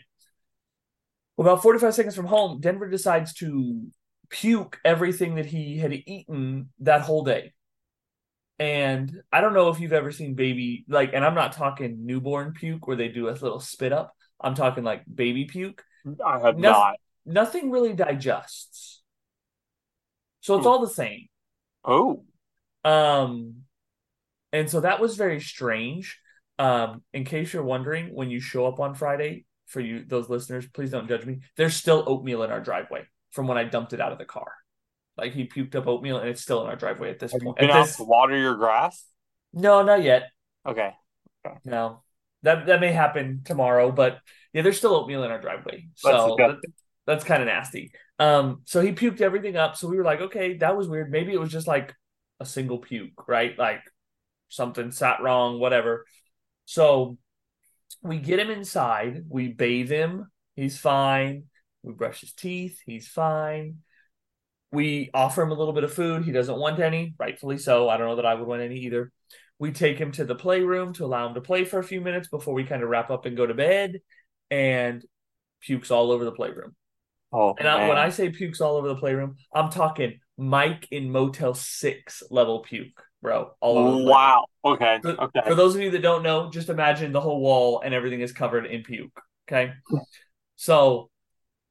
Well, 1.36 1.48
about 1.48 1.62
45 1.62 1.94
seconds 1.94 2.14
from 2.14 2.26
home, 2.26 2.60
Denver 2.60 2.88
decides 2.88 3.32
to 3.34 3.86
puke 4.28 4.78
everything 4.84 5.36
that 5.36 5.46
he 5.46 5.78
had 5.78 5.92
eaten 5.92 6.70
that 6.80 7.02
whole 7.02 7.24
day. 7.24 7.52
And 8.58 9.22
I 9.32 9.40
don't 9.40 9.54
know 9.54 9.70
if 9.70 9.80
you've 9.80 9.92
ever 9.94 10.12
seen 10.12 10.34
baby, 10.34 10.84
like, 10.88 11.10
and 11.14 11.24
I'm 11.24 11.34
not 11.34 11.52
talking 11.52 12.04
newborn 12.06 12.52
puke 12.52 12.86
where 12.86 12.96
they 12.96 13.08
do 13.08 13.28
a 13.28 13.32
little 13.32 13.60
spit 13.60 13.92
up. 13.92 14.14
I'm 14.40 14.54
talking 14.54 14.84
like 14.84 15.02
baby 15.12 15.46
puke. 15.46 15.82
I 16.24 16.34
have 16.34 16.58
Nothing- 16.58 16.60
not. 16.60 16.96
Nothing 17.24 17.70
really 17.70 17.94
digests. 17.94 19.02
So 20.40 20.56
it's 20.56 20.64
Hmm. 20.64 20.68
all 20.68 20.80
the 20.80 20.88
same. 20.90 21.28
Oh, 21.84 22.24
Um, 22.84 23.61
And 24.52 24.68
so 24.70 24.80
that 24.80 25.00
was 25.00 25.16
very 25.16 25.40
strange. 25.40 26.18
Um, 26.58 27.02
in 27.12 27.24
case 27.24 27.52
you're 27.52 27.62
wondering, 27.62 28.14
when 28.14 28.30
you 28.30 28.40
show 28.40 28.66
up 28.66 28.78
on 28.80 28.94
Friday, 28.94 29.46
for 29.66 29.80
you 29.80 30.04
those 30.06 30.28
listeners, 30.28 30.66
please 30.68 30.90
don't 30.90 31.08
judge 31.08 31.24
me. 31.24 31.40
There's 31.56 31.74
still 31.74 32.04
oatmeal 32.06 32.42
in 32.42 32.50
our 32.50 32.60
driveway 32.60 33.04
from 33.30 33.46
when 33.48 33.56
I 33.56 33.64
dumped 33.64 33.94
it 33.94 34.00
out 34.00 34.12
of 34.12 34.18
the 34.18 34.26
car. 34.26 34.52
Like 35.16 35.32
he 35.32 35.46
puked 35.46 35.74
up 35.74 35.86
oatmeal 35.86 36.18
and 36.18 36.28
it's 36.28 36.42
still 36.42 36.62
in 36.62 36.68
our 36.68 36.76
driveway 36.76 37.10
at 37.10 37.18
this 37.18 37.32
Have 37.32 37.40
you 37.40 37.46
point. 37.46 37.58
been 37.58 37.70
At 37.70 37.84
this- 37.86 37.98
water 37.98 38.36
your 38.36 38.56
grass? 38.56 39.04
no, 39.54 39.82
not 39.82 40.02
yet. 40.02 40.24
Okay. 40.66 40.90
No. 41.64 42.02
That 42.42 42.66
that 42.66 42.80
may 42.80 42.92
happen 42.92 43.40
tomorrow, 43.44 43.90
but 43.90 44.18
yeah, 44.52 44.62
there's 44.62 44.76
still 44.78 44.94
oatmeal 44.94 45.24
in 45.24 45.30
our 45.30 45.40
driveway. 45.40 45.88
So 45.96 46.10
disgusting. 46.36 46.60
that- 46.60 46.72
that's 47.04 47.24
kind 47.24 47.42
of 47.42 47.48
nasty. 47.48 47.92
Um, 48.20 48.62
so 48.64 48.80
he 48.80 48.92
puked 48.92 49.20
everything 49.20 49.56
up. 49.56 49.76
So 49.76 49.88
we 49.88 49.96
were 49.96 50.04
like, 50.04 50.20
okay, 50.20 50.56
that 50.58 50.76
was 50.76 50.86
weird. 50.88 51.10
Maybe 51.10 51.32
it 51.32 51.40
was 51.40 51.50
just 51.50 51.66
like 51.66 51.92
a 52.38 52.44
single 52.46 52.78
puke, 52.78 53.26
right? 53.26 53.58
Like 53.58 53.80
something 54.52 54.90
sat 54.90 55.22
wrong, 55.22 55.58
whatever. 55.58 56.04
So 56.64 57.18
we 58.02 58.18
get 58.18 58.38
him 58.38 58.50
inside, 58.50 59.24
we 59.28 59.48
bathe 59.48 59.90
him, 59.90 60.30
he's 60.54 60.78
fine. 60.78 61.44
We 61.82 61.92
brush 61.92 62.20
his 62.20 62.32
teeth, 62.32 62.80
he's 62.86 63.08
fine. 63.08 63.78
We 64.70 65.10
offer 65.12 65.42
him 65.42 65.50
a 65.50 65.54
little 65.54 65.74
bit 65.74 65.84
of 65.84 65.92
food. 65.92 66.24
He 66.24 66.32
doesn't 66.32 66.58
want 66.58 66.78
any, 66.78 67.14
rightfully 67.18 67.58
so. 67.58 67.88
I 67.88 67.96
don't 67.96 68.06
know 68.06 68.16
that 68.16 68.26
I 68.26 68.34
would 68.34 68.46
want 68.46 68.62
any 68.62 68.78
either. 68.80 69.12
We 69.58 69.72
take 69.72 69.98
him 69.98 70.12
to 70.12 70.24
the 70.24 70.34
playroom 70.34 70.94
to 70.94 71.04
allow 71.04 71.28
him 71.28 71.34
to 71.34 71.40
play 71.40 71.64
for 71.64 71.78
a 71.78 71.84
few 71.84 72.00
minutes 72.00 72.28
before 72.28 72.54
we 72.54 72.64
kind 72.64 72.82
of 72.82 72.88
wrap 72.88 73.10
up 73.10 73.26
and 73.26 73.36
go 73.36 73.46
to 73.46 73.54
bed. 73.54 74.00
And 74.50 75.04
pukes 75.62 75.90
all 75.90 76.10
over 76.10 76.24
the 76.24 76.32
playroom. 76.32 76.74
Oh, 77.32 77.54
And 77.58 77.66
I, 77.66 77.88
when. 77.88 77.96
I 77.96 78.10
say 78.10 78.30
pukes 78.30 78.60
all 78.60 78.76
over 78.76 78.88
the 78.88 78.96
playroom, 78.96 79.36
I'm 79.54 79.70
talking 79.70 80.20
Mike 80.36 80.88
in 80.90 81.10
Motel 81.10 81.54
6 81.54 82.22
level 82.30 82.60
puke, 82.60 83.02
bro. 83.22 83.52
All 83.60 83.78
over 83.78 84.04
wow. 84.04 84.44
Okay. 84.64 84.98
For, 85.02 85.10
Okay. 85.10 85.40
for 85.46 85.54
those 85.54 85.74
of 85.74 85.80
you 85.80 85.90
that 85.90 86.02
don't 86.02 86.22
know, 86.22 86.50
just 86.50 86.68
imagine 86.68 87.12
the 87.12 87.20
whole 87.20 87.40
wall 87.40 87.80
and 87.82 87.94
everything 87.94 88.20
is 88.20 88.32
covered 88.32 88.66
in 88.66 88.82
puke. 88.82 89.18
Okay. 89.48 89.72
So 90.56 91.10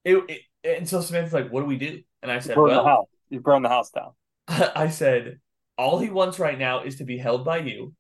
it, 0.04 0.24
it 0.28 0.42
and 0.64 0.88
so 0.88 1.02
Samantha's 1.02 1.34
like, 1.34 1.52
what 1.52 1.62
do 1.62 1.66
we 1.66 1.78
do? 1.78 2.02
And 2.24 2.32
I 2.32 2.40
said, 2.40 2.56
burn 2.56 2.70
the 2.70 2.76
well, 2.76 2.86
house. 2.86 3.08
You 3.30 3.40
burn 3.40 3.62
the 3.62 3.70
house 3.70 3.92
down. 3.92 4.12
I 4.48 4.90
said, 4.90 5.40
all 5.78 6.00
he 6.00 6.10
wants 6.10 6.40
right 6.40 6.58
now 6.58 6.84
is 6.84 6.98
to 6.98 7.04
be 7.04 7.18
held 7.18 7.46
by 7.46 7.58
you. 7.58 7.94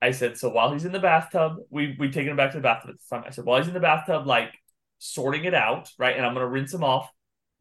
I 0.00 0.10
said, 0.10 0.36
so 0.36 0.50
while 0.50 0.72
he's 0.72 0.84
in 0.84 0.92
the 0.92 1.00
bathtub, 1.00 1.56
we 1.70 1.96
we 1.98 2.10
taken 2.10 2.30
him 2.30 2.36
back 2.36 2.52
to 2.52 2.58
the 2.58 2.62
bathtub 2.62 2.90
at 2.90 2.96
the 2.96 3.16
time. 3.16 3.24
I 3.26 3.30
said, 3.30 3.44
while 3.44 3.58
he's 3.58 3.68
in 3.68 3.74
the 3.74 3.80
bathtub, 3.80 4.26
like 4.26 4.52
sorting 4.98 5.44
it 5.44 5.54
out, 5.54 5.90
right? 5.98 6.16
And 6.16 6.24
I'm 6.24 6.34
gonna 6.34 6.48
rinse 6.48 6.72
him 6.72 6.84
off. 6.84 7.10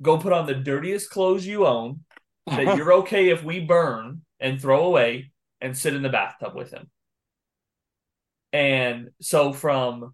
Go 0.01 0.17
put 0.17 0.33
on 0.33 0.45
the 0.45 0.55
dirtiest 0.55 1.09
clothes 1.09 1.45
you 1.45 1.65
own 1.65 2.01
that 2.47 2.75
you're 2.77 2.93
okay 2.93 3.29
if 3.29 3.43
we 3.43 3.61
burn 3.61 4.21
and 4.43 4.61
throw 4.61 4.85
away 4.85 5.31
and 5.61 5.75
sit 5.75 5.95
in 5.95 6.03
the 6.03 6.09
bathtub 6.09 6.53
with 6.53 6.71
him. 6.71 6.91
And 8.51 9.09
so 9.19 9.53
from 9.53 10.13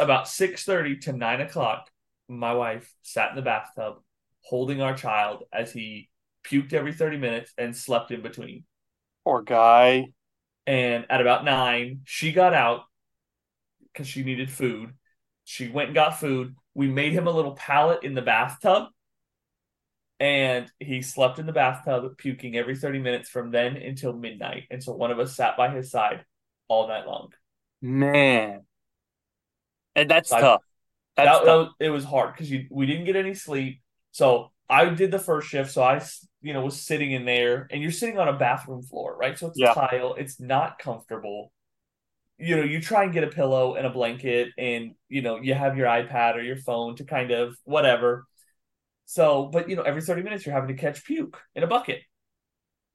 about 0.00 0.26
6:30 0.26 0.96
to 1.02 1.12
9 1.12 1.40
o'clock, 1.42 1.88
my 2.28 2.54
wife 2.54 2.92
sat 3.02 3.30
in 3.30 3.36
the 3.36 3.42
bathtub 3.42 3.98
holding 4.40 4.80
our 4.80 4.96
child 4.96 5.44
as 5.52 5.72
he 5.72 6.08
puked 6.44 6.72
every 6.72 6.92
30 6.92 7.18
minutes 7.18 7.52
and 7.58 7.76
slept 7.76 8.10
in 8.10 8.22
between. 8.22 8.64
Poor 9.24 9.42
guy. 9.42 10.06
And 10.66 11.06
at 11.10 11.20
about 11.20 11.44
nine, 11.44 12.00
she 12.04 12.32
got 12.32 12.54
out 12.54 12.82
because 13.92 14.08
she 14.08 14.24
needed 14.24 14.50
food. 14.50 14.94
She 15.44 15.68
went 15.68 15.88
and 15.88 15.94
got 15.94 16.18
food. 16.18 16.56
We 16.74 16.88
made 16.88 17.12
him 17.12 17.26
a 17.26 17.30
little 17.30 17.54
pallet 17.54 18.02
in 18.02 18.14
the 18.14 18.22
bathtub. 18.22 18.88
And 20.20 20.70
he 20.80 21.02
slept 21.02 21.38
in 21.38 21.46
the 21.46 21.52
bathtub, 21.52 22.18
puking 22.18 22.56
every 22.56 22.76
30 22.76 22.98
minutes 22.98 23.28
from 23.28 23.50
then 23.50 23.76
until 23.76 24.12
midnight. 24.12 24.64
And 24.70 24.82
so 24.82 24.92
one 24.92 25.10
of 25.12 25.18
us 25.20 25.36
sat 25.36 25.56
by 25.56 25.70
his 25.70 25.90
side 25.90 26.24
all 26.66 26.88
night 26.88 27.06
long. 27.06 27.32
Man. 27.80 28.62
And 29.94 30.10
that's 30.10 30.32
I- 30.32 30.40
tough. 30.40 30.62
That's 31.16 31.38
That, 31.40 31.44
tough. 31.44 31.68
it 31.80 31.90
was 31.90 32.04
hard 32.04 32.34
because 32.34 32.48
we 32.70 32.86
didn't 32.86 33.04
get 33.04 33.16
any 33.16 33.34
sleep. 33.34 33.80
So 34.12 34.52
I 34.68 34.84
did 34.90 35.10
the 35.10 35.18
first 35.18 35.48
shift. 35.48 35.72
So 35.72 35.82
I, 35.82 36.00
you 36.42 36.52
know, 36.52 36.64
was 36.64 36.80
sitting 36.80 37.10
in 37.10 37.24
there, 37.24 37.66
and 37.72 37.82
you're 37.82 37.90
sitting 37.90 38.18
on 38.18 38.28
a 38.28 38.32
bathroom 38.38 38.82
floor, 38.82 39.16
right? 39.16 39.36
So 39.36 39.48
it's 39.48 39.58
Yeah. 39.58 39.74
tile. 39.74 40.14
It's 40.14 40.38
not 40.38 40.78
comfortable. 40.78 41.52
You 42.38 42.56
know, 42.56 42.62
you 42.62 42.80
try 42.80 43.02
and 43.02 43.12
get 43.12 43.24
a 43.24 43.28
pillow 43.28 43.74
and 43.74 43.84
a 43.84 43.90
blanket, 43.90 44.50
and 44.56 44.94
you 45.08 45.22
know, 45.22 45.40
you 45.40 45.54
have 45.54 45.76
your 45.76 45.88
iPad 45.88 46.36
or 46.36 46.42
your 46.42 46.56
phone 46.58 46.94
to 46.96 47.04
kind 47.04 47.32
of 47.32 47.56
whatever. 47.64 48.27
So, 49.10 49.46
but 49.50 49.70
you 49.70 49.76
know, 49.76 49.82
every 49.84 50.02
30 50.02 50.20
minutes 50.22 50.44
you're 50.44 50.54
having 50.54 50.68
to 50.76 50.80
catch 50.82 51.02
puke 51.02 51.40
in 51.54 51.62
a 51.62 51.66
bucket, 51.66 52.02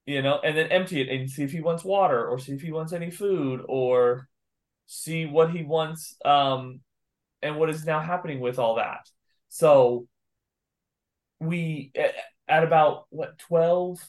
you 0.06 0.22
know, 0.22 0.40
and 0.44 0.56
then 0.56 0.68
empty 0.72 1.02
it 1.02 1.10
and 1.10 1.28
see 1.28 1.42
if 1.42 1.52
he 1.52 1.60
wants 1.60 1.84
water 1.84 2.24
or 2.28 2.38
see 2.38 2.52
if 2.54 2.62
he 2.62 2.72
wants 2.72 2.94
any 2.94 3.10
food 3.10 3.62
or 3.68 4.28
see 4.86 5.26
what 5.26 5.50
he 5.50 5.64
wants 5.64 6.16
um 6.24 6.82
and 7.42 7.58
what 7.58 7.72
is 7.72 7.84
now 7.84 8.00
happening 8.00 8.40
with 8.42 8.60
all 8.60 8.76
that. 8.76 9.10
So 9.50 10.08
we 11.40 11.92
at- 12.48 12.64
about 12.64 13.06
what 13.10 13.40
12 13.40 14.00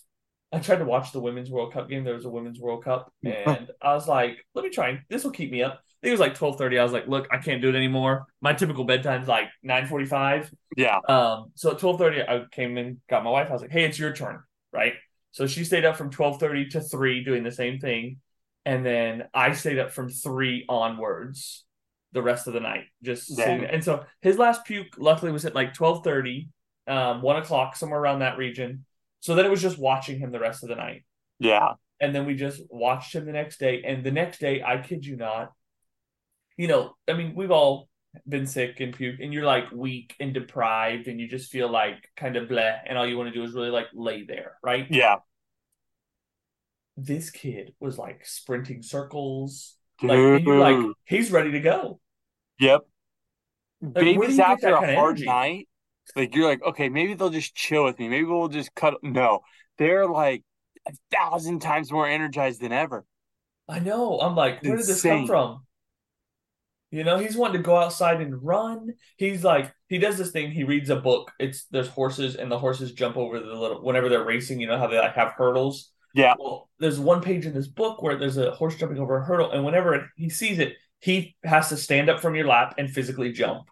I 0.53 0.59
tried 0.59 0.81
to 0.81 0.85
watch 0.85 1.11
the 1.13 1.21
women's 1.21 1.51
World 1.51 1.73
Cup 1.73 1.89
game. 1.89 2.05
There 2.05 2.13
was 2.15 2.27
a 2.27 2.31
women's 2.31 2.61
World 2.61 2.85
Cup 2.85 3.11
and 3.25 3.71
I 3.81 3.95
was 3.95 4.07
like, 4.07 4.45
let 4.55 4.63
me 4.63 4.71
try. 4.71 4.91
and- 4.91 5.01
This 5.09 5.25
will 5.25 5.31
keep 5.31 5.51
me 5.51 5.63
up. 5.63 5.81
Think 6.05 6.19
it 6.19 6.21
was 6.21 6.21
like 6.21 6.35
12:30. 6.39 6.79
I 6.79 6.83
was 6.83 6.93
like, 6.93 7.09
look, 7.09 7.27
I 7.33 7.39
can't 7.39 7.63
do 7.63 7.71
it 7.71 7.75
anymore. 7.75 8.27
My 8.41 8.53
typical 8.53 8.87
bedtime's 8.87 9.27
like 9.27 9.49
9:45. 9.65 10.53
Yeah. 10.77 10.99
Um, 11.09 11.51
so 11.55 11.71
at 11.71 11.79
twelve 11.79 11.99
thirty, 11.99 12.21
I 12.21 12.45
came 12.53 12.77
in, 12.77 13.01
got 13.09 13.25
my 13.25 13.31
wife. 13.31 13.49
I 13.49 13.53
was 13.55 13.63
like, 13.63 13.71
"Hey, 13.71 13.85
it's 13.85 13.99
your 13.99 14.13
turn, 14.13 14.41
right?" 14.73 14.95
So 15.33 15.47
she 15.47 15.65
stayed 15.65 15.85
up 15.85 15.97
from 15.97 16.11
twelve 16.11 16.39
thirty 16.39 16.69
to 16.69 16.81
three, 16.81 17.25
doing 17.25 17.43
the 17.43 17.51
same 17.51 17.79
thing, 17.81 18.19
and 18.67 18.85
then 18.85 19.25
I 19.33 19.53
stayed 19.55 19.79
up 19.79 19.93
from 19.93 20.11
three 20.11 20.65
onwards 20.69 21.65
the 22.13 22.23
rest 22.23 22.47
of 22.47 22.53
the 22.53 22.61
night, 22.61 22.85
just 23.03 23.27
sitting. 23.35 23.65
And 23.65 23.83
so 23.83 24.05
his 24.21 24.39
last 24.39 24.65
puke, 24.65 24.95
luckily, 24.99 25.33
was 25.33 25.45
at 25.47 25.55
like 25.55 25.73
twelve 25.75 26.05
thirty, 26.05 26.51
um, 26.87 27.23
one 27.23 27.37
o'clock, 27.37 27.77
somewhere 27.77 27.99
around 27.99 28.19
that 28.19 28.37
region. 28.37 28.85
So 29.21 29.35
then 29.35 29.47
it 29.47 29.51
was 29.51 29.63
just 29.63 29.79
watching 29.79 30.19
him 30.19 30.33
the 30.33 30.39
rest 30.39 30.63
of 30.63 30.69
the 30.69 30.77
night, 30.77 31.05
Yeah. 31.39 31.73
and 31.99 32.15
then 32.15 32.27
we 32.27 32.35
just 32.35 32.61
watched 32.69 33.15
him 33.15 33.25
the 33.25 33.33
next 33.33 33.59
day. 33.59 33.83
And 33.87 34.05
the 34.05 34.11
next 34.11 34.39
day, 34.39 34.63
I 34.63 34.77
kid 34.79 35.07
you 35.07 35.17
not, 35.17 35.51
you 36.57 36.69
know, 36.69 36.97
I 37.09 37.15
mean, 37.15 37.35
we've 37.35 37.51
all 37.51 37.89
been 38.29 38.47
sick 38.47 38.81
and 38.81 38.95
puke, 38.95 39.21
and 39.21 39.33
you're 39.33 39.45
like 39.45 39.71
weak 39.73 40.15
and 40.21 40.33
deprived, 40.33 41.09
and 41.09 41.21
you 41.21 41.29
just 41.29 41.51
feel 41.51 41.69
like 41.69 42.09
kind 42.17 42.37
of 42.37 42.49
bleh, 42.49 42.79
and 42.87 42.97
all 42.97 43.07
you 43.07 43.17
want 43.17 43.29
to 43.29 43.35
do 43.35 43.43
is 43.45 43.53
really 43.55 43.71
like 43.71 43.87
lay 43.95 44.25
there, 44.25 44.57
right? 44.63 44.87
Yeah. 44.91 45.17
This 46.97 47.31
kid 47.31 47.75
was 47.81 47.99
like 47.99 48.25
sprinting 48.25 48.83
circles, 48.83 49.77
like, 50.03 50.45
you're 50.45 50.59
like, 50.59 50.95
he's 51.05 51.31
ready 51.31 51.53
to 51.53 51.61
go. 51.61 52.01
Yep. 52.61 52.83
you 53.81 53.89
Babies 53.89 54.39
after 54.39 54.75
a 54.75 54.95
hard 54.95 55.17
energy? 55.17 55.27
night, 55.27 55.69
like 56.17 56.35
you're 56.35 56.49
like, 56.49 56.63
okay, 56.63 56.89
maybe 56.89 57.15
they'll 57.15 57.31
just 57.31 57.55
chill 57.55 57.85
with 57.85 57.99
me. 57.99 58.09
Maybe 58.09 58.25
we'll 58.25 58.49
just 58.49 58.75
cut. 58.75 58.95
No, 59.03 59.41
they're 59.79 60.07
like 60.07 60.43
a 60.87 60.93
thousand 61.11 61.61
times 61.61 61.91
more 61.91 62.07
energized 62.07 62.61
than 62.61 62.73
ever. 62.73 63.05
I 63.69 63.79
know. 63.81 64.21
I'm 64.21 64.37
like, 64.37 64.63
where 64.63 64.77
did 64.77 64.87
this 64.87 65.03
come 65.03 65.27
from? 65.27 65.65
You 66.91 67.03
know, 67.03 67.19
he's 67.19 67.37
wanting 67.37 67.57
to 67.57 67.67
go 67.67 67.77
outside 67.77 68.21
and 68.21 68.41
run. 68.43 68.93
He's 69.17 69.43
like, 69.43 69.73
he 69.89 69.99
does 69.99 70.17
this 70.17 70.31
thing. 70.31 70.53
He 70.53 70.63
reads 70.63 70.91
a 70.91 70.97
book. 70.97 71.33
It's 71.41 71.65
there's 71.67 71.89
horses, 71.89 72.37
and 72.37 72.51
the 72.51 72.59
horses 72.59 72.93
jump 72.93 73.17
over 73.17 73.41
the 73.41 73.55
little 73.55 73.83
whenever 73.83 74.09
they're 74.09 74.25
racing. 74.25 74.61
You 74.61 74.69
know 74.69 74.79
how 74.79 74.87
they 74.87 74.99
like 74.99 75.15
have 75.15 75.33
hurdles. 75.33 75.91
Yeah. 76.15 76.35
Well, 76.39 76.71
there's 76.79 77.01
one 77.01 77.21
page 77.21 77.47
in 77.47 77.55
this 77.55 77.67
book 77.67 78.01
where 78.01 78.17
there's 78.17 78.37
a 78.37 78.53
horse 78.53 78.77
jumping 78.77 78.99
over 79.01 79.17
a 79.17 79.25
hurdle, 79.25 79.51
and 79.51 79.65
whenever 79.65 80.09
he 80.17 80.29
sees 80.29 80.61
it, 80.61 80.75
he 81.01 81.35
has 81.43 81.69
to 81.71 81.77
stand 81.77 82.09
up 82.09 82.21
from 82.21 82.37
your 82.37 82.47
lap 82.47 82.75
and 82.79 82.89
physically 82.89 83.33
jump 83.33 83.65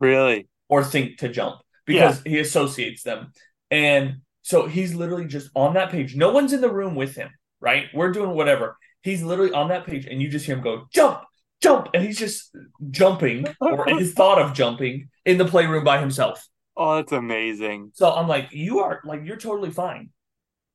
Really. 0.00 0.48
or 0.68 0.82
think 0.82 1.18
to 1.18 1.28
jump 1.28 1.60
because 1.86 2.20
he 2.26 2.40
associates 2.40 3.04
them. 3.04 3.32
And 3.70 4.16
so 4.42 4.66
he's 4.66 4.94
literally 4.94 5.26
just 5.26 5.50
on 5.54 5.74
that 5.74 5.90
page. 5.90 6.16
No 6.16 6.32
one's 6.32 6.52
in 6.52 6.60
the 6.60 6.72
room 6.72 6.94
with 6.96 7.14
him, 7.14 7.30
right? 7.60 7.86
We're 7.94 8.12
doing 8.12 8.30
whatever. 8.30 8.76
He's 9.02 9.22
literally 9.22 9.52
on 9.52 9.68
that 9.68 9.86
page, 9.86 10.06
and 10.06 10.20
you 10.20 10.28
just 10.28 10.46
hear 10.46 10.56
him 10.56 10.62
go, 10.62 10.86
jump, 10.92 11.20
jump. 11.60 11.88
And 11.94 12.04
he's 12.04 12.18
just 12.18 12.54
jumping 12.90 13.46
or 13.60 13.86
his 13.86 14.12
thought 14.12 14.40
of 14.40 14.54
jumping 14.54 15.08
in 15.24 15.38
the 15.38 15.44
playroom 15.44 15.84
by 15.84 15.98
himself. 15.98 16.46
Oh, 16.76 16.96
that's 16.96 17.12
amazing. 17.12 17.92
So 17.94 18.12
I'm 18.12 18.28
like, 18.28 18.48
you 18.52 18.80
are 18.80 19.00
like, 19.04 19.22
you're 19.24 19.36
totally 19.36 19.70
fine, 19.70 20.10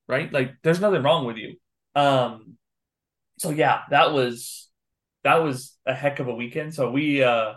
right? 0.08 0.32
Like, 0.32 0.54
there's 0.64 0.80
nothing 0.80 1.04
wrong 1.04 1.26
with 1.26 1.38
you. 1.38 1.56
Um, 1.96 2.58
so 3.38 3.50
yeah, 3.50 3.82
that 3.90 4.14
was 4.14 4.70
that 5.24 5.38
was 5.38 5.78
a 5.86 5.94
heck 5.94 6.20
of 6.20 6.28
a 6.28 6.36
weekend. 6.36 6.74
So 6.74 6.92
we 6.92 7.24
uh 7.24 7.54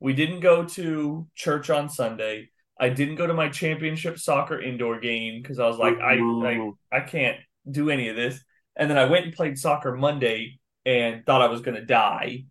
we 0.00 0.12
didn't 0.12 0.40
go 0.40 0.64
to 0.64 1.26
church 1.34 1.70
on 1.70 1.88
Sunday. 1.88 2.50
I 2.78 2.88
didn't 2.88 3.16
go 3.16 3.26
to 3.26 3.34
my 3.34 3.48
championship 3.48 4.18
soccer 4.18 4.60
indoor 4.60 4.98
game 4.98 5.42
because 5.42 5.58
I 5.58 5.66
was 5.66 5.78
like, 5.78 5.98
I 5.98 6.14
like 6.14 6.58
Ooh. 6.58 6.78
I 6.92 7.00
can't 7.00 7.38
do 7.70 7.90
any 7.90 8.08
of 8.08 8.16
this. 8.16 8.42
And 8.76 8.90
then 8.90 8.98
I 8.98 9.04
went 9.04 9.26
and 9.26 9.34
played 9.34 9.58
soccer 9.58 9.94
Monday 9.96 10.58
and 10.84 11.24
thought 11.24 11.42
I 11.42 11.48
was 11.48 11.60
gonna 11.60 11.84
die 11.84 12.44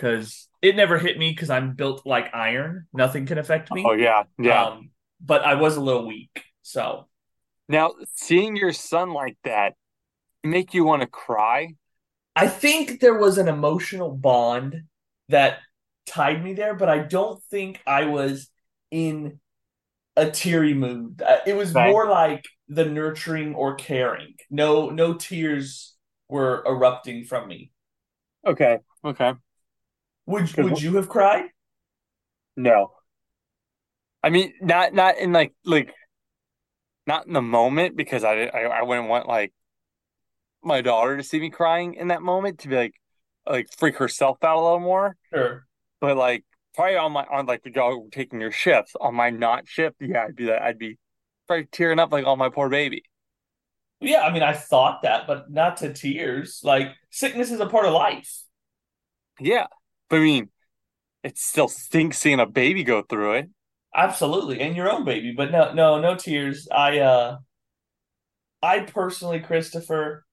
because 0.00 0.48
it 0.62 0.76
never 0.76 0.98
hit 0.98 1.18
me 1.18 1.30
because 1.30 1.50
I'm 1.50 1.74
built 1.74 2.06
like 2.06 2.34
iron. 2.34 2.86
Nothing 2.92 3.26
can 3.26 3.38
affect 3.38 3.72
me. 3.72 3.84
Oh 3.84 3.92
yeah, 3.92 4.24
yeah. 4.38 4.66
Um, 4.66 4.90
but 5.20 5.44
I 5.44 5.54
was 5.54 5.76
a 5.76 5.80
little 5.80 6.06
weak. 6.06 6.44
So 6.62 7.08
now 7.68 7.92
seeing 8.14 8.56
your 8.56 8.72
son 8.72 9.12
like 9.12 9.36
that 9.44 9.74
make 10.44 10.74
you 10.74 10.84
want 10.84 11.02
to 11.02 11.08
cry. 11.08 11.74
I 12.36 12.48
think 12.48 13.00
there 13.00 13.18
was 13.18 13.38
an 13.38 13.48
emotional 13.48 14.10
bond 14.10 14.84
that 15.28 15.58
tied 16.06 16.42
me 16.42 16.54
there, 16.54 16.74
but 16.74 16.88
I 16.88 16.98
don't 16.98 17.42
think 17.44 17.80
I 17.86 18.06
was 18.06 18.48
in 18.90 19.40
a 20.16 20.30
teary 20.30 20.74
mood. 20.74 21.22
Uh, 21.22 21.38
It 21.46 21.54
was 21.56 21.74
Right. 21.74 21.86
more 21.86 22.08
like 22.08 22.46
the 22.68 22.86
nurturing 22.86 23.54
or 23.54 23.76
caring. 23.76 24.36
No, 24.50 24.90
no 24.90 25.14
tears 25.14 25.96
were 26.28 26.64
erupting 26.66 27.24
from 27.24 27.48
me. 27.48 27.72
Okay. 28.44 28.78
Okay. 29.04 29.34
Would 30.30 30.56
would 30.58 30.80
you 30.80 30.94
have 30.94 31.08
cried? 31.08 31.46
No. 32.56 32.92
I 34.22 34.30
mean, 34.30 34.52
not 34.60 34.94
not 34.94 35.18
in 35.18 35.32
like 35.32 35.52
like 35.64 35.92
not 37.04 37.26
in 37.26 37.32
the 37.32 37.42
moment 37.42 37.96
because 37.96 38.22
I 38.22 38.44
I, 38.44 38.60
I 38.60 38.82
wouldn't 38.84 39.08
want 39.08 39.26
like 39.26 39.52
my 40.62 40.82
daughter 40.82 41.16
to 41.16 41.24
see 41.24 41.40
me 41.40 41.50
crying 41.50 41.94
in 41.94 42.08
that 42.08 42.22
moment 42.22 42.60
to 42.60 42.68
be 42.68 42.76
like 42.76 42.94
like 43.44 43.66
freak 43.76 43.96
herself 43.96 44.38
out 44.44 44.56
a 44.56 44.62
little 44.62 44.78
more. 44.78 45.16
Sure. 45.34 45.66
But 46.00 46.16
like 46.16 46.44
probably 46.74 46.96
on 46.96 47.10
my 47.10 47.24
on 47.24 47.46
like 47.46 47.64
the 47.64 47.72
y'all 47.74 48.08
taking 48.12 48.40
your 48.40 48.52
shifts 48.52 48.94
on 49.00 49.16
my 49.16 49.30
not 49.30 49.66
shift, 49.66 49.96
yeah, 50.00 50.26
I'd 50.28 50.36
be 50.36 50.44
like 50.44 50.62
I'd 50.62 50.78
be 50.78 50.96
probably 51.48 51.66
tearing 51.72 51.98
up 51.98 52.12
like 52.12 52.24
on 52.24 52.38
my 52.38 52.50
poor 52.50 52.68
baby. 52.68 53.02
Yeah, 54.00 54.20
I 54.20 54.32
mean, 54.32 54.44
I 54.44 54.52
thought 54.52 55.02
that, 55.02 55.26
but 55.26 55.50
not 55.50 55.78
to 55.78 55.92
tears. 55.92 56.60
Like 56.62 56.92
sickness 57.10 57.50
is 57.50 57.58
a 57.58 57.66
part 57.66 57.86
of 57.86 57.92
life. 57.92 58.44
Yeah. 59.40 59.66
But 60.10 60.16
I 60.16 60.20
mean, 60.20 60.50
it 61.24 61.38
still 61.38 61.68
stinks 61.68 62.18
seeing 62.18 62.40
a 62.40 62.46
baby 62.46 62.84
go 62.84 63.02
through 63.02 63.34
it. 63.34 63.48
Absolutely, 63.94 64.60
and 64.60 64.76
your 64.76 64.90
own 64.90 65.04
baby, 65.04 65.32
but 65.36 65.50
no, 65.50 65.72
no, 65.72 66.00
no 66.00 66.14
tears. 66.14 66.68
I, 66.70 66.98
uh, 66.98 67.38
I 68.62 68.80
personally, 68.80 69.40
Christopher, 69.40 70.24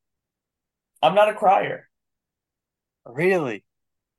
I'm 1.01 1.15
not 1.15 1.29
a 1.29 1.33
crier. 1.33 1.87
Really? 3.05 3.63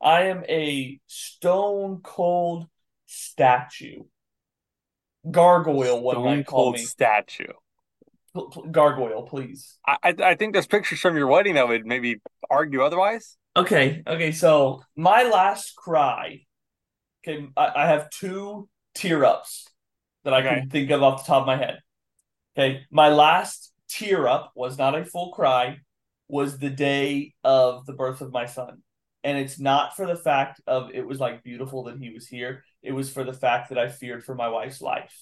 I 0.00 0.22
am 0.22 0.44
a 0.48 1.00
stone 1.06 2.00
cold 2.02 2.66
statue. 3.06 4.04
Gargoyle, 5.30 6.10
Stone 6.10 6.24
might 6.24 6.46
call 6.46 6.72
me. 6.72 6.78
statue. 6.78 7.52
Pl- 8.32 8.68
gargoyle, 8.70 9.22
please. 9.24 9.78
I, 9.86 9.96
I 10.02 10.14
I 10.30 10.34
think 10.36 10.52
there's 10.52 10.66
pictures 10.66 11.00
from 11.00 11.16
your 11.16 11.26
wedding 11.26 11.54
that 11.54 11.66
would 11.68 11.84
maybe 11.84 12.20
argue 12.48 12.82
otherwise. 12.82 13.36
Okay, 13.58 14.02
okay, 14.06 14.32
so 14.32 14.82
my 14.96 15.24
last 15.24 15.74
cry, 15.74 16.42
okay, 17.26 17.48
I, 17.56 17.72
I 17.84 17.86
have 17.88 18.10
two 18.10 18.68
tear 18.94 19.24
ups 19.24 19.66
that 20.24 20.34
I 20.34 20.42
Okay. 20.42 20.48
can 20.48 20.70
think 20.70 20.90
of 20.90 21.02
off 21.02 21.24
the 21.24 21.28
top 21.28 21.42
of 21.42 21.46
my 21.48 21.56
head. 21.56 21.80
Okay, 22.58 22.82
my 22.90 23.10
last 23.10 23.72
tear 23.88 24.28
up 24.28 24.52
was 24.56 24.78
not 24.78 24.98
a 24.98 25.04
full 25.04 25.32
cry, 25.32 25.78
was 26.28 26.58
the 26.58 26.70
day 26.70 27.34
of 27.44 27.86
the 27.86 27.94
birth 27.94 28.20
of 28.22 28.32
my 28.32 28.46
son. 28.46 28.82
And 29.24 29.38
it's 29.38 29.60
not 29.60 29.96
for 29.96 30.06
the 30.06 30.16
fact 30.16 30.60
of 30.66 30.90
it 30.94 31.06
was 31.06 31.20
like 31.20 31.44
beautiful 31.44 31.84
that 31.84 31.98
he 31.98 32.10
was 32.10 32.28
here. 32.28 32.64
It 32.82 32.92
was 32.92 33.10
for 33.12 33.24
the 33.24 33.34
fact 33.34 33.70
that 33.70 33.78
I 33.78 33.88
feared 33.88 34.24
for 34.24 34.34
my 34.34 34.48
wife's 34.48 34.80
life 34.82 35.14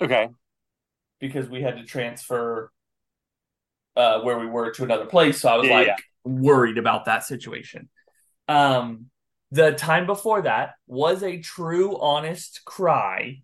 Okay. 0.00 0.30
because 1.20 1.48
we 1.48 1.62
had 1.62 1.76
to 1.76 1.84
transfer 1.84 2.70
uh, 3.96 4.20
where 4.20 4.38
we 4.38 4.46
were 4.46 4.70
to 4.72 4.84
another 4.84 5.06
place. 5.06 5.40
So 5.40 5.48
I 5.48 5.56
was 5.56 5.68
Yeah, 5.68 5.70
like 5.70 5.96
yeah. 5.96 5.98
Worried 6.24 6.78
about 6.78 7.04
that 7.04 7.24
situation. 7.24 7.88
Um, 8.48 9.06
the 9.50 9.72
time 9.72 10.06
before 10.06 10.42
that 10.42 10.72
was 10.86 11.22
a 11.22 11.38
true, 11.38 11.98
honest 11.98 12.62
cry, 12.64 13.42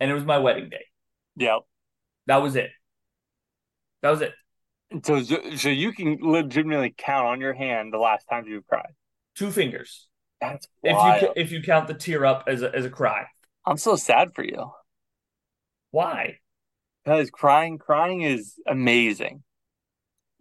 and 0.00 0.10
it 0.10 0.14
was 0.14 0.24
my 0.24 0.38
wedding 0.38 0.68
day. 0.68 0.84
Yeah. 1.36 1.58
That 2.26 2.42
was 2.42 2.56
it. 2.56 2.70
That 4.02 4.10
was 4.10 4.20
it. 4.20 4.32
So 5.02 5.22
so 5.56 5.68
you 5.68 5.92
can 5.92 6.18
legitimately 6.20 6.94
count 6.96 7.26
on 7.26 7.40
your 7.40 7.54
hand 7.54 7.92
the 7.92 7.98
last 7.98 8.26
time 8.28 8.46
you've 8.46 8.66
cried. 8.66 8.92
Two 9.34 9.50
fingers. 9.50 10.08
That's 10.40 10.68
If 10.82 11.22
you 11.22 11.32
if 11.36 11.52
you 11.52 11.62
count 11.62 11.88
the 11.88 11.94
tear 11.94 12.24
up 12.24 12.44
as 12.46 12.62
a 12.62 12.74
as 12.74 12.84
a 12.84 12.90
cry. 12.90 13.26
I'm 13.66 13.78
so 13.78 13.96
sad 13.96 14.34
for 14.34 14.44
you 14.44 14.70
Why? 15.90 16.38
because 17.04 17.30
crying 17.30 17.78
crying 17.78 18.22
is 18.22 18.54
amazing. 18.66 19.42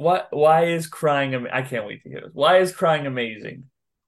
What? 0.03 0.27
Why 0.31 0.65
is 0.65 0.85
crying? 0.87 1.33
Am- 1.33 1.47
I 1.51 1.61
can't 1.61 1.85
wait 1.87 2.03
to 2.03 2.09
hear 2.09 2.21
this. 2.21 2.31
Why 2.33 2.57
is 2.59 2.71
crying 2.75 3.07
amazing? 3.07 3.65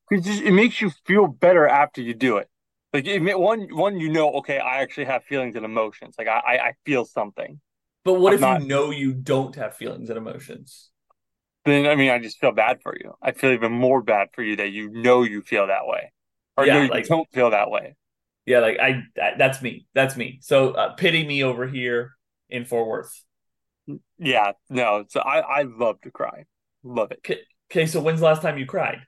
Because 0.09 0.27
it 0.41 0.51
makes 0.51 0.81
you 0.81 0.91
feel 1.05 1.25
better 1.27 1.67
after 1.67 2.01
you 2.01 2.13
do 2.13 2.37
it. 2.37 2.47
Like 2.93 3.07
it, 3.07 3.19
one 3.39 3.67
one 3.75 3.99
you 3.99 4.09
know, 4.09 4.31
okay, 4.39 4.59
I 4.59 4.81
actually 4.81 5.05
have 5.05 5.23
feelings 5.23 5.55
and 5.55 5.65
emotions. 5.65 6.15
Like 6.17 6.27
I 6.27 6.39
I, 6.39 6.53
I 6.67 6.73
feel 6.85 7.05
something. 7.05 7.59
But 8.03 8.13
what 8.15 8.29
I'm 8.31 8.35
if 8.35 8.41
not- 8.41 8.61
you 8.61 8.67
know 8.67 8.91
you 8.91 9.13
don't 9.13 9.55
have 9.55 9.75
feelings 9.75 10.09
and 10.09 10.17
emotions? 10.17 10.89
Then 11.65 11.87
I 11.87 11.95
mean, 11.95 12.11
I 12.11 12.19
just 12.19 12.39
feel 12.39 12.51
bad 12.51 12.81
for 12.83 12.95
you. 12.95 13.13
I 13.23 13.31
feel 13.31 13.51
even 13.51 13.71
more 13.71 14.03
bad 14.03 14.27
for 14.33 14.43
you 14.43 14.55
that 14.57 14.71
you 14.71 14.91
know 14.91 15.23
you 15.23 15.41
feel 15.41 15.65
that 15.67 15.87
way, 15.87 16.11
or 16.57 16.65
Yeah, 16.65 16.83
you 16.83 16.89
like- 16.89 17.07
don't 17.07 17.27
feel 17.33 17.49
that 17.51 17.71
way. 17.71 17.95
Yeah, 18.45 18.59
like 18.59 18.77
I 18.79 19.01
that, 19.15 19.39
that's 19.39 19.61
me. 19.63 19.87
That's 19.95 20.15
me. 20.15 20.37
So 20.41 20.71
uh, 20.73 20.93
pity 20.93 21.25
me 21.25 21.43
over 21.43 21.65
here 21.67 22.15
in 22.49 22.65
Fort 22.65 22.87
Worth. 22.87 23.24
Yeah, 24.17 24.53
no. 24.69 25.05
So 25.09 25.19
I 25.19 25.39
I 25.39 25.61
love 25.63 26.01
to 26.01 26.11
cry, 26.11 26.45
love 26.83 27.11
it. 27.11 27.45
Okay, 27.71 27.85
so 27.85 28.01
when's 28.01 28.19
the 28.19 28.25
last 28.25 28.41
time 28.41 28.57
you 28.57 28.65
cried? 28.65 29.01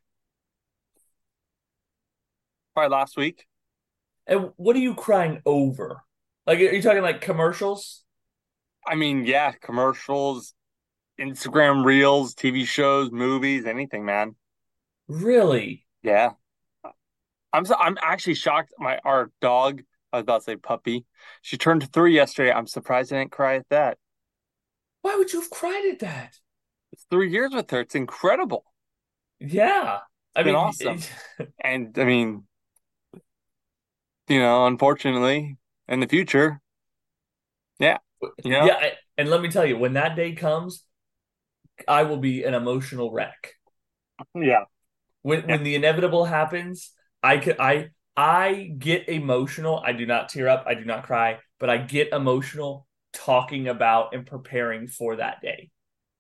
Probably 2.74 2.96
last 2.96 3.18
week. 3.18 3.46
And 4.28 4.52
what 4.58 4.76
are 4.76 4.80
you 4.80 4.94
crying 4.94 5.42
over? 5.46 6.02
Like, 6.46 6.60
are 6.60 6.64
you 6.64 6.82
talking 6.82 7.02
like 7.02 7.22
commercials? 7.22 8.04
I 8.86 8.96
mean, 8.96 9.26
yeah, 9.26 9.52
commercials, 9.52 10.54
Instagram 11.20 11.84
reels, 11.86 12.36
TV 12.36 12.66
shows, 12.66 13.12
movies, 13.12 13.66
anything, 13.66 14.06
man. 14.06 14.36
Really? 15.08 15.86
Yeah. 16.04 16.32
I'm 17.54 17.66
so, 17.66 17.76
I'm 17.80 17.98
actually 18.02 18.36
shocked. 18.36 18.74
My 18.78 19.00
our 19.04 19.32
dog, 19.42 19.82
I 20.12 20.18
was 20.18 20.24
about 20.24 20.40
to 20.40 20.44
say 20.44 20.56
puppy, 20.58 21.06
she 21.42 21.58
turned 21.58 21.92
three 21.92 22.14
yesterday. 22.14 22.52
I'm 22.52 22.68
surprised 22.68 23.12
I 23.14 23.20
didn't 23.20 23.32
cry 23.32 23.56
at 23.56 23.70
that. 23.70 23.98
Why 25.08 25.16
would 25.16 25.32
you 25.32 25.40
have 25.40 25.50
cried 25.50 25.86
at 25.86 26.00
that? 26.00 26.40
It's 26.92 27.06
three 27.10 27.32
years 27.32 27.54
with 27.54 27.70
her. 27.72 27.80
It's 27.80 27.96
incredible. 27.96 28.66
Yeah, 29.40 30.00
I 30.36 30.44
been 30.44 30.56
mean, 30.56 30.60
awesome. 30.80 31.08
And 31.64 31.98
I 31.98 32.06
mean, 32.06 32.48
you 34.28 34.40
know, 34.40 34.66
unfortunately, 34.68 35.58
in 35.88 36.00
the 36.00 36.08
future, 36.08 36.62
yeah, 37.80 37.98
you 38.44 38.52
know, 38.52 38.70
yeah. 38.70 38.76
I, 38.80 38.92
and 39.18 39.30
let 39.30 39.42
me 39.42 39.50
tell 39.50 39.66
you, 39.66 39.78
when 39.78 39.94
that 39.94 40.16
day 40.16 40.34
comes, 40.34 40.84
I 41.88 42.04
will 42.04 42.18
be 42.18 42.44
an 42.44 42.54
emotional 42.54 43.12
wreck. 43.12 43.56
yeah, 44.36 44.66
When 45.22 45.48
when 45.48 45.64
the 45.64 45.76
inevitable 45.76 46.26
happens, 46.26 46.92
I 47.24 47.38
could 47.38 47.58
I 47.60 47.90
I 48.16 48.74
get 48.78 49.10
emotional. 49.10 49.82
I 49.86 49.94
do 49.94 50.06
not 50.06 50.30
tear 50.30 50.48
up. 50.48 50.64
I 50.68 50.74
do 50.76 50.86
not 50.86 51.04
cry, 51.04 51.40
but 51.60 51.70
I 51.70 51.78
get 51.78 52.14
emotional 52.14 52.87
talking 53.18 53.68
about 53.68 54.14
and 54.14 54.26
preparing 54.26 54.88
for 54.88 55.16
that 55.16 55.42
day 55.42 55.70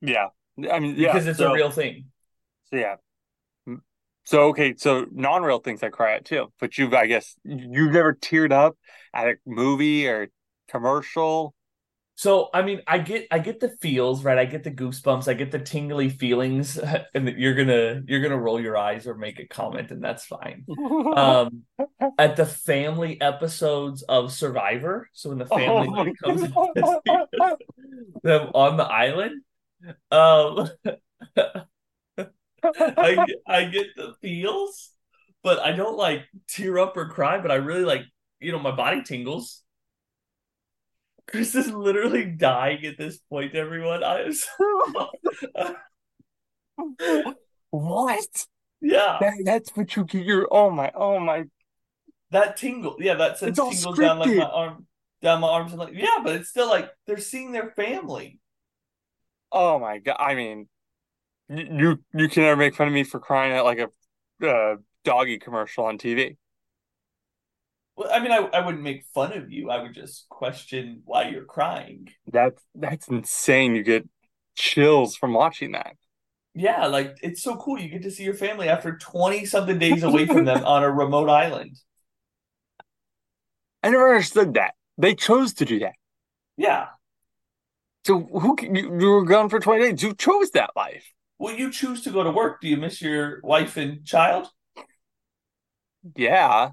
yeah. 0.01 0.27
I 0.71 0.79
mean, 0.79 0.95
yeah. 0.95 1.13
because 1.13 1.27
it's 1.27 1.39
so, 1.39 1.51
a 1.51 1.53
real 1.53 1.71
thing. 1.71 2.05
So 2.65 2.77
yeah. 2.77 2.95
Mm. 3.67 3.81
So 4.23 4.43
okay, 4.49 4.75
so 4.77 5.05
non-real 5.11 5.59
things 5.59 5.83
I 5.83 5.89
cry 5.89 6.15
at 6.15 6.25
too. 6.25 6.51
But 6.59 6.77
you've, 6.77 6.93
I 6.93 7.07
guess, 7.07 7.35
you've 7.43 7.91
never 7.91 8.13
teared 8.13 8.51
up 8.51 8.77
at 9.13 9.27
a 9.27 9.35
movie 9.45 10.07
or 10.07 10.27
commercial. 10.67 11.53
So 12.17 12.49
I 12.51 12.63
mean, 12.63 12.81
I 12.87 12.97
get 12.97 13.27
I 13.31 13.37
get 13.39 13.59
the 13.59 13.69
feels, 13.79 14.23
right? 14.23 14.39
I 14.39 14.45
get 14.45 14.63
the 14.63 14.71
goosebumps, 14.71 15.27
I 15.27 15.35
get 15.35 15.51
the 15.51 15.59
tingly 15.59 16.09
feelings, 16.09 16.79
and 17.13 17.29
you're 17.37 17.53
gonna 17.55 18.01
you're 18.07 18.21
gonna 18.21 18.39
roll 18.39 18.59
your 18.59 18.75
eyes 18.75 19.05
or 19.07 19.15
make 19.15 19.39
a 19.39 19.47
comment, 19.47 19.91
and 19.91 20.03
that's 20.03 20.25
fine. 20.25 20.67
Um, 21.13 21.65
at 22.17 22.35
the 22.37 22.45
family 22.45 23.21
episodes 23.21 24.03
of 24.03 24.31
Survivor, 24.33 25.09
so 25.13 25.29
when 25.29 25.39
the 25.39 25.47
family 25.47 25.95
Oh 25.95 26.13
comes 26.23 26.43
and 26.43 26.57
God. 26.75 27.01
visits 27.03 27.37
them 28.23 28.49
on 28.53 28.77
the 28.77 28.85
island, 28.85 29.43
um, 30.11 30.69
I 33.01 33.25
I 33.47 33.65
get 33.65 33.95
the 33.95 34.13
feels, 34.21 34.91
but 35.43 35.59
I 35.59 35.71
don't 35.71 35.97
like 35.97 36.25
tear 36.47 36.79
up 36.79 36.97
or 36.97 37.09
cry, 37.09 37.39
but 37.39 37.51
I 37.51 37.55
really 37.55 37.85
like 37.85 38.03
you 38.39 38.51
know 38.51 38.59
my 38.59 38.75
body 38.75 39.03
tingles. 39.03 39.63
Chris 41.27 41.55
is 41.55 41.69
literally 41.71 42.25
dying 42.25 42.85
at 42.85 42.97
this 42.97 43.19
point, 43.29 43.55
everyone. 43.55 44.03
I 44.03 44.21
am 44.21 44.33
so... 44.33 45.11
what? 47.69 48.45
yeah, 48.81 49.17
That, 49.19 49.33
that's 49.43 49.69
what 49.71 49.95
you 49.95 50.05
get 50.05 50.25
your. 50.25 50.47
Oh 50.51 50.69
my! 50.69 50.91
Oh 50.95 51.19
my! 51.19 51.45
that 52.31 52.57
tingle. 52.57 52.97
Yeah, 52.99 53.15
that 53.15 53.37
sends 53.37 53.57
tingles 53.57 53.97
down 53.97 54.19
like 54.19 54.35
my 54.35 54.43
arm, 54.43 54.85
down 55.21 55.41
my 55.41 55.49
arms, 55.49 55.71
and 55.71 55.79
like 55.79 55.93
yeah, 55.93 56.17
but 56.23 56.35
it's 56.35 56.49
still 56.49 56.67
like 56.67 56.89
they're 57.05 57.17
seeing 57.17 57.51
their 57.51 57.71
family. 57.71 58.39
Oh 59.51 59.79
my 59.79 59.99
God! 59.99 60.17
I 60.19 60.35
mean, 60.35 60.67
you 61.49 61.67
you, 61.71 61.99
you 62.13 62.29
can 62.29 62.43
never 62.43 62.57
make 62.57 62.75
fun 62.75 62.87
of 62.87 62.93
me 62.93 63.03
for 63.03 63.19
crying 63.19 63.53
at 63.53 63.65
like 63.65 63.79
a 63.79 64.47
uh, 64.47 64.75
doggy 65.03 65.39
commercial 65.39 65.85
on 65.85 65.97
TV. 65.97 66.37
Well, 67.97 68.09
I 68.13 68.19
mean, 68.19 68.31
I, 68.31 68.37
I 68.53 68.63
wouldn't 68.63 68.83
make 68.83 69.05
fun 69.13 69.33
of 69.33 69.51
you. 69.51 69.71
I 69.71 69.81
would 69.81 69.95
just 69.95 70.29
question 70.29 71.01
why 71.05 71.29
you're 71.29 71.45
crying. 71.45 72.09
That's 72.31 72.63
that's 72.75 73.07
insane. 73.07 73.75
You 73.75 73.83
get 73.83 74.07
chills 74.55 75.15
from 75.15 75.33
watching 75.33 75.71
that. 75.71 75.95
Yeah, 76.53 76.85
like 76.87 77.17
it's 77.23 77.41
so 77.41 77.57
cool. 77.57 77.79
You 77.79 77.89
get 77.89 78.03
to 78.03 78.11
see 78.11 78.23
your 78.23 78.35
family 78.35 78.69
after 78.69 78.97
20 78.97 79.45
something 79.45 79.79
days 79.79 80.03
away 80.03 80.27
from 80.27 80.45
them 80.45 80.63
on 80.65 80.83
a 80.83 80.91
remote 80.91 81.29
island. 81.29 81.79
I 83.83 83.89
never 83.89 84.09
understood 84.09 84.53
that. 84.55 84.75
They 84.99 85.15
chose 85.15 85.53
to 85.55 85.65
do 85.65 85.79
that. 85.79 85.93
Yeah. 86.55 86.87
So 88.05 88.21
who 88.21 88.55
can, 88.55 88.75
you, 88.75 88.99
you 88.99 89.09
were 89.09 89.25
gone 89.25 89.49
for 89.49 89.59
20 89.59 89.83
days? 89.83 90.03
You 90.03 90.13
chose 90.13 90.51
that 90.51 90.71
life. 90.75 91.13
Well, 91.39 91.55
you 91.55 91.71
choose 91.71 92.01
to 92.03 92.11
go 92.11 92.23
to 92.23 92.31
work. 92.31 92.61
Do 92.61 92.67
you 92.67 92.77
miss 92.77 93.01
your 93.01 93.39
wife 93.43 93.77
and 93.77 94.05
child? 94.05 94.47
Yeah. 96.15 96.71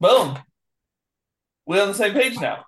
Boom. 0.00 0.38
We're 1.66 1.82
on 1.82 1.88
the 1.88 1.94
same 1.94 2.14
page 2.14 2.38
now. 2.40 2.64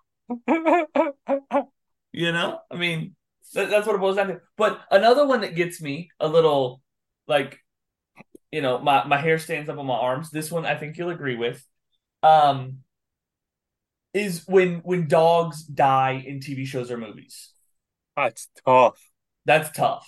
You 2.12 2.30
know, 2.30 2.60
I 2.70 2.76
mean, 2.76 3.16
that, 3.54 3.70
that's 3.70 3.86
what 3.86 3.96
it 3.96 4.00
boils 4.00 4.16
down 4.16 4.28
to. 4.28 4.40
But 4.58 4.80
another 4.90 5.26
one 5.26 5.40
that 5.40 5.54
gets 5.54 5.80
me 5.80 6.10
a 6.20 6.28
little, 6.28 6.82
like, 7.26 7.58
you 8.50 8.60
know, 8.60 8.78
my 8.78 9.04
my 9.04 9.16
hair 9.16 9.38
stands 9.38 9.70
up 9.70 9.78
on 9.78 9.86
my 9.86 9.94
arms. 9.96 10.30
This 10.30 10.50
one 10.50 10.66
I 10.66 10.74
think 10.74 10.98
you'll 10.98 11.10
agree 11.10 11.36
with. 11.36 11.64
Um, 12.22 12.80
is 14.12 14.44
when 14.46 14.80
when 14.80 15.08
dogs 15.08 15.62
die 15.64 16.22
in 16.26 16.40
TV 16.40 16.66
shows 16.66 16.90
or 16.90 16.98
movies. 16.98 17.50
That's 18.14 18.48
tough. 18.66 19.00
That's 19.46 19.74
tough. 19.74 20.06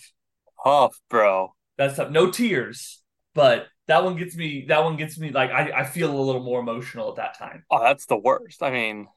Tough, 0.63 1.01
bro. 1.09 1.55
That's 1.79 1.97
tough. 1.97 2.11
No 2.11 2.31
tears, 2.31 3.03
but 3.35 3.67
that 3.87 4.05
one 4.05 4.17
gets 4.17 4.37
me. 4.37 4.67
That 4.69 4.85
one 4.85 4.97
gets 4.97 5.19
me. 5.19 5.31
Like 5.31 5.51
I, 5.51 5.71
I 5.81 5.85
feel 5.85 6.15
a 6.15 6.21
little 6.21 6.43
more 6.43 6.61
emotional 6.61 7.11
at 7.11 7.17
that 7.17 7.39
time. 7.39 7.65
Oh, 7.71 7.83
that's 7.83 8.07
the 8.07 8.17
worst. 8.17 8.63
I 8.63 8.71
mean, 8.71 9.09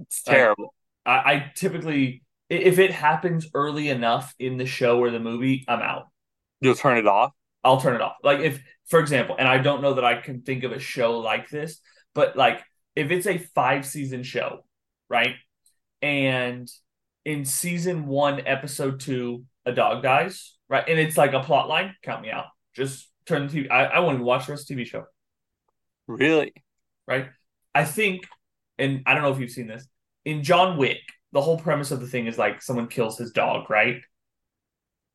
it's 0.00 0.22
terrible. 0.22 0.74
I, 1.04 1.10
I 1.10 1.52
typically, 1.54 2.22
if 2.48 2.78
it 2.78 2.92
happens 2.92 3.48
early 3.54 3.88
enough 3.88 4.34
in 4.38 4.56
the 4.56 4.66
show 4.66 4.98
or 5.00 5.10
the 5.10 5.20
movie, 5.20 5.64
I'm 5.66 5.80
out. 5.80 6.08
You'll 6.60 6.74
turn 6.74 6.98
it 6.98 7.06
off. 7.06 7.32
I'll 7.64 7.80
turn 7.80 7.94
it 7.94 8.00
off. 8.00 8.16
Like 8.22 8.40
if, 8.40 8.62
for 8.86 9.00
example, 9.00 9.36
and 9.38 9.48
I 9.48 9.58
don't 9.58 9.82
know 9.82 9.94
that 9.94 10.04
I 10.04 10.20
can 10.20 10.42
think 10.42 10.64
of 10.64 10.72
a 10.72 10.78
show 10.78 11.18
like 11.18 11.48
this, 11.50 11.80
but 12.14 12.36
like 12.36 12.62
if 12.94 13.10
it's 13.10 13.26
a 13.26 13.38
five 13.38 13.84
season 13.84 14.22
show, 14.22 14.64
right? 15.08 15.34
And 16.02 16.70
in 17.24 17.44
season 17.44 18.06
one, 18.06 18.46
episode 18.46 19.00
two, 19.00 19.44
a 19.66 19.72
dog 19.72 20.02
dies, 20.02 20.56
right? 20.68 20.84
And 20.86 20.98
it's 20.98 21.16
like 21.16 21.32
a 21.32 21.40
plot 21.40 21.68
line, 21.68 21.94
count 22.02 22.22
me 22.22 22.30
out. 22.30 22.46
Just 22.78 23.10
turn 23.26 23.46
the 23.46 23.52
TV. 23.64 23.70
I, 23.70 23.84
I 23.86 23.98
won't 24.00 24.14
even 24.14 24.26
watch 24.26 24.46
the 24.46 24.52
rest 24.52 24.70
of 24.70 24.76
the 24.76 24.82
TV 24.84 24.86
show, 24.86 25.04
Really? 26.06 26.52
right? 27.06 27.28
I 27.74 27.84
think, 27.84 28.22
and 28.78 29.02
I 29.06 29.14
don't 29.14 29.22
know 29.22 29.32
if 29.32 29.38
you've 29.40 29.50
seen 29.50 29.66
this, 29.68 29.86
in 30.24 30.42
John 30.42 30.76
Wick, 30.78 30.98
the 31.32 31.40
whole 31.40 31.58
premise 31.58 31.90
of 31.90 32.00
the 32.00 32.06
thing 32.06 32.26
is 32.26 32.38
like 32.38 32.62
someone 32.62 32.88
kills 32.88 33.18
his 33.18 33.32
dog, 33.32 33.68
right? 33.70 34.00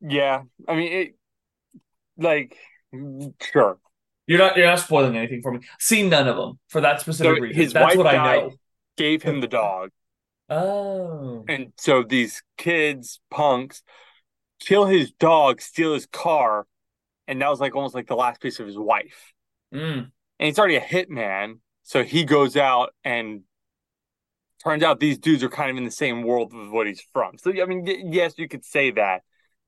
Yeah. 0.02 0.44
I 0.68 0.76
mean, 0.76 0.92
it, 0.92 1.16
like, 2.18 2.58
sure. 3.42 3.80
You're 4.28 4.40
not 4.40 4.56
you're 4.56 4.68
not 4.68 4.80
spoiling 4.80 5.18
anything 5.18 5.42
for 5.42 5.52
me. 5.52 5.60
Seen 5.80 6.10
none 6.10 6.28
of 6.28 6.38
them 6.38 6.60
for 6.70 6.82
that 6.82 7.02
specific 7.02 7.38
So 7.38 7.42
reason. 7.42 7.62
his 7.62 7.74
That's 7.74 7.96
wife 7.96 7.98
what 7.98 8.08
I 8.08 8.38
know. 8.38 8.52
Gave 8.96 9.24
him 9.24 9.42
the 9.42 9.48
dog. 9.48 9.90
Oh. 10.50 11.44
And 11.48 11.74
so 11.78 12.04
these 12.04 12.44
kids, 12.58 13.20
punks, 13.32 13.84
kill 14.60 14.86
his 14.86 15.12
dog, 15.12 15.62
steal 15.62 15.94
his 15.94 16.06
car, 16.06 16.68
and 17.28 17.42
that 17.42 17.50
was 17.50 17.60
like 17.60 17.76
almost 17.76 17.96
like 17.96 18.08
the 18.08 18.16
last 18.16 18.42
piece 18.42 18.60
of 18.60 18.68
his 18.68 18.78
wife. 18.78 19.34
Mm. 19.74 20.12
And 20.40 20.48
he's 20.48 20.60
already 20.60 20.76
a 20.78 20.82
hitman, 20.82 21.60
so 21.84 22.04
he 22.04 22.24
goes 22.26 22.56
out 22.58 22.94
and 23.04 23.42
turns 24.64 24.84
out 24.84 25.00
these 25.00 25.18
dudes 25.18 25.44
are 25.44 25.50
kind 25.50 25.70
of 25.72 25.78
in 25.78 25.84
the 25.86 25.92
same 25.92 26.24
world 26.24 26.54
with 26.54 26.70
what 26.70 26.88
he's 26.88 27.02
from. 27.14 27.38
So 27.38 27.52
I 27.52 27.66
mean, 27.66 27.84
y- 27.86 28.04
yes, 28.06 28.34
you 28.38 28.48
could 28.48 28.64
say 28.66 28.92
that, 28.92 29.22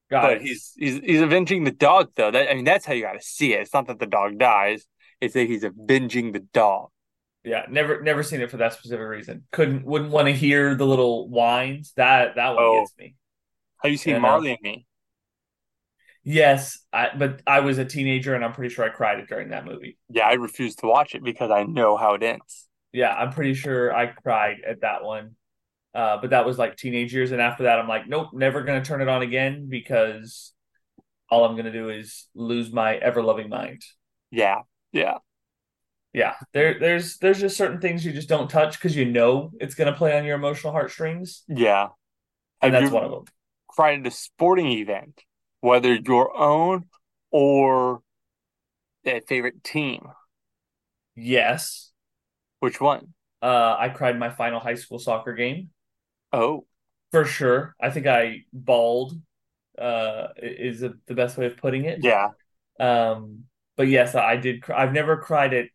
Got 0.10 0.22
but 0.22 0.32
it. 0.34 0.42
he's 0.44 0.74
he's 0.78 1.00
he's 1.00 1.22
avenging 1.22 1.64
the 1.64 1.72
dog 1.72 2.12
though. 2.16 2.32
That 2.32 2.50
I 2.52 2.54
mean, 2.56 2.66
that's 2.66 2.86
how 2.86 2.94
you 2.94 3.04
got 3.04 3.14
to 3.14 3.22
see 3.22 3.54
it. 3.54 3.62
It's 3.62 3.74
not 3.74 3.88
that 3.88 4.00
the 4.00 4.06
dog 4.08 4.38
dies; 4.38 4.86
it's 5.22 5.34
that 5.34 5.48
he's 5.48 5.64
avenging 5.64 6.32
the 6.32 6.40
dog. 6.40 6.90
yeah, 7.44 7.66
never 7.70 8.02
never 8.02 8.24
seen 8.24 8.42
it 8.42 8.50
for 8.52 8.58
that 8.58 8.74
specific 8.74 9.08
reason. 9.08 9.44
Couldn't 9.52 9.86
wouldn't 9.86 10.12
want 10.12 10.28
to 10.28 10.34
hear 10.34 10.76
the 10.76 10.86
little 10.86 11.28
whines. 11.30 11.94
That 11.96 12.36
that 12.36 12.50
one 12.56 12.64
Oh. 12.64 12.80
gets 12.82 12.94
me. 12.98 13.16
Have 13.82 13.92
you 13.92 13.98
seen 13.98 14.12
Yeah, 14.14 14.18
no. 14.20 14.22
Marley 14.22 14.52
and 14.52 14.62
Me? 14.62 14.86
Yes, 16.26 16.80
I, 16.92 17.12
but 17.18 17.42
I 17.48 17.62
was 17.62 17.78
a 17.78 17.86
teenager 17.86 18.34
and 18.34 18.44
I'm 18.44 18.52
pretty 18.52 18.74
sure 18.74 18.84
I 18.84 18.90
cried 18.90 19.26
during 19.28 19.50
that 19.50 19.66
movie. 19.66 19.98
Yeah, 20.10 20.28
I 20.28 20.34
refuse 20.34 20.76
to 20.78 20.88
watch 20.88 21.14
it 21.16 21.24
because 21.24 21.52
I 21.52 21.64
know 21.64 21.96
how 21.98 22.14
it 22.16 22.24
ends. 22.24 22.68
Yeah, 22.94 23.14
I'm 23.14 23.32
pretty 23.32 23.54
sure 23.54 23.94
I 23.94 24.08
cried 24.08 24.58
at 24.66 24.82
that 24.82 25.04
one. 25.04 25.36
Uh, 25.94 26.20
but 26.22 26.32
that 26.32 26.46
was 26.46 26.58
like 26.60 26.78
teenage 26.78 27.14
years, 27.14 27.32
and 27.32 27.42
after 27.42 27.64
that, 27.64 27.80
I'm 27.80 27.88
like, 27.88 28.08
nope, 28.08 28.30
never 28.34 28.64
gonna 28.64 28.84
turn 28.86 29.02
it 29.02 29.10
on 29.10 29.24
again 29.24 29.68
because 29.70 30.54
all 31.30 31.46
I'm 31.46 31.56
gonna 31.58 31.72
do 31.74 31.90
is 31.90 32.28
lose 32.36 32.72
my 32.72 32.96
ever 32.98 33.24
loving 33.24 33.50
mind. 33.50 33.84
Yeah, 34.32 34.62
yeah, 34.92 35.20
Yeah, 36.14 36.36
there, 36.54 36.80
there's, 36.80 37.18
there's 37.18 37.42
just 37.42 37.58
certain 37.58 37.82
things 37.82 38.06
you 38.06 38.14
just 38.14 38.30
don't 38.30 38.50
touch 38.50 38.78
because 38.78 38.96
you 38.96 39.06
know 39.06 39.52
it's 39.60 39.76
gonna 39.76 39.94
play 39.94 40.18
on 40.18 40.24
your 40.26 40.36
emotional 40.36 40.72
heartstrings, 40.72 41.44
yeah. 41.48 41.90
and 42.62 42.74
Have 42.74 42.74
that's 42.74 42.92
one 42.92 43.04
of 43.04 43.12
them. 43.12 43.26
cried 43.68 44.02
at 44.02 44.08
a 44.08 44.12
sporting 44.12 44.68
event, 44.70 45.25
whether 45.66 45.96
your 45.96 46.36
own 46.38 46.86
or 47.32 48.04
a 49.06 49.22
favorite 49.22 49.64
team? 49.64 50.10
Yes, 51.16 51.92
Which 52.60 52.82
one? 52.82 53.14
uh, 53.42 53.76
I 53.78 53.90
cried 53.90 54.18
my 54.18 54.30
final 54.30 54.60
high 54.60 54.76
school 54.76 55.00
soccer 55.00 55.34
game 55.34 55.70
Oh, 56.32 56.66
for 57.12 57.26
sure. 57.26 57.76
I 57.82 57.90
think 57.90 58.08
I 58.08 58.46
bawled. 58.54 59.14
Uh, 59.78 60.30
is 60.38 60.82
the 60.82 61.00
the 61.08 61.16
best 61.16 61.38
way 61.38 61.48
of 61.48 61.58
putting 61.58 61.86
it. 61.86 62.02
yeah. 62.02 62.32
Um, 62.80 63.46
but 63.78 63.88
yes, 63.88 64.16
I 64.16 64.38
did. 64.38 64.64
Cry. 64.64 64.84
I've 64.84 64.94
never 64.94 65.18
cried 65.18 65.54
at 65.54 65.68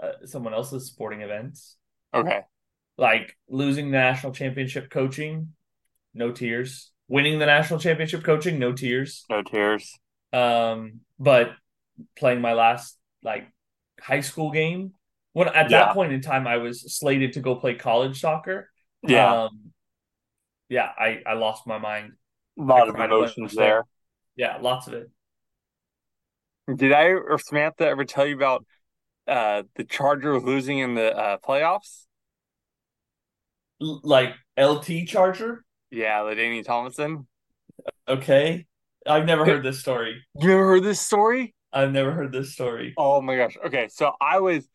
uh, 0.00 0.26
someone 0.26 0.54
else's 0.54 0.86
sporting 0.86 1.22
events, 1.22 1.76
Okay. 2.14 2.44
like 2.96 3.36
losing 3.48 3.90
the 3.90 3.98
national 3.98 4.32
championship 4.32 4.90
coaching, 4.90 5.54
no 6.14 6.32
tears. 6.32 6.92
Winning 7.08 7.38
the 7.38 7.46
national 7.46 7.80
championship 7.80 8.22
coaching, 8.22 8.58
no 8.58 8.72
tears. 8.72 9.24
No 9.30 9.42
tears. 9.42 9.98
Um, 10.32 11.00
but 11.18 11.52
playing 12.16 12.40
my 12.40 12.52
last 12.52 12.96
like 13.22 13.48
high 14.00 14.20
school 14.20 14.50
game 14.50 14.92
when 15.32 15.48
at 15.48 15.70
Yeah. 15.70 15.86
that 15.86 15.94
point 15.94 16.12
in 16.12 16.20
time 16.20 16.46
I 16.46 16.58
was 16.58 16.94
slated 16.94 17.32
to 17.34 17.40
go 17.40 17.56
play 17.56 17.74
college 17.74 18.20
soccer. 18.20 18.70
Yeah. 19.02 19.44
Um, 19.44 19.72
yeah, 20.68 20.90
I 20.98 21.22
I 21.26 21.34
lost 21.34 21.66
my 21.66 21.78
mind. 21.78 22.12
a 22.58 22.62
lot 22.62 22.88
of 22.88 22.94
cried 22.94 23.10
a 23.10 23.16
bunch 23.16 23.36
emotions 23.38 23.54
there. 23.54 23.66
there. 23.66 23.82
Yeah, 24.36 24.58
lots 24.60 24.86
of 24.86 24.94
it. 24.94 25.10
Did 26.74 26.92
I 26.92 27.04
or 27.06 27.38
Samantha 27.38 27.86
ever 27.86 28.04
tell 28.04 28.26
you 28.26 28.36
about 28.36 28.64
uh 29.26 29.62
the 29.76 29.84
Chargers 29.84 30.42
losing 30.42 30.78
in 30.78 30.94
the 30.94 31.16
uh 31.16 31.38
playoffs? 31.38 32.04
L- 33.80 34.00
like 34.04 34.34
LT 34.56 35.04
Charger. 35.06 35.64
Yeah, 35.90 36.18
Ladainian 36.20 36.64
Tomlinson. 36.64 37.26
Okay, 38.06 38.66
I've 39.06 39.24
never 39.24 39.44
heard 39.44 39.62
this 39.62 39.80
story. 39.80 40.22
You 40.40 40.52
ever 40.52 40.66
heard 40.66 40.84
this 40.84 41.00
story? 41.00 41.54
I've 41.72 41.92
never 41.92 42.12
heard 42.12 42.32
this 42.32 42.52
story. 42.52 42.94
Oh 42.96 43.20
my 43.20 43.36
gosh. 43.36 43.56
Okay, 43.64 43.88
so 43.88 44.12
I 44.20 44.40
was 44.40 44.68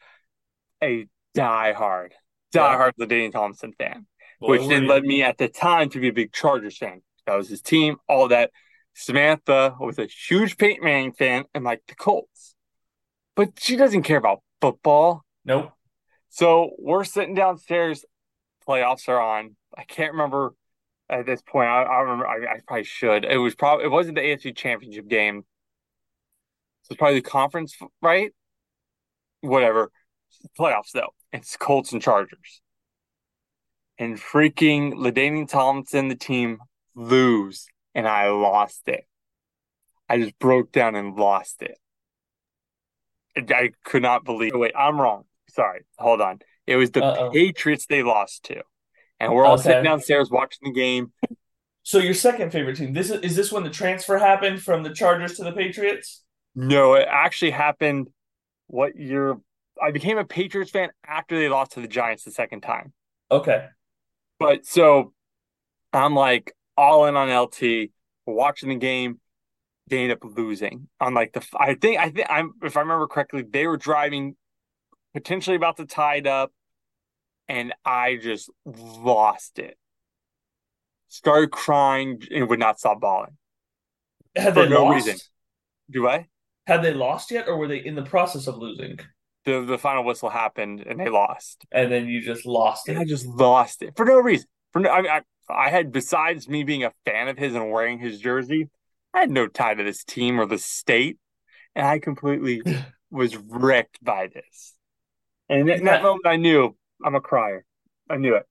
a 0.83 1.07
diehard, 1.35 2.11
Yeah. 2.53 2.61
diehard 2.61 2.91
Ladainian 2.99 3.31
Tomlinson 3.31 3.73
fan. 3.73 4.05
Boy, 4.39 4.47
which 4.59 4.67
then 4.67 4.87
led 4.87 5.03
me 5.03 5.23
at 5.23 5.37
the 5.37 5.47
time 5.47 5.89
to 5.89 5.99
be 5.99 6.09
a 6.09 6.13
big 6.13 6.33
Chargers 6.33 6.77
fan. 6.77 7.01
That 7.25 7.35
was 7.35 7.49
his 7.49 7.61
team, 7.61 7.97
all 8.07 8.27
that. 8.27 8.51
Samantha 8.95 9.75
was 9.79 9.97
a 9.97 10.05
huge 10.05 10.57
Peyton 10.57 10.83
Manning 10.83 11.13
fan 11.13 11.45
and 11.53 11.63
like 11.63 11.81
the 11.87 11.95
Colts. 11.95 12.55
But 13.35 13.59
she 13.59 13.75
doesn't 13.75 14.03
care 14.03 14.17
about 14.17 14.43
football. 14.61 15.23
Nope. 15.45 15.71
So 16.29 16.71
we're 16.77 17.03
sitting 17.03 17.33
downstairs, 17.33 18.05
playoffs 18.67 19.07
are 19.09 19.19
on. 19.19 19.55
I 19.75 19.83
can't 19.83 20.11
remember 20.11 20.53
at 21.09 21.25
this 21.25 21.41
point. 21.41 21.69
I, 21.69 21.83
I 21.83 21.99
remember 22.01 22.27
I, 22.27 22.55
I 22.55 22.59
probably 22.67 22.83
should. 22.83 23.25
It 23.25 23.37
was 23.37 23.55
probably 23.55 23.85
it 23.85 23.91
wasn't 23.91 24.15
the 24.15 24.21
AFC 24.21 24.55
championship 24.55 25.07
game. 25.07 25.43
So 26.83 26.93
it's 26.93 26.99
probably 26.99 27.19
the 27.19 27.29
conference, 27.29 27.77
right? 28.01 28.31
Whatever. 29.41 29.91
Playoffs 30.59 30.91
though. 30.93 31.13
It's 31.31 31.55
Colts 31.57 31.93
and 31.93 32.01
Chargers 32.01 32.61
and 33.97 34.19
freaking 34.19 34.93
Ladainian 34.93 35.47
Tomlinson, 35.47 36.07
the 36.07 36.15
team, 36.15 36.59
lose, 36.95 37.67
and 37.93 38.07
I 38.07 38.29
lost 38.29 38.87
it. 38.87 39.05
I 40.09 40.19
just 40.19 40.37
broke 40.39 40.71
down 40.71 40.95
and 40.95 41.15
lost 41.15 41.61
it. 41.61 41.77
I 43.35 43.71
could 43.83 44.01
not 44.01 44.25
believe. 44.25 44.51
Wait, 44.53 44.73
I'm 44.77 44.99
wrong. 44.99 45.23
Sorry, 45.49 45.81
hold 45.97 46.21
on. 46.21 46.39
It 46.67 46.75
was 46.75 46.91
the 46.91 47.03
Uh-oh. 47.03 47.31
Patriots 47.31 47.85
they 47.85 48.03
lost 48.03 48.43
to, 48.45 48.61
and 49.23 49.33
we're 49.33 49.45
all 49.45 49.53
Okay. 49.53 49.63
sitting 49.63 49.83
downstairs 49.83 50.29
watching 50.29 50.59
the 50.63 50.71
game. 50.71 51.11
So 51.83 51.97
your 51.97 52.13
second 52.13 52.51
favorite 52.51 52.77
team. 52.77 52.93
This 52.93 53.09
is 53.09 53.21
is 53.21 53.35
this 53.35 53.51
when 53.51 53.63
the 53.63 53.69
transfer 53.69 54.17
happened 54.17 54.61
from 54.61 54.83
the 54.83 54.93
Chargers 54.93 55.35
to 55.37 55.43
the 55.43 55.51
Patriots? 55.51 56.23
No, 56.55 56.93
it 56.93 57.07
actually 57.09 57.51
happened. 57.51 58.07
What 58.67 58.95
year? 58.97 59.35
I 59.81 59.91
became 59.91 60.17
a 60.17 60.23
Patriots 60.25 60.71
fan 60.71 60.89
after 61.05 61.37
they 61.37 61.49
lost 61.49 61.71
to 61.71 61.81
the 61.81 61.87
Giants 61.87 62.23
the 62.23 62.31
second 62.31 62.61
time. 62.61 62.93
Okay. 63.31 63.65
But 64.39 64.65
so 64.65 65.13
I'm 65.91 66.15
like 66.15 66.53
all 66.77 67.05
in 67.05 67.15
on 67.15 67.29
LT, 67.29 67.89
watching 68.25 68.69
the 68.69 68.75
game. 68.75 69.19
they 69.87 70.03
end 70.03 70.11
up 70.13 70.19
losing 70.23 70.87
on 71.01 71.13
like 71.13 71.33
the. 71.33 71.45
I 71.59 71.73
think 71.75 71.99
I 71.99 72.09
think 72.09 72.27
I'm 72.29 72.53
if 72.63 72.77
I 72.77 72.81
remember 72.81 73.07
correctly, 73.07 73.43
they 73.43 73.67
were 73.67 73.77
driving 73.77 74.35
potentially 75.13 75.55
about 75.57 75.77
to 75.77 75.85
tie 75.85 76.15
it 76.15 76.27
up, 76.27 76.51
and 77.47 77.73
I 77.85 78.17
just 78.17 78.49
lost 78.65 79.59
it. 79.59 79.77
Started 81.07 81.51
crying 81.51 82.21
and 82.29 82.49
would 82.49 82.59
not 82.59 82.77
stop 82.77 82.99
bawling. 82.99 83.37
Had 84.35 84.55
For 84.55 84.65
no 84.67 84.83
lost? 84.83 84.93
reason. 84.95 85.19
Do 85.91 86.07
I? 86.07 86.27
Had 86.67 86.81
they 86.83 86.93
lost 86.93 87.31
yet, 87.31 87.47
or 87.47 87.55
were 87.57 87.69
they 87.69 87.77
in 87.77 87.95
the 87.95 88.03
process 88.03 88.47
of 88.47 88.57
losing? 88.57 88.99
The 89.45 89.61
the 89.61 89.77
final 89.77 90.03
whistle 90.03 90.29
happened 90.29 90.81
and 90.81 90.99
they 90.99 91.09
lost. 91.09 91.65
And 91.71 91.91
then 91.91 92.07
you 92.07 92.21
just 92.21 92.45
lost 92.45 92.87
And 92.87 92.97
it. 92.97 93.01
I 93.01 93.05
just 93.05 93.25
lost 93.25 93.81
it 93.81 93.95
for 93.95 94.05
no 94.05 94.17
reason. 94.17 94.47
For 94.71 94.79
no, 94.79 94.89
I 94.89 95.01
mean, 95.01 95.11
I, 95.11 95.21
I 95.49 95.69
had 95.69 95.91
besides 95.91 96.47
me 96.47 96.63
being 96.63 96.83
a 96.83 96.93
fan 97.05 97.27
of 97.27 97.37
his 97.37 97.53
and 97.55 97.71
wearing 97.71 97.99
his 97.99 98.19
jersey, 98.19 98.69
I 99.13 99.21
had 99.21 99.31
no 99.31 99.47
tie 99.47 99.73
to 99.75 99.83
this 99.83 100.03
team 100.03 100.39
or 100.39 100.45
the 100.45 100.57
state, 100.57 101.17
and 101.75 101.85
I 101.87 101.99
completely 101.99 102.63
was 103.11 103.37
wrecked 103.37 104.03
by 104.03 104.27
this. 104.27 104.73
And 105.49 105.69
in 105.69 105.85
that 105.85 106.03
moment, 106.03 106.27
I 106.27 106.37
knew 106.37 106.75
I'm 107.03 107.15
a 107.15 107.21
crier. 107.21 107.65
I 108.09 108.17
knew 108.17 108.35
it. 108.35 108.43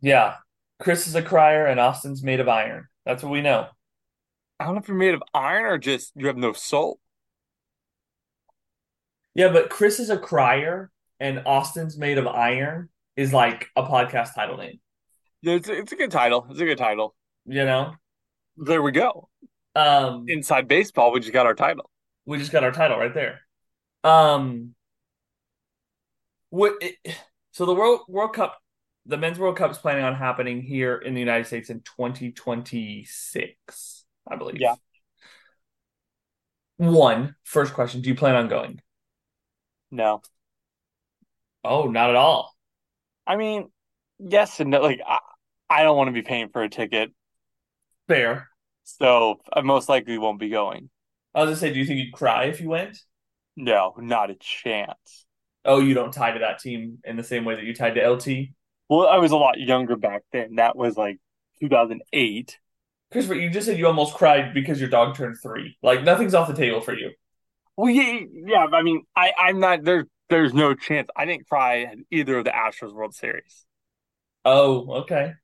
Yeah. 0.00 0.36
Chris 0.80 1.06
is 1.06 1.14
a 1.14 1.22
crier, 1.22 1.66
and 1.66 1.78
Austin's 1.78 2.22
made 2.22 2.40
of 2.40 2.48
iron. 2.48 2.86
That's 3.04 3.22
what 3.22 3.30
we 3.32 3.42
know. 3.42 3.66
I 4.58 4.64
don't 4.64 4.74
know 4.74 4.80
if 4.80 4.88
you're 4.88 4.96
made 4.96 5.14
of 5.14 5.22
iron 5.34 5.64
or 5.64 5.78
just 5.78 6.12
you 6.16 6.26
have 6.26 6.36
no 6.36 6.52
soul. 6.52 6.98
Yeah, 9.34 9.48
but 9.52 9.70
Chris 9.70 10.00
is 10.00 10.10
a 10.10 10.18
crier, 10.18 10.90
and 11.18 11.42
Austin's 11.46 11.96
made 11.96 12.18
of 12.18 12.26
iron 12.26 12.88
is 13.16 13.32
like 13.32 13.68
a 13.76 13.82
podcast 13.82 14.34
title 14.34 14.56
name. 14.56 14.80
Yeah, 15.42 15.54
It's, 15.54 15.68
it's 15.68 15.92
a 15.92 15.96
good 15.96 16.10
title. 16.10 16.46
It's 16.50 16.60
a 16.60 16.64
good 16.64 16.78
title. 16.78 17.14
You 17.46 17.64
know? 17.64 17.94
There 18.56 18.82
we 18.82 18.92
go. 18.92 19.28
Um, 19.74 20.24
Inside 20.28 20.68
baseball, 20.68 21.12
we 21.12 21.20
just 21.20 21.32
got 21.32 21.46
our 21.46 21.54
title. 21.54 21.90
we 22.26 22.38
just 22.38 22.52
got 22.52 22.64
our 22.64 22.72
title 22.72 22.98
right 22.98 23.14
there. 23.14 23.40
Um, 24.04 24.74
what? 26.50 26.74
It, 26.80 26.96
so 27.52 27.66
the 27.66 27.74
World 27.74 28.00
World 28.08 28.34
Cup, 28.34 28.58
the 29.06 29.16
Men's 29.16 29.38
World 29.38 29.56
Cup 29.56 29.70
is 29.70 29.78
planning 29.78 30.04
on 30.04 30.14
happening 30.14 30.62
here 30.62 30.96
in 30.96 31.14
the 31.14 31.20
United 31.20 31.46
States 31.46 31.70
in 31.70 31.80
2026, 31.80 34.04
I 34.30 34.36
believe. 34.36 34.60
Yeah. 34.60 34.74
One 36.76 37.36
first 37.44 37.74
question: 37.74 38.00
Do 38.00 38.08
you 38.08 38.14
plan 38.14 38.36
on 38.36 38.48
going? 38.48 38.80
No, 39.90 40.22
Oh, 41.64 41.88
not 41.88 42.10
at 42.10 42.16
all. 42.16 42.54
I 43.26 43.36
mean, 43.36 43.70
yes 44.18 44.60
and 44.60 44.70
no. 44.70 44.80
Like 44.80 45.00
I, 45.06 45.18
I 45.68 45.82
don't 45.82 45.96
want 45.96 46.08
to 46.08 46.12
be 46.12 46.22
paying 46.22 46.48
for 46.48 46.62
a 46.62 46.68
ticket, 46.68 47.12
Fair. 48.08 48.48
so 48.84 49.40
I 49.52 49.60
most 49.60 49.88
likely 49.88 50.18
won't 50.18 50.40
be 50.40 50.48
going. 50.48 50.90
I 51.34 51.40
was 51.40 51.48
gonna 51.48 51.56
say, 51.56 51.72
do 51.72 51.78
you 51.78 51.86
think 51.86 52.00
you'd 52.00 52.12
cry 52.12 52.44
if 52.44 52.60
you 52.60 52.70
went? 52.70 52.98
No, 53.56 53.94
not 53.98 54.30
a 54.30 54.34
chance. 54.34 55.26
Oh, 55.64 55.80
you 55.80 55.94
don't 55.94 56.12
tie 56.12 56.32
to 56.32 56.38
that 56.40 56.58
team 56.58 56.98
in 57.04 57.16
the 57.16 57.24
same 57.24 57.44
way 57.44 57.54
that 57.54 57.64
you 57.64 57.74
tied 57.74 57.94
to 57.94 58.08
LT. 58.08 58.48
Well, 58.88 59.06
I 59.06 59.18
was 59.18 59.30
a 59.30 59.36
lot 59.36 59.60
younger 59.60 59.96
back 59.96 60.22
then. 60.32 60.56
That 60.56 60.76
was 60.76 60.96
like 60.96 61.18
2008. 61.60 62.58
Christopher, 63.12 63.34
you 63.34 63.50
just 63.50 63.66
said 63.66 63.78
you 63.78 63.86
almost 63.86 64.14
cried 64.14 64.54
because 64.54 64.80
your 64.80 64.88
dog 64.88 65.16
turned 65.16 65.36
three. 65.42 65.76
Like 65.82 66.02
nothing's 66.02 66.34
off 66.34 66.48
the 66.48 66.54
table 66.54 66.80
for 66.80 66.96
you. 66.96 67.10
Well, 67.76 67.90
yeah, 67.90 68.20
yeah. 68.32 68.66
I 68.72 68.82
mean, 68.82 69.04
I, 69.16 69.32
I'm 69.38 69.60
not 69.60 69.84
there. 69.84 70.06
There's 70.28 70.54
no 70.54 70.74
chance. 70.74 71.08
I 71.16 71.24
didn't 71.24 71.48
cry 71.48 71.82
at 71.82 71.98
either 72.10 72.38
of 72.38 72.44
the 72.44 72.50
Astros 72.50 72.92
World 72.92 73.14
Series. 73.14 73.66
Oh, 74.44 75.00
okay. 75.02 75.34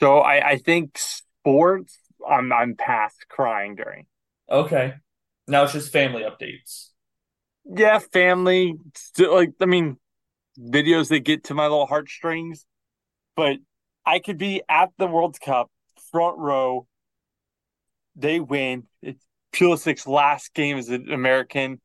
So 0.00 0.18
I, 0.18 0.50
I 0.50 0.56
think 0.58 0.98
sports. 0.98 1.98
I'm, 2.28 2.52
I'm 2.52 2.76
past 2.76 3.26
crying 3.28 3.76
during. 3.76 4.06
Okay. 4.50 4.94
Now 5.48 5.64
it's 5.64 5.72
just 5.72 5.92
family 5.92 6.22
updates. 6.22 6.88
Yeah, 7.64 7.98
family. 7.98 8.74
Still, 8.94 9.34
like 9.34 9.52
I 9.60 9.66
mean, 9.66 9.98
videos 10.58 11.08
that 11.08 11.20
get 11.20 11.44
to 11.44 11.54
my 11.54 11.64
little 11.64 11.86
heartstrings. 11.86 12.66
But 13.36 13.58
I 14.06 14.20
could 14.20 14.38
be 14.38 14.62
at 14.68 14.90
the 14.98 15.06
World 15.06 15.40
Cup, 15.40 15.70
front 16.12 16.38
row. 16.38 16.86
They 18.16 18.40
win. 18.40 18.86
It's 19.00 19.24
Pulisic's 19.52 20.06
last 20.06 20.54
game 20.54 20.76
as 20.78 20.88
an 20.88 21.10
American. 21.12 21.80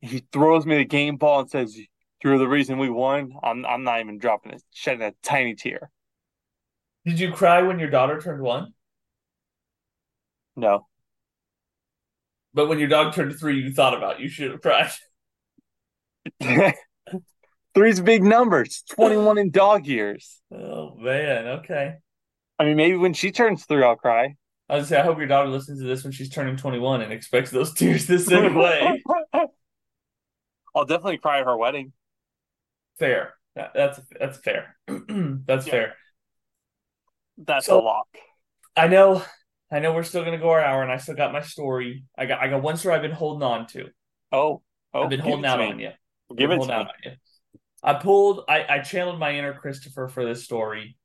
He 0.00 0.24
throws 0.32 0.66
me 0.66 0.78
the 0.78 0.84
game 0.84 1.16
ball 1.16 1.40
and 1.42 1.50
says, 1.50 1.78
"You're 2.24 2.38
the 2.38 2.48
reason 2.48 2.78
we 2.78 2.90
won." 2.90 3.34
I'm 3.42 3.66
I'm 3.66 3.84
not 3.84 4.00
even 4.00 4.18
dropping 4.18 4.52
it, 4.54 4.62
shedding 4.72 5.02
a 5.02 5.12
tiny 5.22 5.54
tear. 5.54 5.90
Did 7.04 7.20
you 7.20 7.32
cry 7.32 7.62
when 7.62 7.78
your 7.78 7.90
daughter 7.90 8.20
turned 8.20 8.42
one? 8.42 8.74
No, 10.56 10.88
But 12.54 12.68
when 12.68 12.78
your 12.78 12.88
dog 12.88 13.14
turned 13.14 13.38
three, 13.38 13.60
you 13.60 13.72
thought 13.72 13.94
about 13.96 14.20
you 14.20 14.28
should 14.28 14.50
have 14.50 14.60
cried. 14.62 14.90
three's 17.74 18.00
big 18.00 18.22
number. 18.22 18.60
It's 18.62 18.82
21 18.82 19.38
in 19.38 19.50
dog 19.50 19.86
years. 19.86 20.40
Oh 20.52 20.94
man, 20.96 21.46
okay. 21.60 21.94
I 22.58 22.64
mean, 22.64 22.76
maybe 22.76 22.96
when 22.96 23.12
she 23.14 23.32
turns 23.32 23.64
three, 23.64 23.82
I'll 23.82 23.96
cry. 23.96 24.34
I 24.68 24.76
was 24.76 24.88
say 24.88 24.98
I 24.98 25.02
hope 25.02 25.18
your 25.18 25.26
daughter 25.26 25.48
listens 25.48 25.80
to 25.80 25.86
this 25.86 26.02
when 26.04 26.12
she's 26.12 26.30
turning 26.30 26.56
21 26.56 27.02
and 27.02 27.12
expects 27.12 27.50
those 27.50 27.72
tears 27.74 28.06
the 28.06 28.18
same 28.18 28.54
way. 28.54 29.02
I'll 30.74 30.86
definitely 30.86 31.18
cry 31.18 31.40
at 31.40 31.44
her 31.44 31.56
wedding. 31.56 31.92
Fair. 32.98 33.34
That, 33.56 33.72
that's 33.74 34.00
that's 34.18 34.38
fair. 34.38 34.76
that's 34.86 35.66
Yeah. 35.66 35.70
fair. 35.72 35.94
That's 37.38 37.66
So- 37.66 37.80
a 37.80 37.82
lock. 37.82 38.06
I 38.74 38.88
know 38.88 39.22
I 39.70 39.80
know 39.80 39.92
we're 39.92 40.02
still 40.02 40.24
gonna 40.24 40.38
go 40.38 40.50
our 40.50 40.62
hour 40.62 40.82
and 40.82 40.90
I 40.90 40.96
still 40.96 41.14
got 41.14 41.32
my 41.32 41.42
story. 41.42 42.04
I 42.16 42.24
got 42.26 42.40
I 42.40 42.48
got 42.48 42.62
one 42.62 42.76
story 42.78 42.94
I've 42.94 43.02
been 43.02 43.10
holding 43.10 43.42
on 43.42 43.66
to. 43.68 43.88
Oh, 44.30 44.62
oh, 44.94 45.02
I've 45.02 45.10
been 45.10 45.20
holding 45.20 45.44
out 45.44 45.58
me. 45.58 45.66
on 45.66 45.78
you. 45.78 45.90
Give 46.36 46.50
it 46.50 46.60
to 46.60 46.66
me. 46.66 46.72
out 46.72 46.86
on 46.88 46.92
you. 47.04 47.10
I 47.82 47.94
pulled 47.94 48.44
I, 48.48 48.64
I 48.68 48.78
channeled 48.80 49.18
my 49.18 49.32
inner 49.36 49.54
Christopher 49.54 50.08
for 50.08 50.24
this 50.24 50.44
story 50.44 50.96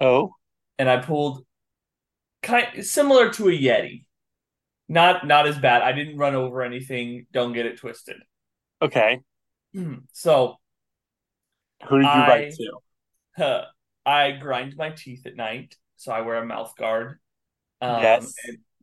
Oh, 0.00 0.34
and 0.78 0.88
I 0.88 0.98
pulled 0.98 1.44
kind 2.42 2.84
similar 2.84 3.30
to 3.34 3.48
a 3.48 3.52
Yeti. 3.52 4.04
Not 4.88 5.26
not 5.26 5.46
as 5.46 5.58
bad. 5.58 5.82
I 5.82 5.92
didn't 5.92 6.18
run 6.18 6.34
over 6.34 6.62
anything. 6.62 7.26
Don't 7.32 7.52
get 7.52 7.66
it 7.66 7.78
twisted. 7.78 8.16
okay. 8.82 9.20
So 10.12 10.56
Who 11.88 11.96
did 11.98 12.04
you 12.04 12.08
I- 12.10 12.28
write 12.28 12.52
to? 12.54 12.72
huh, 13.36 13.64
I 14.06 14.30
grind 14.32 14.76
my 14.76 14.90
teeth 14.90 15.26
at 15.26 15.34
night, 15.36 15.74
so 15.96 16.12
I 16.12 16.20
wear 16.20 16.36
a 16.36 16.46
mouth 16.46 16.74
guard. 16.76 17.18
Um, 17.80 18.02
Yes. 18.02 18.32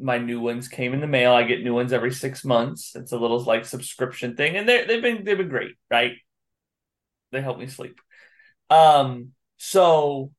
My 0.04 0.20
new 0.20 0.42
ones 0.42 0.70
came 0.70 0.94
in 0.94 1.02
the 1.02 1.08
mail. 1.08 1.34
I 1.34 1.44
get 1.44 1.64
new 1.64 1.76
ones 1.76 1.94
every 1.94 2.14
six 2.14 2.46
months. 2.46 2.96
It's 2.96 3.14
a 3.14 3.18
little 3.20 3.40
like 3.44 3.66
subscription 3.66 4.36
thing, 4.38 4.58
and 4.58 4.70
they 4.70 4.86
they've 4.86 5.02
been 5.04 5.26
they've 5.26 5.38
been 5.40 5.50
great, 5.50 5.76
right? 5.92 6.14
They 7.32 7.42
help 7.42 7.58
me 7.60 7.68
sleep. 7.68 8.00
Um, 8.70 9.34
so 9.58 10.32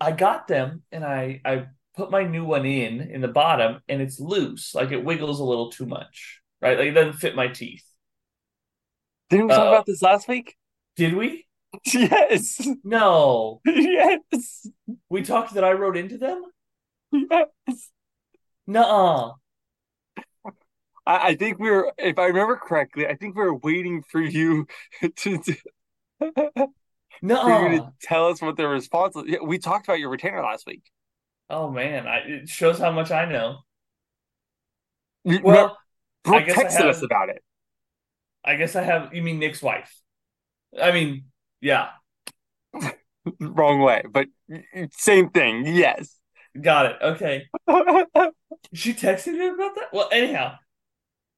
I 0.00 0.12
got 0.12 0.48
them, 0.48 0.82
and 0.92 1.04
I 1.04 1.42
I 1.44 1.66
put 1.96 2.10
my 2.10 2.24
new 2.24 2.44
one 2.44 2.66
in 2.66 3.00
in 3.02 3.22
the 3.22 3.28
bottom, 3.28 3.82
and 3.88 4.02
it's 4.02 4.20
loose, 4.20 4.74
like 4.74 4.92
it 4.92 5.04
wiggles 5.04 5.40
a 5.40 5.44
little 5.44 5.70
too 5.70 5.86
much, 5.86 6.40
right? 6.62 6.78
Like 6.78 6.88
it 6.88 6.92
doesn't 6.92 7.14
fit 7.20 7.36
my 7.36 7.48
teeth. 7.48 7.84
Didn't 9.30 9.46
we 9.48 9.52
talk 9.52 9.68
Uh, 9.68 9.68
about 9.68 9.86
this 9.86 10.02
last 10.02 10.28
week? 10.28 10.56
Did 10.96 11.14
we? 11.14 11.46
Yes. 11.92 12.60
No, 12.84 13.60
yes. 13.66 14.68
we 15.08 15.22
talked 15.22 15.54
that 15.54 15.64
I 15.64 15.72
wrote 15.72 15.96
into 15.96 16.18
them. 16.18 16.42
Yes. 17.12 17.90
Nuh-uh. 18.66 19.32
I, 21.06 21.28
I 21.28 21.34
think 21.36 21.58
we 21.58 21.70
were, 21.70 21.92
if 21.98 22.18
I 22.18 22.26
remember 22.26 22.56
correctly, 22.56 23.06
I 23.06 23.14
think 23.14 23.36
we 23.36 23.42
were 23.42 23.54
waiting 23.56 24.02
for 24.02 24.20
you 24.20 24.66
to, 25.16 25.38
to 25.38 25.54
you 27.22 27.28
to 27.28 27.92
tell 28.02 28.28
us 28.28 28.40
what 28.40 28.56
the 28.56 28.66
response 28.66 29.14
was. 29.14 29.26
Yeah, 29.28 29.38
we 29.42 29.58
talked 29.58 29.86
about 29.86 29.98
your 29.98 30.10
retainer 30.10 30.42
last 30.42 30.66
week. 30.66 30.82
Oh 31.50 31.70
man, 31.70 32.06
I, 32.06 32.18
it 32.18 32.48
shows 32.48 32.78
how 32.78 32.90
much 32.90 33.10
I 33.10 33.26
know. 33.30 33.58
Well, 35.24 35.76
Brooke 36.22 36.36
I 36.36 36.40
guess 36.42 36.58
I 36.58 36.64
texted 36.64 36.72
have- 36.78 36.86
us 36.96 37.02
about 37.02 37.28
it. 37.28 37.42
I 38.46 38.56
guess 38.56 38.76
I 38.76 38.82
have. 38.82 39.14
You 39.14 39.22
mean 39.22 39.38
Nick's 39.38 39.62
wife? 39.62 39.90
I 40.78 40.92
mean, 40.92 41.24
yeah, 41.62 41.88
Wrong 43.40 43.80
way, 43.80 44.02
but 44.10 44.26
same 44.90 45.30
thing. 45.30 45.64
Yes. 45.66 46.18
got 46.60 46.86
it. 46.86 46.96
Okay, 47.00 47.46
she 48.72 48.94
texted 48.94 49.34
you 49.34 49.54
about 49.54 49.74
that. 49.76 49.88
Well, 49.92 50.08
anyhow, 50.12 50.56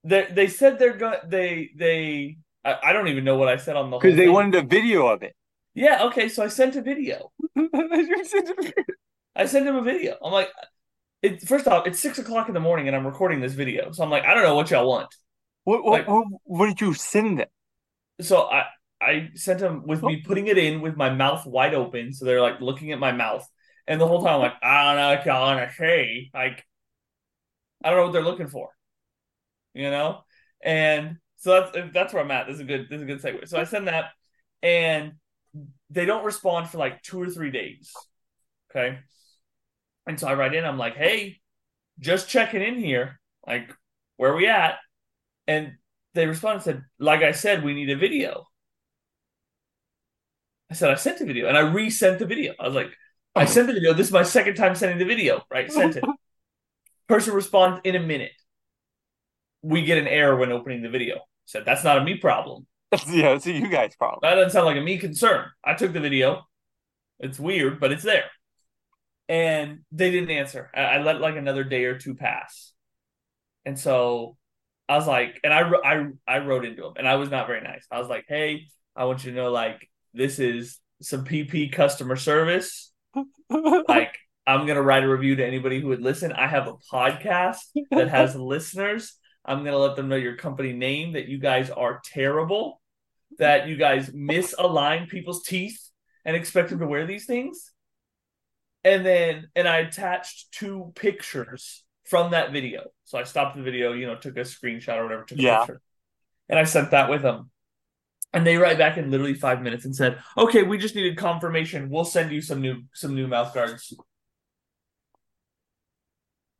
they 0.05 0.27
they 0.31 0.47
said 0.47 0.79
they're 0.79 0.97
going. 0.97 1.19
They 1.27 1.71
they. 1.77 2.39
I, 2.65 2.79
I 2.85 2.93
don't 2.93 3.09
even 3.09 3.25
know 3.25 3.37
what 3.37 3.49
I 3.49 3.57
said 3.57 3.77
on 3.77 3.91
the 3.91 3.99
Because 3.99 4.17
they 4.17 4.25
thing. 4.27 4.33
wanted 4.33 4.55
a 4.65 4.67
video 4.67 5.07
of 5.07 5.23
it. 5.23 5.35
Yeah. 5.75 6.05
Okay. 6.05 6.29
So 6.29 6.43
I 6.43 6.49
sent 6.49 6.77
a 6.77 6.83
video. 6.83 7.31
You 7.57 8.25
sent 8.25 8.49
a 8.51 8.55
video. 8.55 8.73
I 9.35 9.47
sent 9.47 9.67
him 9.67 9.77
a 9.77 9.83
video. 9.83 10.17
I'm 10.23 10.33
like, 10.33 10.49
it, 11.23 11.43
first 11.43 11.67
off, 11.69 11.87
it's 11.87 12.01
six 12.01 12.19
o'clock 12.19 12.49
in 12.49 12.55
the 12.55 12.61
morning 12.61 12.87
and 12.87 12.97
I'm 12.97 13.07
recording 13.07 13.41
this 13.41 13.53
video. 13.53 13.93
So 13.93 14.03
I'm 14.03 14.11
like, 14.11 14.25
I 14.25 14.35
don't 14.35 14.43
know 14.43 14.55
what 14.55 14.71
y'all 14.71 14.89
want. 14.89 15.15
What, 15.65 15.85
what, 15.85 15.93
Like- 15.93 16.09
what, 16.09 16.27
what 16.45 16.67
did 16.67 16.81
you 16.81 16.95
send 16.95 17.41
them? 17.41 17.49
So 18.21 18.43
I 18.51 18.65
I 19.01 19.31
sent 19.35 19.61
them 19.61 19.87
with 19.87 20.03
me 20.03 20.23
oh. 20.25 20.27
putting 20.29 20.47
it 20.47 20.57
in 20.57 20.81
with 20.81 20.97
my 20.97 21.11
mouth 21.11 21.45
wide 21.47 21.75
open, 21.75 22.13
so 22.15 22.25
they're 22.25 22.41
like 22.41 22.61
looking 22.61 22.93
at 22.93 22.99
my 22.99 23.13
mouth, 23.13 23.47
and 23.87 24.01
the 24.01 24.07
whole 24.07 24.23
time 24.23 24.37
I'm 24.37 24.41
like, 24.41 24.55
I 24.63 24.85
don't 24.85 24.97
know 24.97 25.09
what 25.17 25.27
y'all 25.27 25.43
wanna 25.43 25.71
say. 25.77 26.31
Like, 26.33 26.65
I 27.87 27.91
don't 27.91 27.99
know 27.99 28.05
what 28.07 28.13
they're 28.13 28.23
looking 28.23 28.49
for. 28.49 28.71
you 29.75 29.91
know? 29.91 30.25
And 30.61 31.19
so 31.37 31.69
that's 31.73 31.93
that's 31.95 32.13
where 32.13 32.25
I'm 32.25 32.31
at. 32.33 32.49
This 32.49 32.57
is 32.57 32.63
a 32.63 32.65
good 32.65 32.89
this 32.91 32.97
is 32.97 33.03
a 33.03 33.07
good 33.07 33.23
segue. 33.23 33.49
So 33.49 33.61
I 33.61 33.65
send 33.65 33.87
that 33.87 34.07
and 34.61 35.13
they 35.91 36.05
don't 36.05 36.25
respond 36.25 36.69
for 36.69 36.79
like 36.79 37.01
two 37.03 37.23
or 37.23 37.31
three 37.31 37.53
days. 37.53 37.93
Okay. 38.71 38.99
And 40.07 40.19
so 40.19 40.27
I 40.27 40.35
write 40.35 40.55
in, 40.55 40.65
I'm 40.65 40.79
like, 40.79 40.97
hey, 40.97 41.41
just 42.01 42.29
checking 42.29 42.63
in 42.63 42.77
here. 42.77 43.21
Like, 43.47 43.73
where 44.17 44.35
we 44.35 44.49
at? 44.49 44.79
And 45.47 45.75
they 46.15 46.27
responded 46.27 46.57
and 46.57 46.65
said, 46.65 46.85
like 46.99 47.23
I 47.23 47.31
said, 47.31 47.63
we 47.63 47.75
need 47.75 47.91
a 47.91 47.97
video. 47.97 48.47
I 50.71 50.75
said, 50.75 50.91
I 50.91 50.97
sent 50.97 51.21
a 51.21 51.25
video 51.25 51.47
and 51.47 51.57
I 51.57 51.61
resent 51.61 52.19
the 52.19 52.27
video. 52.27 52.55
I 52.59 52.67
was 52.67 52.75
like, 52.75 52.91
I 53.37 53.45
oh. 53.45 53.47
sent 53.47 53.69
the 53.69 53.75
video. 53.75 53.93
This 53.93 54.09
is 54.09 54.13
my 54.13 54.25
second 54.25 54.57
time 54.57 54.75
sending 54.75 54.99
the 54.99 55.05
video, 55.05 55.45
right? 55.51 55.71
Sent 55.81 55.97
it. 55.97 56.05
Person 57.09 57.35
responds 57.35 57.81
in 57.85 57.95
a 57.95 58.01
minute. 58.01 58.33
We 59.63 59.83
get 59.83 59.99
an 59.99 60.09
error 60.09 60.37
when 60.37 60.53
opening 60.53 60.83
the 60.83 60.89
video. 60.89 61.21
Said, 61.47 61.65
that's 61.65 61.85
not 61.85 61.99
a 61.99 62.05
me 62.05 62.17
problem. 62.17 62.67
yeah, 63.09 63.31
it's 63.31 63.47
a 63.47 63.53
you 63.53 63.69
guys 63.69 63.95
problem. 63.97 64.21
That 64.23 64.35
doesn't 64.35 64.51
sound 64.51 64.67
like 64.67 64.77
a 64.77 64.81
me 64.81 64.99
concern. 64.99 65.47
I 65.65 65.75
took 65.75 65.93
the 65.93 66.01
video. 66.01 66.47
It's 67.19 67.39
weird, 67.39 67.81
but 67.81 67.93
it's 67.93 68.03
there. 68.03 68.25
And 69.29 69.81
they 69.91 70.11
didn't 70.11 70.31
answer. 70.31 70.71
I, 70.75 70.81
I 70.81 71.03
let 71.03 71.21
like 71.21 71.37
another 71.37 71.65
day 71.65 71.85
or 71.85 71.99
two 71.99 72.15
pass. 72.15 72.73
And 73.65 73.79
so 73.79 74.37
I 74.89 74.97
was 74.97 75.07
like, 75.07 75.41
and 75.43 75.53
I, 75.53 75.69
I, 75.85 76.07
I 76.29 76.39
wrote 76.39 76.65
into 76.65 76.87
him 76.87 76.93
and 76.97 77.09
I 77.09 77.17
was 77.17 77.31
not 77.31 77.47
very 77.47 77.61
nice. 77.61 77.87
I 77.91 77.99
was 77.99 78.09
like, 78.09 78.25
hey, 78.29 78.69
I 78.95 79.05
want 79.05 79.25
you 79.25 79.33
to 79.33 79.37
know, 79.37 79.51
like, 79.51 79.89
this 80.15 80.39
is 80.39 80.79
some 81.03 81.25
PP 81.25 81.73
customer 81.73 82.17
service. 82.17 82.93
like, 83.89 84.17
I'm 84.47 84.65
going 84.67 84.77
to 84.77 84.83
write 84.83 85.03
a 85.03 85.09
review 85.09 85.37
to 85.37 85.47
anybody 85.47 85.81
who 85.81 85.89
would 85.89 86.03
listen. 86.03 86.33
I 86.33 86.47
have 86.47 86.69
a 86.69 86.75
podcast 86.93 87.59
that 87.91 88.09
has 88.09 88.35
listeners. 88.37 89.17
I'm 89.45 89.59
going 89.61 89.73
to 89.73 89.79
let 89.79 89.97
them 89.97 90.09
know 90.09 90.17
your 90.17 90.37
company 90.37 90.73
name, 90.73 91.13
that 91.15 91.27
you 91.29 91.39
guys 91.39 91.71
are 91.71 92.01
terrible, 92.05 92.81
that 93.39 93.69
you 93.69 93.77
guys 93.77 94.11
misalign 94.11 95.09
people's 95.09 95.43
teeth 95.43 95.81
and 96.25 96.37
expect 96.37 96.71
them 96.71 96.79
to 96.79 96.87
wear 96.87 97.07
these 97.07 97.27
things. 97.27 97.73
And 98.85 99.05
then, 99.05 99.49
and 99.57 99.67
I 99.67 99.79
attached 99.79 100.53
two 100.53 100.93
pictures 100.95 101.85
from 102.05 102.31
that 102.31 102.53
video. 102.53 102.85
So 103.05 103.19
I 103.19 103.25
stopped 103.25 103.57
the 103.57 103.63
video, 103.63 103.93
you 103.93 104.07
know, 104.07 104.17
took 104.17 104.37
a 104.37 104.41
screenshot 104.41 104.97
or 104.99 105.05
whatever, 105.05 105.25
took 105.25 105.39
a 105.39 105.43
Yeah. 105.43 105.59
picture. 105.59 105.81
And 106.49 106.59
I 106.59 106.65
sent 106.65 106.93
that 106.93 107.11
with 107.11 107.23
them. 107.23 107.51
And 108.33 108.47
they 108.47 108.57
write 108.57 108.79
back 108.79 108.97
in 108.97 109.11
literally 109.11 109.35
five 109.35 109.61
minutes 109.63 109.85
and 109.85 109.97
said, 109.97 110.19
Okay, 110.37 110.63
we 110.63 110.79
just 110.79 110.95
needed 110.95 111.17
confirmation. 111.17 111.89
We'll 111.91 112.05
send 112.05 112.31
you 112.31 112.41
some 112.41 112.61
new 112.61 112.83
some 112.93 113.15
new 113.15 113.27
mouth 113.27 113.53
guards. 113.55 113.93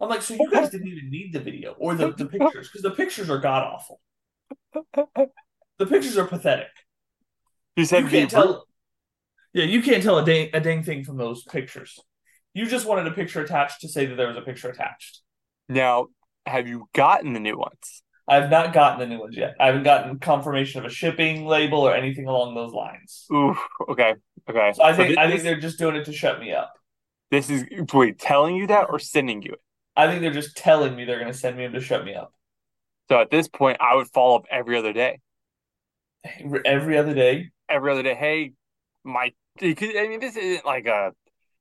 I'm 0.01 0.09
like, 0.09 0.23
so 0.23 0.35
you 0.35 0.51
guys 0.51 0.71
didn't 0.71 0.89
even 0.89 1.11
need 1.11 1.33
the 1.33 1.41
video 1.41 1.73
or 1.79 1.95
the, 1.95 2.13
the 2.13 2.27
pictures, 2.27 2.69
because 2.69 2.83
the 2.83 2.91
pictures 2.91 3.31
are 3.31 3.39
god 3.39 3.63
awful. 3.65 4.01
The 5.79 5.87
pictures 5.87 6.19
are 6.19 6.27
pathetic. 6.27 6.69
You 7.77 7.85
said 7.85 8.05
You 8.05 8.09
can't 8.09 8.31
tell 8.31 8.67
Yeah, 9.53 9.65
you 9.65 9.83
can't 9.83 10.03
tell 10.03 10.19
a 10.19 10.25
dang 10.25 10.51
a 10.55 10.61
dang 10.61 10.83
thing 10.83 11.05
from 11.05 11.17
those 11.19 11.45
pictures. 11.45 11.99
You 12.55 12.67
just 12.67 12.87
wanted 12.87 13.07
a 13.07 13.13
picture 13.13 13.43
attached 13.43 13.81
to 13.83 13.89
say 13.89 14.07
that 14.07 14.17
there 14.17 14.29
was 14.29 14.37
a 14.37 14.43
picture 14.43 14.71
attached. 14.71 15.23
Now, 15.69 16.09
have 16.47 16.69
you 16.69 16.89
gotten 16.93 17.33
the 17.33 17.41
new 17.41 17.57
ones? 17.59 18.03
I've 18.29 18.51
not 18.51 18.73
gotten 18.73 18.99
the 19.01 19.07
new 19.07 19.21
ones 19.21 19.37
yet. 19.37 19.55
I 19.61 19.67
haven't 19.67 19.85
gotten 19.85 20.19
confirmation 20.19 20.81
of 20.81 20.87
a 20.87 20.91
shipping 20.95 21.47
label 21.47 21.81
or 21.81 21.95
anything 21.95 22.27
along 22.27 22.55
those 22.55 22.73
lines. 22.73 23.33
Ooh, 23.33 23.57
okay, 23.89 24.15
okay. 24.49 24.73
So 24.73 24.85
I 24.85 24.93
So 24.93 25.03
think 25.03 25.19
I 25.19 25.29
think 25.29 25.43
they're 25.43 25.59
just 25.61 25.79
doing 25.79 25.97
it 25.97 26.05
to 26.05 26.13
shut 26.13 26.39
me 26.41 26.53
up. 26.53 26.73
this 27.31 27.51
is 27.51 27.65
wait, 27.93 28.19
telling 28.19 28.57
you 28.57 28.67
that 28.69 28.87
or 28.91 28.99
sending 28.99 29.43
you 29.43 29.53
it? 29.53 29.61
I 29.97 30.07
think 30.09 30.21
they're 30.21 30.31
just 30.33 30.57
telling 30.57 30.95
me 30.95 31.05
they're 31.05 31.19
going 31.19 31.33
to 31.33 31.39
send 31.39 31.57
me 31.57 31.65
them 31.65 31.73
to 31.75 31.81
shut 31.81 32.05
me 32.05 32.15
up 32.15 32.33
So 33.09 33.21
at 33.21 33.31
this 33.31 33.49
point, 33.49 33.79
I 33.81 33.97
would 33.97 34.09
follow 34.09 34.37
up 34.37 34.47
every 34.51 34.77
other 34.79 34.93
day. 34.93 35.21
every 36.65 36.99
other 36.99 37.15
day. 37.15 37.51
Every 37.69 37.91
other 37.93 38.03
day, 38.03 38.15
hey, 38.15 38.53
my, 39.05 39.33
I 39.61 39.75
mean, 40.09 40.21
this 40.21 40.37
isn't 40.37 40.65
like 40.65 40.87
a 40.87 41.13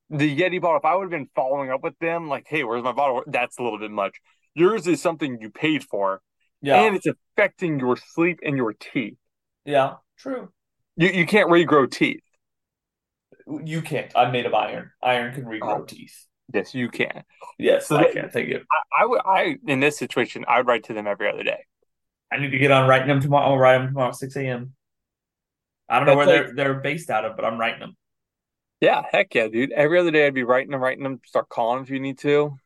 the 0.10 0.38
Yeti 0.38 0.62
bottle. 0.62 0.78
If 0.78 0.86
I 0.86 0.96
would 0.96 1.04
have 1.04 1.12
been 1.12 1.30
following 1.36 1.72
up 1.72 1.82
with 1.84 1.98
them, 2.00 2.30
like, 2.30 2.46
hey, 2.48 2.64
where's 2.64 2.84
my 2.84 2.92
bottle? 2.92 3.24
That's 3.26 3.58
a 3.58 3.64
little 3.64 3.80
bit 3.80 3.90
much. 3.92 4.18
Yours 4.54 4.86
is 4.88 5.02
something 5.02 5.40
you 5.42 5.50
paid 5.50 5.84
for, 5.84 6.22
Yeah, 6.62 6.86
and 6.86 6.96
it's 6.96 7.08
affecting 7.08 7.80
your 7.80 7.98
sleep 7.98 8.40
and 8.44 8.56
your 8.56 8.74
teeth. 8.74 9.18
yeah, 9.66 9.96
true. 10.18 10.50
You 10.98 11.10
you 11.10 11.26
can't 11.26 11.50
regrow 11.50 11.90
teeth. 11.90 12.22
You 13.64 13.82
can't. 13.82 14.12
I'm 14.16 14.32
made 14.32 14.46
of 14.46 14.54
iron. 14.54 14.92
Iron 15.02 15.34
can 15.34 15.46
regrow 15.46 15.82
Oh. 15.82 15.86
teeth. 15.86 16.26
Yes, 16.54 16.76
you 16.76 16.90
can. 16.90 17.24
Yes, 17.58 17.88
So 17.88 17.98
I 17.98 18.04
that- 18.04 18.14
can. 18.14 18.30
Thank 18.30 18.50
you. 18.50 18.62
I, 18.72 19.04
I 19.04 19.06
would 19.06 19.22
I 19.26 19.58
in 19.68 19.80
this 19.80 19.98
situation, 19.98 20.46
I 20.48 20.58
would 20.58 20.68
write 20.68 20.84
to 20.86 20.94
them 20.94 21.08
every 21.08 21.30
other 21.30 21.44
day. 21.44 21.66
I 22.32 22.38
need 22.38 22.52
to 22.52 22.58
get 22.58 22.72
on 22.72 22.88
writing 22.90 23.08
them 23.08 23.20
tomorrow. 23.22 23.48
I'll 23.48 23.58
write 23.58 23.78
them 23.78 23.88
tomorrow 23.88 24.10
at 24.10 24.16
six 24.16 24.36
a.m. 24.36 24.74
I 25.90 25.98
don't 26.00 26.08
know 26.08 26.16
where 26.16 26.26
like- 26.26 26.46
they're 26.48 26.54
they're 26.56 26.74
based 26.76 27.10
out 27.10 27.26
of, 27.26 27.36
but 27.36 27.46
I'm 27.46 27.60
writing 27.60 27.80
them. 27.80 27.98
Yeah, 28.82 29.04
heck 29.12 29.34
yeah, 29.34 29.48
dude. 29.48 29.72
Every 29.72 30.00
other 30.00 30.12
day 30.12 30.28
I'd 30.28 30.34
be 30.34 30.44
writing 30.44 30.72
them, 30.72 30.82
writing 30.82 31.04
them, 31.04 31.22
start 31.26 31.50
calling 31.50 31.82
if 31.84 31.90
you 31.90 32.00
need 32.00 32.18
to. 32.20 32.58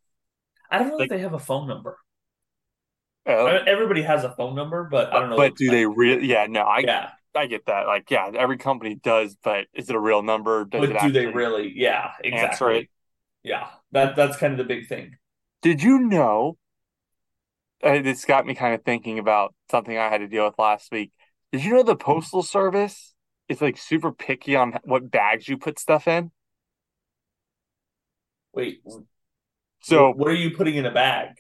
I 0.72 0.80
don't 0.80 0.90
know 0.90 0.96
Like- 0.98 1.06
if 1.06 1.10
they 1.10 1.20
have 1.20 1.34
a 1.34 1.40
phone 1.40 1.68
number. 1.68 1.98
Uh, 3.28 3.46
I 3.46 3.54
mean, 3.60 3.68
everybody 3.68 4.02
has 4.02 4.24
a 4.24 4.32
phone 4.32 4.56
number, 4.56 4.86
but 4.86 5.14
I 5.14 5.20
don't 5.20 5.30
know. 5.30 5.38
but 5.38 5.56
do 5.56 5.70
they 5.70 5.86
really? 5.86 6.26
Yeah, 6.26 6.48
no, 6.50 6.62
I 6.62 6.80
Yeah, 6.80 7.10
I 7.36 7.46
get 7.46 7.66
that. 7.68 7.86
Like, 7.86 8.10
yeah, 8.10 8.32
every 8.34 8.58
company 8.58 8.96
does, 8.96 9.36
but 9.44 9.68
is 9.74 9.90
it 9.90 9.96
a 9.96 10.00
real 10.00 10.24
number? 10.24 10.66
Does 10.66 10.82
but 10.88 10.96
it 10.96 11.02
do 11.02 11.12
they 11.12 11.28
really? 11.28 11.72
Yeah, 11.76 12.12
answer 12.24 12.72
exactly. 12.72 12.90
Yeah, 13.44 13.68
that 13.92 14.16
that's 14.16 14.38
kind 14.38 14.54
of 14.54 14.58
the 14.58 14.64
big 14.66 14.88
thing. 14.88 15.18
Did 15.62 15.82
you 15.84 16.00
know? 16.00 16.58
Uh, 17.82 18.02
this 18.02 18.26
got 18.26 18.46
me 18.46 18.54
kind 18.56 18.76
of 18.76 18.84
thinking 18.84 19.20
about 19.20 19.54
something 19.72 19.98
I 19.98 20.10
had 20.10 20.18
to 20.18 20.28
deal 20.28 20.46
with 20.46 20.60
last 20.60 20.92
week. 20.92 21.12
Did 21.52 21.64
you 21.64 21.74
know 21.74 21.84
the 21.84 21.96
postal 21.96 22.44
service 22.44 23.14
is 23.48 23.62
like 23.62 23.78
super 23.78 24.12
picky 24.12 24.56
on 24.56 24.78
what 24.84 25.10
bags 25.10 25.48
you 25.48 25.58
put 25.58 25.80
stuff 25.80 26.08
in? 26.08 26.32
Wait, 28.54 28.82
So, 29.82 30.12
what 30.12 30.28
are 30.28 30.34
you 30.34 30.52
putting 30.52 30.76
in 30.76 30.86
a 30.86 30.92
bag? 30.92 31.36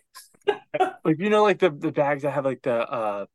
like, 1.03 1.19
you 1.19 1.29
know, 1.29 1.43
like 1.43 1.59
the 1.59 1.69
the 1.69 1.91
bags 1.91 2.23
that 2.23 2.31
have 2.31 2.45
like 2.45 2.61
the 2.61 2.73
uh 2.73 3.25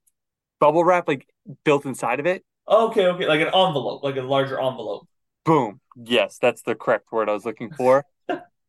bubble 0.60 0.84
wrap 0.84 1.08
like 1.08 1.28
built 1.64 1.84
inside 1.84 2.20
of 2.20 2.26
it. 2.26 2.44
Okay, 2.66 3.06
okay, 3.06 3.26
like 3.26 3.40
an 3.40 3.48
envelope, 3.48 4.02
like 4.02 4.16
a 4.16 4.22
larger 4.22 4.60
envelope. 4.60 5.06
Boom. 5.44 5.80
Yes, 5.96 6.38
that's 6.38 6.62
the 6.62 6.74
correct 6.74 7.12
word 7.12 7.28
I 7.28 7.32
was 7.32 7.44
looking 7.44 7.70
for. 7.70 8.04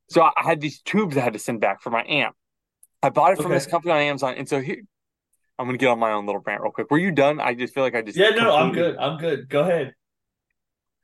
So 0.09 0.21
I 0.23 0.31
had 0.43 0.61
these 0.61 0.81
tubes 0.81 1.17
I 1.17 1.21
had 1.21 1.33
to 1.33 1.39
send 1.39 1.61
back 1.61 1.81
for 1.81 1.89
my 1.89 2.03
amp. 2.07 2.35
I 3.01 3.09
bought 3.09 3.33
it 3.33 3.37
from 3.37 3.45
Okay. 3.47 3.55
this 3.55 3.65
company 3.65 3.91
on 3.93 3.99
Amazon, 4.01 4.35
and 4.35 4.47
so 4.47 4.61
here 4.61 4.81
I'm 5.57 5.65
gonna 5.67 5.77
get 5.77 5.87
on 5.89 5.99
my 5.99 6.11
own 6.11 6.25
little 6.25 6.41
rant 6.45 6.61
real 6.61 6.71
quick. 6.71 6.89
Were 6.91 6.97
you 6.97 7.11
done? 7.11 7.39
I 7.39 7.53
just 7.53 7.73
feel 7.73 7.83
like 7.83 7.95
I 7.95 8.01
just 8.01 8.17
Yeah, 8.17 8.29
no, 8.31 8.55
I'm 8.55 8.71
good. 8.73 8.97
I'm 8.97 9.17
good. 9.17 9.49
Go 9.49 9.61
ahead. 9.61 9.93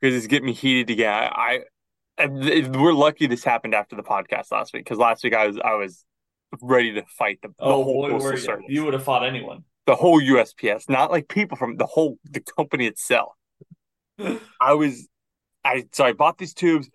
because 0.00 0.16
it's 0.16 0.26
getting 0.26 0.46
me 0.46 0.52
heated 0.52 0.90
again. 0.90 1.12
I, 1.32 1.60
I 2.18 2.26
we're 2.26 2.92
lucky 2.92 3.26
this 3.26 3.44
happened 3.44 3.74
after 3.74 3.96
the 3.96 4.02
podcast 4.02 4.50
last 4.52 4.72
week 4.72 4.84
because 4.84 4.98
last 4.98 5.24
week 5.24 5.34
I 5.34 5.46
was 5.46 5.58
I 5.58 5.74
was 5.74 6.04
ready 6.60 6.92
to 6.94 7.04
fight 7.06 7.38
the, 7.42 7.48
the 7.48 7.54
Oh, 7.60 7.82
whole 7.84 8.02
boy, 8.02 8.18
postal 8.18 8.36
you? 8.36 8.44
service, 8.44 8.64
You 8.68 8.84
would 8.84 8.94
have 8.94 9.04
fought 9.04 9.24
anyone. 9.24 9.64
the 9.86 9.94
whole 9.96 10.20
USPS, 10.20 10.88
not 10.88 11.10
like 11.10 11.28
people 11.28 11.56
from 11.56 11.76
the 11.76 11.86
whole 11.86 12.18
the 12.30 12.40
company 12.40 12.86
itself. 12.86 13.32
I 14.60 14.74
was, 14.74 15.08
I 15.64 15.84
so 15.92 16.04
I 16.04 16.12
bought 16.12 16.38
these 16.38 16.54
tubes 16.54 16.88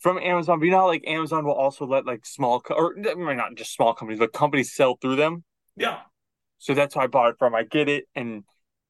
from 0.00 0.18
Amazon. 0.18 0.58
But 0.58 0.64
you 0.64 0.72
know, 0.72 0.78
how, 0.78 0.86
like 0.86 1.04
Amazon 1.06 1.44
will 1.44 1.54
also 1.54 1.86
let 1.86 2.06
like 2.06 2.26
small 2.26 2.60
co- 2.60 2.74
or 2.74 2.94
not 2.96 3.54
just 3.54 3.74
small 3.74 3.94
companies, 3.94 4.18
but 4.18 4.32
companies 4.32 4.74
sell 4.74 4.96
through 4.96 5.16
them. 5.16 5.44
Yeah. 5.76 6.00
So 6.58 6.74
that's 6.74 6.94
who 6.94 7.00
I 7.00 7.06
bought 7.06 7.30
it 7.30 7.36
from. 7.38 7.54
I 7.54 7.62
get 7.62 7.88
it, 7.88 8.04
and 8.14 8.44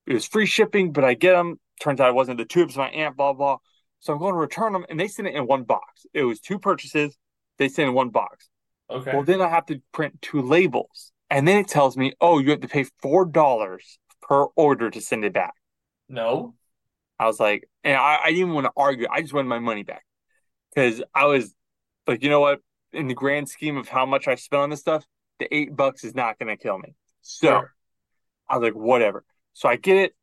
it 0.06 0.14
was 0.14 0.26
free 0.26 0.46
shipping, 0.46 0.92
but 0.92 1.04
I 1.04 1.14
get 1.14 1.32
them. 1.32 1.60
Turns 1.80 2.00
out 2.00 2.08
it 2.08 2.14
wasn't 2.14 2.38
the 2.38 2.44
tubes. 2.44 2.76
My 2.76 2.88
aunt, 2.88 3.16
blah 3.16 3.32
blah. 3.32 3.58
So 4.00 4.12
I'm 4.12 4.18
going 4.18 4.32
to 4.32 4.38
return 4.38 4.72
them, 4.72 4.86
and 4.88 4.98
they 4.98 5.08
send 5.08 5.28
it 5.28 5.34
in 5.34 5.46
one 5.46 5.64
box. 5.64 6.06
It 6.14 6.24
was 6.24 6.40
two 6.40 6.58
purchases. 6.58 7.16
They 7.58 7.68
send 7.68 7.88
in 7.88 7.94
one 7.94 8.08
box. 8.08 8.48
Okay. 8.88 9.12
Well, 9.12 9.24
then 9.24 9.42
I 9.42 9.48
have 9.48 9.66
to 9.66 9.80
print 9.92 10.20
two 10.22 10.40
labels, 10.40 11.12
and 11.28 11.46
then 11.46 11.58
it 11.58 11.68
tells 11.68 11.96
me, 11.96 12.14
oh, 12.20 12.38
you 12.38 12.50
have 12.50 12.60
to 12.60 12.68
pay 12.68 12.84
four 13.02 13.24
dollars 13.24 13.98
per 14.22 14.44
order 14.56 14.90
to 14.90 15.00
send 15.00 15.24
it 15.24 15.32
back. 15.32 15.54
no. 16.08 16.54
I 17.18 17.26
was 17.26 17.38
like, 17.38 17.68
and 17.84 17.98
I, 17.98 18.16
I 18.22 18.26
didn't 18.28 18.38
even 18.40 18.54
want 18.54 18.64
to 18.64 18.72
argue. 18.74 19.06
I 19.10 19.20
just 19.20 19.34
wanted 19.34 19.48
my 19.48 19.58
money 19.58 19.82
back 19.82 20.04
because 20.74 21.02
I 21.14 21.26
was 21.26 21.54
like, 22.06 22.22
you 22.22 22.30
know 22.30 22.40
what? 22.40 22.60
In 22.92 23.06
the 23.06 23.14
grand 23.14 23.48
scheme 23.48 23.76
of 23.76 23.88
how 23.88 24.04
much 24.06 24.26
I 24.28 24.34
spent 24.34 24.62
on 24.62 24.70
this 24.70 24.80
stuff, 24.80 25.04
the 25.38 25.52
eight 25.54 25.74
bucks 25.76 26.04
is 26.04 26.14
not 26.14 26.38
going 26.38 26.48
to 26.48 26.60
kill 26.60 26.78
me. 26.78 26.94
So 27.22 27.48
Sure. 27.48 27.74
I 28.48 28.58
was 28.58 28.64
like, 28.64 28.74
whatever. 28.74 29.24
So 29.52 29.68
I 29.68 29.76
get 29.76 29.96
it. 29.96 30.14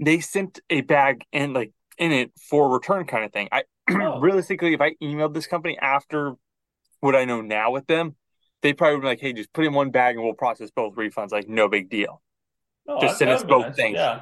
They 0.00 0.20
sent 0.20 0.60
a 0.70 0.80
bag 0.80 1.24
and 1.32 1.52
like 1.54 1.72
in 1.98 2.12
it 2.12 2.32
for 2.48 2.70
return 2.72 3.06
kind 3.06 3.24
of 3.24 3.32
thing. 3.32 3.48
I 3.52 3.64
Oh. 3.90 4.20
realistically, 4.20 4.74
if 4.74 4.80
I 4.80 4.94
emailed 5.02 5.34
this 5.34 5.46
company 5.46 5.78
after 5.78 6.34
what 7.00 7.14
I 7.14 7.24
know 7.24 7.40
now 7.40 7.70
with 7.72 7.86
them, 7.86 8.16
they 8.62 8.72
probably 8.72 8.96
would 8.96 9.02
be 9.02 9.08
like, 9.08 9.20
hey, 9.20 9.32
just 9.32 9.52
put 9.52 9.64
in 9.64 9.74
one 9.74 9.90
bag 9.90 10.14
and 10.14 10.24
we'll 10.24 10.34
process 10.34 10.70
both 10.70 10.94
refunds. 10.94 11.32
Like, 11.32 11.48
no 11.48 11.68
big 11.68 11.90
deal. 11.90 12.22
No, 12.86 13.00
Just 13.00 13.18
send 13.18 13.30
us 13.30 13.42
both 13.42 13.66
nice. 13.66 13.76
things. 13.76 13.96
Yeah. 13.96 14.20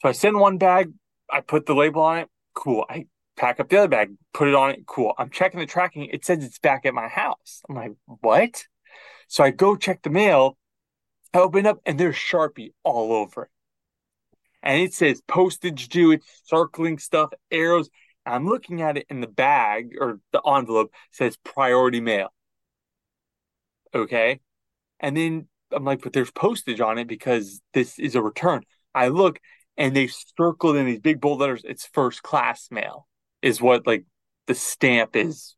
So 0.00 0.08
I 0.08 0.12
send 0.12 0.38
one 0.38 0.58
bag, 0.58 0.92
I 1.30 1.40
put 1.40 1.66
the 1.66 1.74
label 1.74 2.02
on 2.02 2.18
it. 2.18 2.28
Cool. 2.54 2.84
I 2.88 3.06
pack 3.36 3.60
up 3.60 3.68
the 3.68 3.78
other 3.78 3.88
bag, 3.88 4.14
put 4.32 4.48
it 4.48 4.54
on 4.54 4.70
it. 4.70 4.86
Cool. 4.86 5.14
I'm 5.18 5.30
checking 5.30 5.60
the 5.60 5.66
tracking. 5.66 6.06
It 6.06 6.24
says 6.24 6.44
it's 6.44 6.58
back 6.58 6.86
at 6.86 6.94
my 6.94 7.08
house. 7.08 7.62
I'm 7.68 7.74
like, 7.74 7.92
what? 8.06 8.64
So 9.28 9.42
I 9.42 9.50
go 9.50 9.76
check 9.76 10.02
the 10.02 10.10
mail 10.10 10.58
I 11.34 11.38
open 11.38 11.66
up 11.66 11.80
and 11.86 11.98
there's 11.98 12.16
Sharpie 12.16 12.72
all 12.82 13.12
over 13.12 13.44
it. 13.44 13.50
And 14.62 14.80
it 14.80 14.94
says 14.94 15.22
postage 15.26 15.88
due, 15.88 16.12
it's 16.12 16.26
circling 16.44 16.98
stuff, 16.98 17.32
arrows. 17.50 17.88
I'm 18.24 18.46
looking 18.46 18.82
at 18.82 18.96
it 18.96 19.06
in 19.08 19.20
the 19.20 19.26
bag 19.26 19.94
or 19.98 20.20
the 20.32 20.42
envelope 20.46 20.92
says 21.10 21.36
priority 21.38 22.00
mail. 22.00 22.32
Okay. 23.94 24.40
And 25.00 25.16
then 25.16 25.48
I'm 25.72 25.84
like, 25.84 26.02
but 26.02 26.12
there's 26.12 26.30
postage 26.30 26.80
on 26.80 26.98
it 26.98 27.08
because 27.08 27.60
this 27.72 27.98
is 27.98 28.14
a 28.14 28.22
return. 28.22 28.62
I 28.94 29.08
look 29.08 29.40
and 29.76 29.96
they've 29.96 30.14
circled 30.36 30.76
in 30.76 30.86
these 30.86 31.00
big 31.00 31.20
bold 31.20 31.40
letters, 31.40 31.62
it's 31.64 31.86
first 31.86 32.22
class 32.22 32.68
mail, 32.70 33.08
is 33.42 33.60
what 33.60 33.86
like 33.86 34.04
the 34.46 34.54
stamp 34.54 35.16
is 35.16 35.54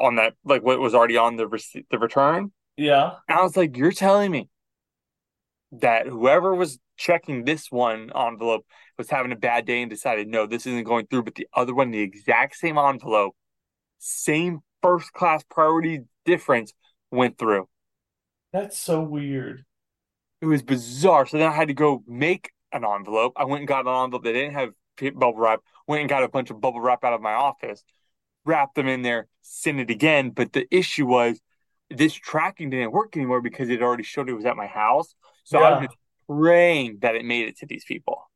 on 0.00 0.16
that, 0.16 0.34
like 0.44 0.62
what 0.62 0.80
was 0.80 0.94
already 0.94 1.16
on 1.16 1.36
the 1.36 1.46
receipt, 1.46 1.86
the 1.90 1.98
return. 1.98 2.52
Yeah. 2.76 3.12
And 3.28 3.38
I 3.38 3.42
was 3.42 3.56
like, 3.56 3.76
you're 3.76 3.92
telling 3.92 4.30
me 4.30 4.48
that 5.72 6.06
whoever 6.06 6.54
was 6.54 6.78
checking 6.96 7.44
this 7.44 7.70
one 7.70 8.10
envelope 8.14 8.64
was 8.96 9.10
having 9.10 9.32
a 9.32 9.36
bad 9.36 9.66
day 9.66 9.82
and 9.82 9.90
decided, 9.90 10.28
no, 10.28 10.46
this 10.46 10.66
isn't 10.66 10.84
going 10.84 11.06
through, 11.06 11.24
but 11.24 11.34
the 11.34 11.48
other 11.52 11.74
one, 11.74 11.90
the 11.90 12.00
exact 12.00 12.56
same 12.56 12.78
envelope, 12.78 13.34
same 13.98 14.60
first 14.82 15.12
class 15.12 15.42
priority 15.50 16.00
difference 16.24 16.72
went 17.10 17.38
through. 17.38 17.68
That's 18.52 18.78
so 18.78 19.00
weird. 19.00 19.64
It 20.40 20.46
was 20.46 20.62
bizarre. 20.62 21.26
So 21.26 21.38
then 21.38 21.48
I 21.48 21.54
had 21.54 21.68
to 21.68 21.74
go 21.74 22.04
make 22.06 22.50
an 22.72 22.84
envelope. 22.84 23.32
I 23.36 23.44
went 23.44 23.60
and 23.60 23.68
got 23.68 23.86
an 23.86 24.04
envelope 24.04 24.24
that 24.24 24.32
didn't 24.32 24.54
have 24.54 24.70
bubble 24.96 25.36
wrap. 25.36 25.60
Went 25.86 26.00
and 26.00 26.08
got 26.08 26.22
a 26.22 26.28
bunch 26.28 26.50
of 26.50 26.60
bubble 26.60 26.80
wrap 26.80 27.04
out 27.04 27.12
of 27.12 27.20
my 27.20 27.34
office, 27.34 27.84
wrapped 28.44 28.74
them 28.74 28.88
in 28.88 29.02
there, 29.02 29.28
sent 29.42 29.80
it 29.80 29.90
again. 29.90 30.30
But 30.30 30.52
the 30.52 30.66
issue 30.74 31.06
was 31.06 31.40
this 31.90 32.14
tracking 32.14 32.70
didn't 32.70 32.92
work 32.92 33.16
anymore 33.16 33.40
because 33.40 33.68
it 33.68 33.82
already 33.82 34.02
showed 34.02 34.28
it 34.28 34.34
was 34.34 34.46
at 34.46 34.56
my 34.56 34.66
house. 34.66 35.14
So 35.44 35.58
I 35.58 35.70
was 35.72 35.86
just 35.86 35.96
praying 36.28 36.98
that 37.02 37.14
it 37.14 37.24
made 37.24 37.48
it 37.48 37.58
to 37.58 37.66
these 37.66 37.84
people. 37.84 38.30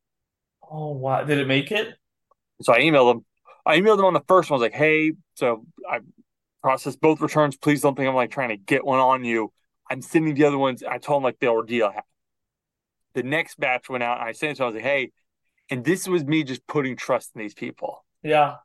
Oh 0.69 0.91
wow. 0.91 1.23
Did 1.23 1.39
it 1.39 1.47
make 1.47 1.71
it? 1.71 1.95
So 2.61 2.73
I 2.73 2.79
emailed 2.81 3.13
them. 3.13 3.25
I 3.65 3.79
emailed 3.79 3.97
them 3.97 4.05
on 4.05 4.13
the 4.13 4.23
first 4.27 4.49
one. 4.49 4.59
I 4.59 4.59
was 4.59 4.71
like, 4.71 4.79
hey, 4.79 5.13
so 5.35 5.65
I 5.89 5.99
processed 6.61 7.01
both 7.01 7.21
returns. 7.21 7.57
Please 7.57 7.81
don't 7.81 7.95
think 7.95 8.07
I'm 8.07 8.15
like 8.15 8.31
trying 8.31 8.49
to 8.49 8.57
get 8.57 8.85
one 8.85 8.99
on 8.99 9.23
you. 9.23 9.51
I'm 9.89 10.01
sending 10.01 10.35
the 10.35 10.45
other 10.45 10.57
ones. 10.57 10.83
I 10.83 10.97
told 10.97 11.17
them 11.17 11.23
like 11.23 11.39
the 11.39 11.47
ordeal 11.47 11.87
happened. 11.87 12.03
The 13.15 13.23
next 13.23 13.59
batch 13.59 13.89
went 13.89 14.03
out 14.03 14.19
and 14.19 14.29
I 14.29 14.33
sent 14.33 14.51
it 14.51 14.57
them. 14.57 14.65
I 14.65 14.67
was 14.67 14.75
like, 14.75 14.83
hey, 14.83 15.11
and 15.69 15.83
this 15.85 16.07
was 16.07 16.23
me 16.25 16.43
just 16.43 16.65
putting 16.67 16.95
trust 16.95 17.31
in 17.35 17.41
these 17.41 17.53
people. 17.53 18.03
Yeah. 18.23 18.55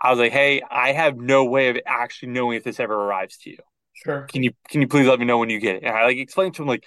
I 0.00 0.10
was 0.10 0.18
like, 0.18 0.32
hey, 0.32 0.62
I 0.70 0.92
have 0.92 1.16
no 1.16 1.44
way 1.44 1.68
of 1.70 1.78
actually 1.86 2.28
knowing 2.32 2.56
if 2.56 2.64
this 2.64 2.78
ever 2.78 2.94
arrives 2.94 3.38
to 3.38 3.50
you. 3.50 3.58
Sure. 3.94 4.22
Can 4.22 4.42
you 4.42 4.52
can 4.68 4.82
you 4.82 4.88
please 4.88 5.06
let 5.06 5.18
me 5.18 5.24
know 5.24 5.38
when 5.38 5.48
you 5.50 5.58
get 5.58 5.76
it? 5.76 5.84
And 5.84 5.96
I 5.96 6.04
like 6.04 6.18
explained 6.18 6.54
to 6.56 6.62
them 6.62 6.68
like 6.68 6.84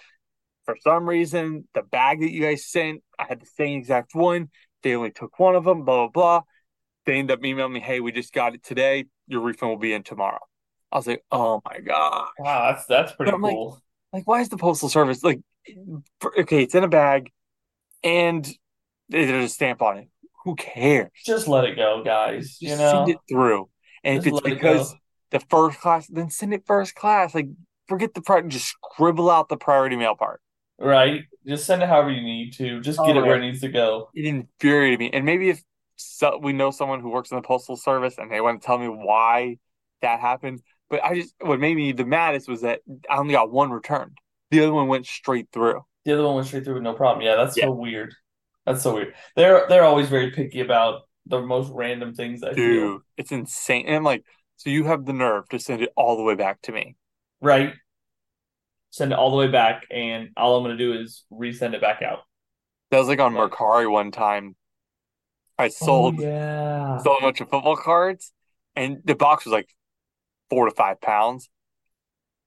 for 0.66 0.76
some 0.84 1.10
reason 1.10 1.68
the 1.74 1.82
bag 1.82 2.20
that 2.20 2.32
you 2.32 2.42
guys 2.42 2.68
sent, 2.68 3.02
I 3.18 3.26
had 3.28 3.42
the 3.42 3.48
same 3.58 3.80
exact 3.80 4.14
one. 4.14 4.50
They 4.84 4.96
only 4.96 5.12
took 5.12 5.40
one 5.40 5.56
of 5.56 5.64
them, 5.64 5.84
blah 5.86 6.08
blah 6.08 6.10
blah. 6.10 6.42
They 7.06 7.18
end 7.18 7.32
up 7.32 7.44
emailing 7.44 7.74
me, 7.74 7.80
hey, 7.80 8.00
we 8.00 8.12
just 8.12 8.32
got 8.32 8.54
it 8.54 8.64
today. 8.64 9.06
Your 9.28 9.42
refund 9.42 9.72
will 9.72 9.80
be 9.80 9.94
in 9.94 10.04
tomorrow. 10.04 10.40
I 10.92 10.98
was 10.98 11.08
like, 11.08 11.24
oh 11.32 11.62
my 11.66 11.80
god. 11.80 12.28
Wow, 12.38 12.72
that's 12.72 12.86
that's 12.86 13.12
pretty 13.14 13.32
I'm 13.32 13.42
like- 13.42 13.54
cool. 13.54 13.82
Like, 14.14 14.28
why 14.28 14.42
is 14.42 14.50
the 14.50 14.58
postal 14.58 14.90
service 14.90 15.24
like 15.24 15.42
for, 16.20 16.40
okay, 16.40 16.64
it's 16.64 16.74
in 16.76 16.84
a 16.84 16.88
bag 16.88 17.32
and 18.04 18.48
there's 19.10 19.52
a 19.52 19.54
stamp 19.54 19.82
on 19.82 19.98
it. 19.98 20.08
Who 20.46 20.56
cares? 20.56 21.10
Just 21.26 21.48
let 21.48 21.66
it 21.66 21.76
go, 21.76 22.04
guys. 22.04 22.58
Just 22.58 22.62
you 22.62 22.70
know, 22.78 22.92
send 23.06 23.10
it 23.10 23.18
through. 23.30 23.70
And 24.04 24.16
Just 24.24 24.28
if 24.28 24.34
it's 24.34 24.46
let 24.46 24.52
it 24.54 24.56
because 24.56 24.96
the 25.32 25.40
first 25.42 25.80
class, 25.80 26.08
then 26.08 26.30
send 26.30 26.54
it 26.54 26.64
first 26.66 26.96
class. 26.96 27.36
Like, 27.36 27.48
forget 27.88 28.14
the 28.14 28.22
priority. 28.22 28.50
Just 28.50 28.68
scribble 28.68 29.30
out 29.30 29.50
the 29.50 29.58
priority 29.58 29.96
mail 29.96 30.16
part. 30.16 30.42
right? 30.80 31.24
Just 31.46 31.66
send 31.66 31.82
it 31.84 31.90
however 31.90 32.12
you 32.12 32.22
need 32.22 32.54
to. 32.54 32.80
Just 32.82 33.00
get 33.06 33.18
it 33.18 33.22
where 33.22 33.36
it 33.36 33.42
needs 33.42 33.62
to 33.62 33.70
go. 33.70 34.10
It 34.14 34.26
infuriated 34.26 35.00
me. 35.00 35.10
And 35.12 35.26
maybe 35.26 35.50
if 35.50 35.62
so, 35.98 36.38
we 36.42 36.54
know 36.54 36.72
someone 36.72 37.02
who 37.02 37.10
works 37.10 37.32
in 37.32 37.36
the 37.36 37.42
postal 37.42 37.76
service 37.76 38.18
and 38.18 38.32
they 38.32 38.40
want 38.40 38.62
to 38.62 38.66
tell 38.66 38.78
me 38.78 38.88
why 38.88 39.58
that 40.02 40.20
happened, 40.22 40.62
but 40.90 41.04
I 41.04 41.16
just 41.16 41.34
what 41.42 41.60
made 41.60 41.76
me 41.76 41.92
the 41.92 42.06
maddest 42.06 42.48
was 42.48 42.62
that 42.62 42.80
I 43.10 43.18
only 43.18 43.34
got 43.34 43.52
one 43.52 43.70
returned. 43.72 44.18
The 44.52 44.62
other 44.62 44.74
one 44.74 44.88
went 44.88 45.06
straight 45.06 45.50
through. 45.52 45.82
The 46.06 46.14
other 46.14 46.24
one 46.24 46.36
went 46.36 46.48
straight 46.48 46.64
through 46.64 46.76
with 46.76 46.84
no 46.84 46.94
problem. 46.94 47.26
Yeah, 47.26 47.36
that's 47.36 47.58
Yeah. 47.58 47.66
so 47.66 47.72
weird. 47.72 48.14
That's 48.70 48.84
so 48.84 48.94
weird. 48.94 49.16
They're 49.36 49.66
they're 49.68 49.84
always 49.84 50.10
very 50.10 50.30
picky 50.30 50.60
about 50.62 51.02
the 51.26 51.42
most 51.42 51.72
random 51.74 52.14
things. 52.14 52.44
I 52.44 52.54
feel 52.54 52.56
Dude, 52.56 53.02
it's 53.18 53.32
insane. 53.32 53.88
And 53.88 53.96
I'm 53.96 54.04
like, 54.04 54.24
so 54.58 54.70
you 54.70 54.84
have 54.84 55.06
the 55.06 55.14
nerve 55.14 55.50
to 55.50 55.58
send 55.58 55.82
it 55.82 55.90
all 55.96 56.16
the 56.18 56.24
way 56.24 56.36
back 56.36 56.62
to 56.64 56.72
me. 56.72 56.96
right. 57.42 57.74
Send 58.92 59.12
it 59.12 59.18
all 59.18 59.32
the 59.32 59.38
way 59.38 59.48
back, 59.48 59.86
and 59.92 60.30
all 60.38 60.58
I'm 60.58 60.64
gonna 60.64 60.78
do 60.78 60.94
is 60.94 61.24
resend 61.34 61.74
it 61.74 61.82
back 61.82 62.04
out. 62.04 62.20
That 62.92 63.00
was 63.00 63.08
like 63.08 63.20
on. 63.20 63.34
Mercari 63.34 63.90
one 63.90 64.12
time. 64.12 64.56
I 65.58 65.66
oh, 65.66 65.70
sold 65.70 66.20
Oh, 66.20 66.24
yeah. 66.24 66.98
sold 67.00 67.18
a 67.20 67.22
bunch 67.24 67.42
of 67.42 67.50
football 67.50 67.76
cards, 67.76 68.32
and 68.76 69.00
the 69.04 69.16
box 69.16 69.46
was 69.46 69.52
like 69.52 69.70
four 70.50 70.66
to 70.66 70.72
five 70.72 71.02
pounds. 71.02 71.50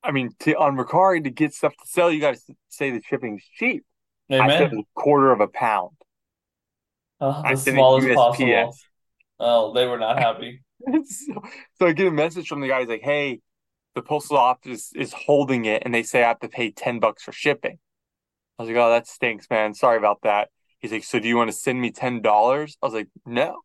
I 0.04 0.12
mean, 0.12 0.30
to, 0.40 0.54
on 0.56 0.76
Mercari 0.76 1.22
to 1.24 1.30
get 1.30 1.52
stuff 1.54 1.72
to 1.76 1.86
sell, 1.86 2.10
you 2.10 2.20
got 2.20 2.34
to 2.34 2.54
say 2.68 2.90
the 2.90 3.02
shipping's 3.02 3.44
cheap. 3.54 3.84
I 4.30 4.36
said 4.36 4.44
Amen. 4.44 4.62
it 4.62 4.70
was 4.72 4.84
a 4.84 5.00
quarter 5.00 5.30
of 5.32 5.40
a 5.40 5.48
pound. 5.48 5.96
Uh, 7.22 7.40
I 7.44 7.54
the 7.54 7.60
smallest 7.60 8.08
USPS. 8.08 8.14
possible. 8.16 8.76
Oh, 9.38 9.72
they 9.72 9.86
were 9.86 9.98
not 9.98 10.18
happy. 10.18 10.62
so, 11.04 11.42
so 11.74 11.86
I 11.86 11.92
get 11.92 12.08
a 12.08 12.10
message 12.10 12.48
from 12.48 12.60
the 12.60 12.66
guy. 12.66 12.80
He's 12.80 12.88
like, 12.88 13.02
"Hey, 13.02 13.40
the 13.94 14.02
postal 14.02 14.36
office 14.36 14.92
is 14.96 15.12
holding 15.12 15.64
it, 15.64 15.82
and 15.84 15.94
they 15.94 16.02
say 16.02 16.24
I 16.24 16.28
have 16.28 16.40
to 16.40 16.48
pay 16.48 16.72
ten 16.72 16.98
bucks 16.98 17.22
for 17.22 17.30
shipping." 17.30 17.78
I 18.58 18.62
was 18.62 18.70
like, 18.70 18.76
"Oh, 18.76 18.90
that 18.90 19.06
stinks, 19.06 19.46
man. 19.48 19.72
Sorry 19.74 19.98
about 19.98 20.22
that." 20.22 20.48
He's 20.80 20.90
like, 20.90 21.04
"So 21.04 21.20
do 21.20 21.28
you 21.28 21.36
want 21.36 21.48
to 21.48 21.56
send 21.56 21.80
me 21.80 21.92
ten 21.92 22.22
dollars?" 22.22 22.76
I 22.82 22.86
was 22.86 22.94
like, 22.94 23.08
"No." 23.24 23.60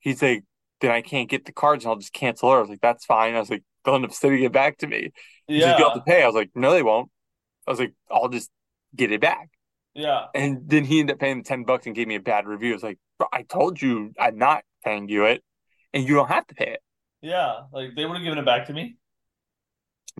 He's 0.00 0.20
like, 0.20 0.42
"Then 0.80 0.90
I 0.90 1.00
can't 1.00 1.30
get 1.30 1.44
the 1.44 1.52
cards, 1.52 1.84
and 1.84 1.90
I'll 1.90 1.98
just 1.98 2.12
cancel 2.12 2.52
it." 2.52 2.56
I 2.56 2.60
was 2.60 2.70
like, 2.70 2.80
"That's 2.80 3.04
fine." 3.04 3.36
I 3.36 3.40
was 3.40 3.50
like, 3.50 3.62
"They'll 3.84 3.94
end 3.94 4.04
up 4.04 4.12
sending 4.12 4.42
it 4.42 4.52
back 4.52 4.78
to 4.78 4.88
me." 4.88 5.12
He's 5.46 5.64
like, 5.64 5.78
"You'll 5.78 5.90
have 5.90 5.98
to 5.98 6.04
pay." 6.04 6.24
I 6.24 6.26
was 6.26 6.34
like, 6.34 6.50
"No, 6.56 6.72
they 6.72 6.82
won't." 6.82 7.08
I 7.68 7.70
was 7.70 7.78
like, 7.78 7.94
"I'll 8.10 8.28
just 8.28 8.50
get 8.96 9.12
it 9.12 9.20
back." 9.20 9.50
Yeah, 9.94 10.26
And 10.34 10.68
then 10.68 10.84
he 10.84 11.00
ended 11.00 11.14
up 11.14 11.20
paying 11.20 11.42
ten 11.44 11.64
bucks 11.64 11.86
and 11.86 11.94
gave 11.94 12.08
me 12.08 12.16
a 12.16 12.20
bad 12.20 12.46
review. 12.46 12.74
It's 12.74 12.82
like, 12.82 12.98
I 13.32 13.42
told 13.42 13.80
you 13.80 14.12
I'm 14.18 14.38
not 14.38 14.64
paying 14.84 15.08
you 15.08 15.26
it, 15.26 15.42
and 15.92 16.06
you 16.06 16.14
don't 16.14 16.28
have 16.28 16.46
to 16.48 16.54
pay 16.54 16.72
it." 16.72 16.80
yeah. 17.22 17.60
Like 17.72 17.94
they 17.96 18.04
would 18.04 18.14
have 18.14 18.22
given 18.22 18.38
it 18.38 18.44
back 18.44 18.66
to 18.66 18.72
me. 18.72 18.96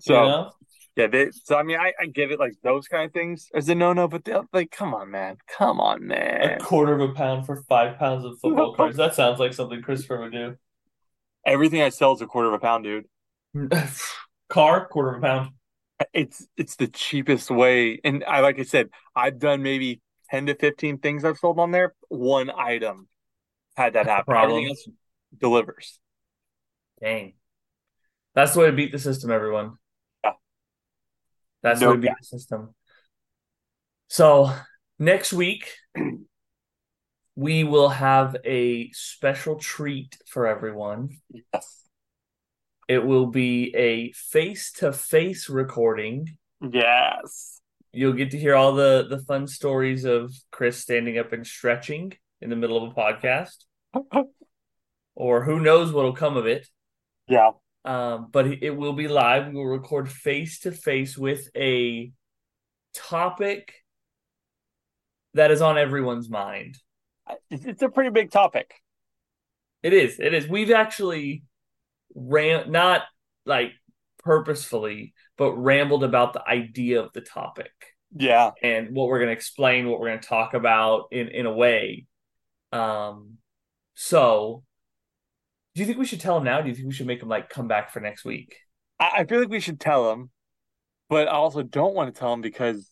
So. 0.01 0.13
you 0.13 0.29
know? 0.29 0.51
Yeah, 0.97 1.07
they, 1.07 1.29
so 1.31 1.57
I 1.57 1.63
mean, 1.63 1.77
I, 1.77 1.91
I 1.99 2.05
get 2.05 2.31
it, 2.31 2.39
like 2.39 2.53
those 2.63 2.87
kind 2.87 3.03
of 3.03 3.11
things 3.11 3.49
as 3.53 3.67
a 3.67 3.75
no 3.75 3.91
no, 3.91 4.07
but 4.07 4.23
they're 4.23 4.43
like, 4.53 4.71
come 4.71 4.93
on, 4.93 5.11
man, 5.11 5.35
come 5.45 5.81
on, 5.81 6.07
man. 6.07 6.51
A 6.53 6.57
quarter 6.57 6.93
of 6.93 7.01
a 7.09 7.13
pound 7.13 7.45
for 7.45 7.63
five 7.67 7.99
pounds 7.99 8.23
of 8.23 8.39
football 8.41 8.73
cards. 8.75 8.95
That 8.95 9.13
sounds 9.13 9.37
like 9.37 9.53
something 9.53 9.81
Christopher 9.81 10.21
would 10.21 10.31
do. 10.31 10.55
Everything 11.45 11.81
I 11.81 11.89
sell 11.89 12.13
is 12.13 12.21
a 12.21 12.25
quarter 12.25 12.47
of 12.47 12.53
a 12.53 12.59
pound, 12.59 12.85
dude. 12.85 13.07
Car, 14.49 14.87
quarter 14.87 15.15
of 15.15 15.17
a 15.17 15.21
pound. 15.21 15.49
It's 16.13 16.45
it's 16.57 16.75
the 16.75 16.87
cheapest 16.87 17.49
way, 17.49 17.99
and 18.03 18.23
I 18.25 18.41
like 18.41 18.59
I 18.59 18.63
said, 18.63 18.89
I've 19.15 19.39
done 19.39 19.63
maybe 19.63 20.01
ten 20.29 20.45
to 20.47 20.55
fifteen 20.55 20.97
things 20.97 21.23
I've 21.23 21.37
sold 21.37 21.59
on 21.59 21.71
there. 21.71 21.95
One 22.09 22.49
item 22.49 23.07
had 23.75 23.93
that 23.93 24.05
happen. 24.05 24.33
Problem. 24.33 24.57
Everything 24.57 24.69
else 24.69 24.87
delivers. 25.39 25.99
Dang. 27.01 27.33
That's 28.33 28.53
the 28.53 28.59
way 28.59 28.65
to 28.67 28.73
beat 28.73 28.91
the 28.91 28.99
system, 28.99 29.31
everyone. 29.31 29.77
Yeah. 30.23 30.31
That's 31.61 31.79
No 31.79 31.87
the 31.87 31.91
way 31.91 31.95
to 31.95 32.01
beat 32.01 32.17
the 32.19 32.25
system. 32.25 32.75
So 34.09 34.51
next 34.99 35.31
week 35.31 35.71
we 37.35 37.63
will 37.63 37.89
have 37.89 38.35
a 38.43 38.91
special 38.91 39.55
treat 39.55 40.17
for 40.27 40.47
everyone. 40.47 41.19
Yes, 41.53 41.84
It 42.87 43.03
will 43.05 43.27
be 43.27 43.73
a 43.75 44.11
face-to-face 44.13 45.49
recording. 45.49 46.37
yes. 46.61 47.61
You'll 47.91 48.13
get 48.13 48.31
to 48.31 48.37
hear 48.37 48.55
all 48.55 48.73
the 48.73 49.07
the 49.09 49.19
fun 49.19 49.47
stories 49.47 50.03
of 50.03 50.33
Chris 50.51 50.77
standing 50.77 51.17
up 51.17 51.31
and 51.31 51.47
stretching 51.47 52.11
in 52.41 52.49
the 52.49 52.55
middle 52.57 52.83
of 52.83 52.91
a 52.91 52.93
podcast, 52.93 53.63
or 55.15 55.43
who 55.45 55.61
knows 55.61 55.93
what'll 55.93 56.11
come 56.13 56.35
of 56.35 56.45
it. 56.45 56.67
yeah. 57.27 57.51
Um, 57.85 58.27
but 58.31 58.47
it 58.47 58.71
will 58.71 58.93
be 58.93 59.07
live. 59.07 59.47
We 59.47 59.53
will 59.53 59.65
record 59.67 60.11
face 60.11 60.59
to 60.61 60.71
face 60.73 61.17
with 61.17 61.47
a 61.55 62.11
topic 62.95 63.73
that 65.35 65.51
is 65.51 65.61
on 65.61 65.77
everyone's 65.77 66.27
mind. 66.29 66.77
It's 67.49 67.81
a 67.83 67.89
pretty 67.89 68.09
big 68.09 68.31
topic. 68.31 68.73
It 69.83 69.93
is. 69.93 70.19
It 70.19 70.33
is. 70.33 70.47
We've 70.47 70.71
actually 70.71 71.43
ran 72.15 72.71
not 72.71 73.03
like 73.45 73.73
purposefully, 74.23 75.13
but 75.37 75.53
rambled 75.53 76.03
about 76.03 76.33
the 76.33 76.47
idea 76.47 77.01
of 77.01 77.13
the 77.13 77.21
topic 77.21 77.71
Yeah, 78.15 78.51
and 78.61 78.95
what 78.95 79.07
we're 79.07 79.19
going 79.19 79.29
to 79.29 79.33
explain, 79.33 79.87
what 79.87 79.99
we're 79.99 80.09
going 80.09 80.21
to 80.21 80.27
talk 80.27 80.53
about 80.53 81.07
in 81.11 81.29
in 81.29 81.45
a 81.45 81.53
way. 81.53 82.05
Um, 82.71 83.37
so 83.93 84.63
do 85.75 85.81
you 85.81 85.85
think 85.85 85.97
we 85.97 86.05
should 86.05 86.21
tell 86.21 86.37
him 86.37 86.43
now? 86.43 86.61
Do 86.61 86.69
you 86.69 86.75
think 86.75 86.87
we 86.87 86.93
should 86.93 87.07
make 87.07 87.21
him 87.21 87.29
like 87.29 87.49
come 87.49 87.67
back 87.67 87.91
for 87.91 87.99
next 87.99 88.25
week? 88.25 88.55
I, 88.99 89.11
I 89.19 89.25
feel 89.25 89.39
like 89.39 89.49
we 89.49 89.59
should 89.59 89.79
tell 89.79 90.11
him, 90.11 90.29
but 91.09 91.27
I 91.27 91.31
also 91.31 91.63
don't 91.63 91.95
want 91.95 92.13
to 92.13 92.19
tell 92.19 92.33
him 92.33 92.41
because 92.41 92.89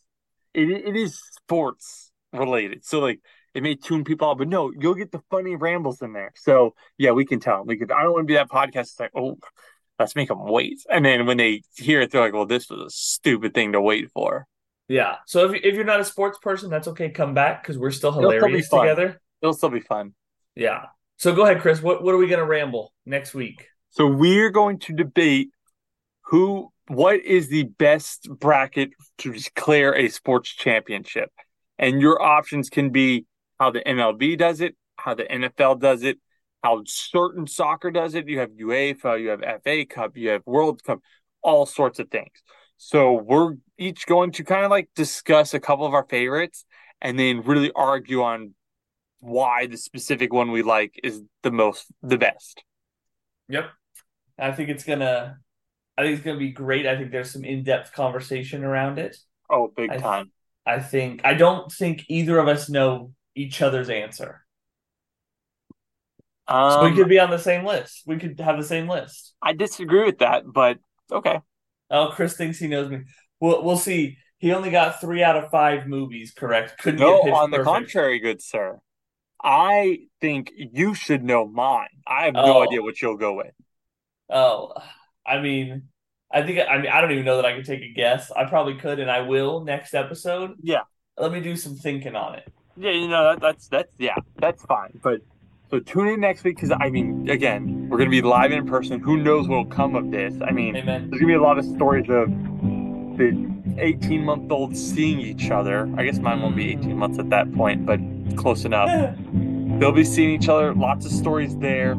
it 0.54 0.70
it 0.70 0.96
is 0.96 1.20
sports 1.38 2.12
related. 2.32 2.86
So 2.86 3.00
like 3.00 3.20
it 3.54 3.64
may 3.64 3.76
tune 3.76 4.04
people 4.04 4.30
out, 4.30 4.38
but 4.38 4.48
no, 4.48 4.72
you'll 4.78 4.96
get 4.96 5.12
the 5.12 5.22
funny 5.30 5.56
rambles 5.56 6.02
in 6.02 6.14
there. 6.14 6.32
So 6.36 6.76
yeah, 6.98 7.12
we 7.12 7.26
can 7.26 7.40
tell. 7.40 7.64
We 7.64 7.78
could. 7.78 7.92
I 7.92 8.04
don't 8.04 8.14
want 8.14 8.24
to 8.24 8.32
be 8.32 8.36
that 8.36 8.50
podcast. 8.50 8.82
It's 8.82 9.00
like, 9.00 9.12
oh, 9.16 9.38
let's 10.00 10.16
make 10.16 10.30
them 10.30 10.46
wait. 10.46 10.80
And 10.90 11.06
then 11.06 11.26
when 11.26 11.38
they 11.38 11.62
hear 11.76 12.02
it, 12.02 12.12
they're 12.12 12.22
like, 12.22 12.34
well, 12.34 12.46
this 12.46 12.70
was 12.70 12.80
a 12.80 12.90
stupid 12.90 13.54
thing 13.54 13.74
to 13.74 13.82
wait 13.82 14.12
for. 14.12 14.48
Yeah. 14.88 15.18
So 15.28 15.52
if 15.52 15.64
if 15.64 15.76
you're 15.76 15.86
not 15.86 16.00
a 16.00 16.06
sports 16.06 16.38
person, 16.40 16.70
that's 16.70 16.88
okay. 16.90 17.10
Come 17.10 17.34
back 17.34 17.64
because 17.64 17.78
we're 17.78 17.92
still 17.92 18.10
It'll 18.10 18.30
still 18.30 18.32
hilarious 18.32 18.70
together. 18.70 19.22
It'll 19.42 19.54
still 19.54 19.70
be 19.70 19.80
fun. 19.80 20.14
Yeah. 20.56 20.86
So 21.18 21.34
go 21.34 21.44
ahead, 21.44 21.62
Chris. 21.62 21.82
What 21.82 22.04
what 22.04 22.14
are 22.14 22.18
we 22.18 22.28
gonna 22.28 22.46
ramble 22.46 22.94
next 23.06 23.34
week? 23.34 23.68
So 23.92 24.08
we're 24.08 24.50
going 24.50 24.80
to 24.80 24.94
debate 24.94 25.50
who, 26.26 26.72
what 26.88 27.22
is 27.22 27.50
the 27.50 27.64
best 27.64 28.28
bracket 28.28 28.90
to 29.20 29.34
declare 29.34 29.96
a 29.96 30.10
sports 30.10 30.50
championship, 30.50 31.32
and 31.78 32.02
your 32.02 32.22
options 32.22 32.70
can 32.70 32.90
be 32.90 33.26
how 33.60 33.72
the 33.72 33.82
MLB 33.82 34.38
does 34.38 34.62
it, 34.62 34.76
how 34.98 35.14
the 35.14 35.24
NFL 35.24 35.80
does 35.80 36.04
it, 36.04 36.20
how 36.64 36.84
certain 36.86 37.48
soccer 37.48 37.92
does 37.92 38.16
it. 38.16 38.28
You 38.28 38.40
have 38.40 38.52
UEFA, 38.52 39.22
you 39.22 39.30
have 39.30 39.44
FA 39.64 39.86
Cup, 39.86 40.18
you 40.18 40.30
have 40.30 40.42
World 40.46 40.84
Cup, 40.84 41.00
all 41.42 41.66
sorts 41.66 42.00
of 42.00 42.10
things. 42.10 42.32
So 42.78 43.14
we're 43.14 43.56
each 43.78 44.06
going 44.06 44.32
to 44.34 44.44
kind 44.44 44.66
of 44.66 44.72
like 44.72 44.90
discuss 44.96 45.54
a 45.54 45.60
couple 45.60 45.86
of 45.86 45.94
our 45.94 46.06
favorites 46.10 46.66
and 47.02 47.20
then 47.20 47.42
really 47.42 47.72
argue 47.76 48.24
on 48.24 48.54
why 49.20 49.68
the 49.68 49.78
specific 49.78 50.34
one 50.34 50.52
we 50.52 50.64
like 50.64 51.00
is 51.04 51.22
the 51.44 51.52
most 51.52 51.86
the 52.02 52.18
best. 52.18 52.64
Yep. 53.50 53.66
I 54.38 54.52
think 54.52 54.70
it's 54.70 54.84
gonna 54.84 55.38
I 55.98 56.02
think 56.02 56.16
it's 56.16 56.26
gonna 56.26 56.40
be 56.40 56.52
great. 56.52 56.86
I 56.86 56.98
think 56.98 57.12
there's 57.12 57.32
some 57.32 57.46
in-depth 57.46 57.94
conversation 57.94 58.64
around 58.64 59.00
it. 59.00 59.16
Oh, 59.50 59.72
big 59.76 59.92
I- 59.92 59.98
time. 59.98 60.32
I 60.66 60.80
think 60.80 61.22
I 61.26 61.34
don't 61.34 61.72
think 61.72 62.06
either 62.08 62.40
of 62.40 62.48
us 62.48 62.70
know 62.70 63.12
each 63.36 63.62
other's 63.62 63.90
answer. 63.90 64.46
So 66.48 66.54
Um, 66.56 66.92
we 66.92 66.96
could 66.96 67.08
be 67.10 67.20
on 67.20 67.30
the 67.30 67.38
same 67.40 67.66
list. 67.66 68.04
We 68.06 68.18
could 68.18 68.40
have 68.40 68.58
the 68.58 68.64
same 68.64 68.88
list. 68.88 69.34
I 69.42 69.54
disagree 69.54 70.04
with 70.04 70.20
that, 70.20 70.44
but 70.46 70.80
okay. 71.12 71.40
Oh, 71.90 72.12
Chris 72.14 72.36
thinks 72.36 72.60
he 72.60 72.68
knows 72.68 72.90
me. 72.90 73.02
We'll 73.40 73.64
we'll 73.64 73.78
see. 73.78 74.18
He 74.40 74.52
only 74.52 74.72
got 74.72 75.00
three 75.00 75.24
out 75.24 75.38
of 75.38 75.50
five 75.52 75.88
movies 75.88 76.34
correct. 76.34 76.78
Couldn't 76.80 77.00
No, 77.00 77.22
on 77.34 77.52
the 77.52 77.60
contrary, 77.60 78.20
good 78.20 78.42
sir. 78.42 78.80
I 79.44 80.08
think 80.22 80.52
you 80.56 80.94
should 80.94 81.24
know 81.24 81.48
mine. 81.48 81.90
I 82.08 82.26
have 82.26 82.36
Oh. 82.36 82.46
no 82.46 82.64
idea 82.64 82.82
what 82.82 83.02
you'll 83.02 83.18
go 83.18 83.34
with. 83.34 83.54
Oh, 84.30 84.74
I 85.26 85.40
mean, 85.42 85.90
I 86.32 86.44
think 86.44 86.60
I 86.68 86.78
mean 86.78 86.88
I 86.92 87.02
don't 87.02 87.12
even 87.12 87.26
know 87.26 87.38
that 87.38 87.46
I 87.46 87.56
could 87.56 87.66
take 87.66 87.82
a 87.82 87.94
guess. 87.94 88.32
I 88.32 88.46
probably 88.46 88.76
could, 88.76 89.00
and 89.00 89.10
I 89.12 89.22
will 89.22 89.64
next 89.64 89.94
episode. 89.94 90.56
Yeah. 90.62 90.84
Let 91.18 91.32
me 91.32 91.42
do 91.42 91.56
some 91.56 91.76
thinking 91.76 92.16
on 92.16 92.36
it. 92.36 92.52
Yeah, 92.78 92.92
you 92.92 93.08
know 93.08 93.24
that, 93.24 93.40
that's 93.42 93.68
that's 93.68 93.92
yeah, 94.00 94.16
that's 94.38 94.64
fine. 94.66 95.00
But 95.04 95.22
so 95.70 95.80
tune 95.80 96.08
in 96.08 96.20
next 96.20 96.44
week 96.44 96.56
because 96.56 96.72
I 96.72 96.90
mean, 96.90 97.30
again, 97.30 97.88
we're 97.90 97.98
gonna 97.98 98.10
be 98.10 98.22
live 98.22 98.52
in 98.52 98.66
person. 98.66 99.00
Who 99.00 99.18
knows 99.18 99.48
what'll 99.48 99.66
come 99.66 99.96
of 99.96 100.12
this? 100.12 100.34
I 100.46 100.52
mean, 100.52 100.76
Amen. 100.76 101.10
there's 101.10 101.20
gonna 101.22 101.34
be 101.34 101.38
a 101.38 101.42
lot 101.42 101.60
of 101.60 101.66
stories 101.66 102.10
of 102.10 102.30
the 103.18 103.76
18 103.78 104.24
month 104.24 104.52
olds 104.52 104.84
seeing 104.84 105.20
each 105.20 105.52
other. 105.52 105.92
I 105.98 106.04
guess 106.04 106.20
mine 106.20 106.42
won't 106.42 106.56
be 106.56 106.72
18 106.72 106.98
months 106.98 107.20
at 107.20 107.30
that 107.30 107.54
point, 107.54 107.86
but 107.86 108.00
close 108.38 108.66
enough. 108.66 108.90
They'll 109.80 109.92
be 109.92 110.04
seeing 110.04 110.32
each 110.32 110.50
other. 110.50 110.74
Lots 110.74 111.06
of 111.06 111.12
stories 111.12 111.58
there. 111.58 111.96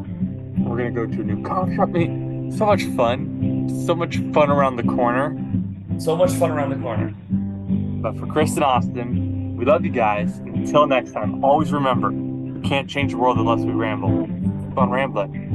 We're 0.57 0.77
gonna 0.77 0.91
go 0.91 1.05
to 1.05 1.21
a 1.21 1.23
new 1.23 1.41
coffee 1.43 1.75
shop. 1.75 1.89
I 1.89 1.91
mean, 1.91 2.51
so 2.51 2.65
much 2.65 2.83
fun. 2.83 3.69
So 3.85 3.95
much 3.95 4.17
fun 4.33 4.49
around 4.49 4.75
the 4.75 4.83
corner. 4.83 5.37
so 5.99 6.15
much 6.15 6.31
fun 6.31 6.51
around 6.51 6.69
the 6.69 6.77
corner. 6.77 7.13
But 8.01 8.17
for 8.17 8.27
Chris 8.27 8.55
and 8.55 8.63
Austin, 8.63 9.34
we 9.55 9.65
love 9.65 9.85
you 9.85 9.91
guys. 9.91 10.37
Until 10.39 10.85
next 10.85 11.11
time, 11.11 11.43
always 11.43 11.71
remember, 11.71 12.11
we 12.11 12.67
can't 12.67 12.89
change 12.89 13.11
the 13.11 13.17
world 13.17 13.37
unless 13.37 13.61
we 13.61 13.71
ramble. 13.71 14.27
Keep 14.67 14.77
on 14.77 14.89
rambling. 14.89 15.54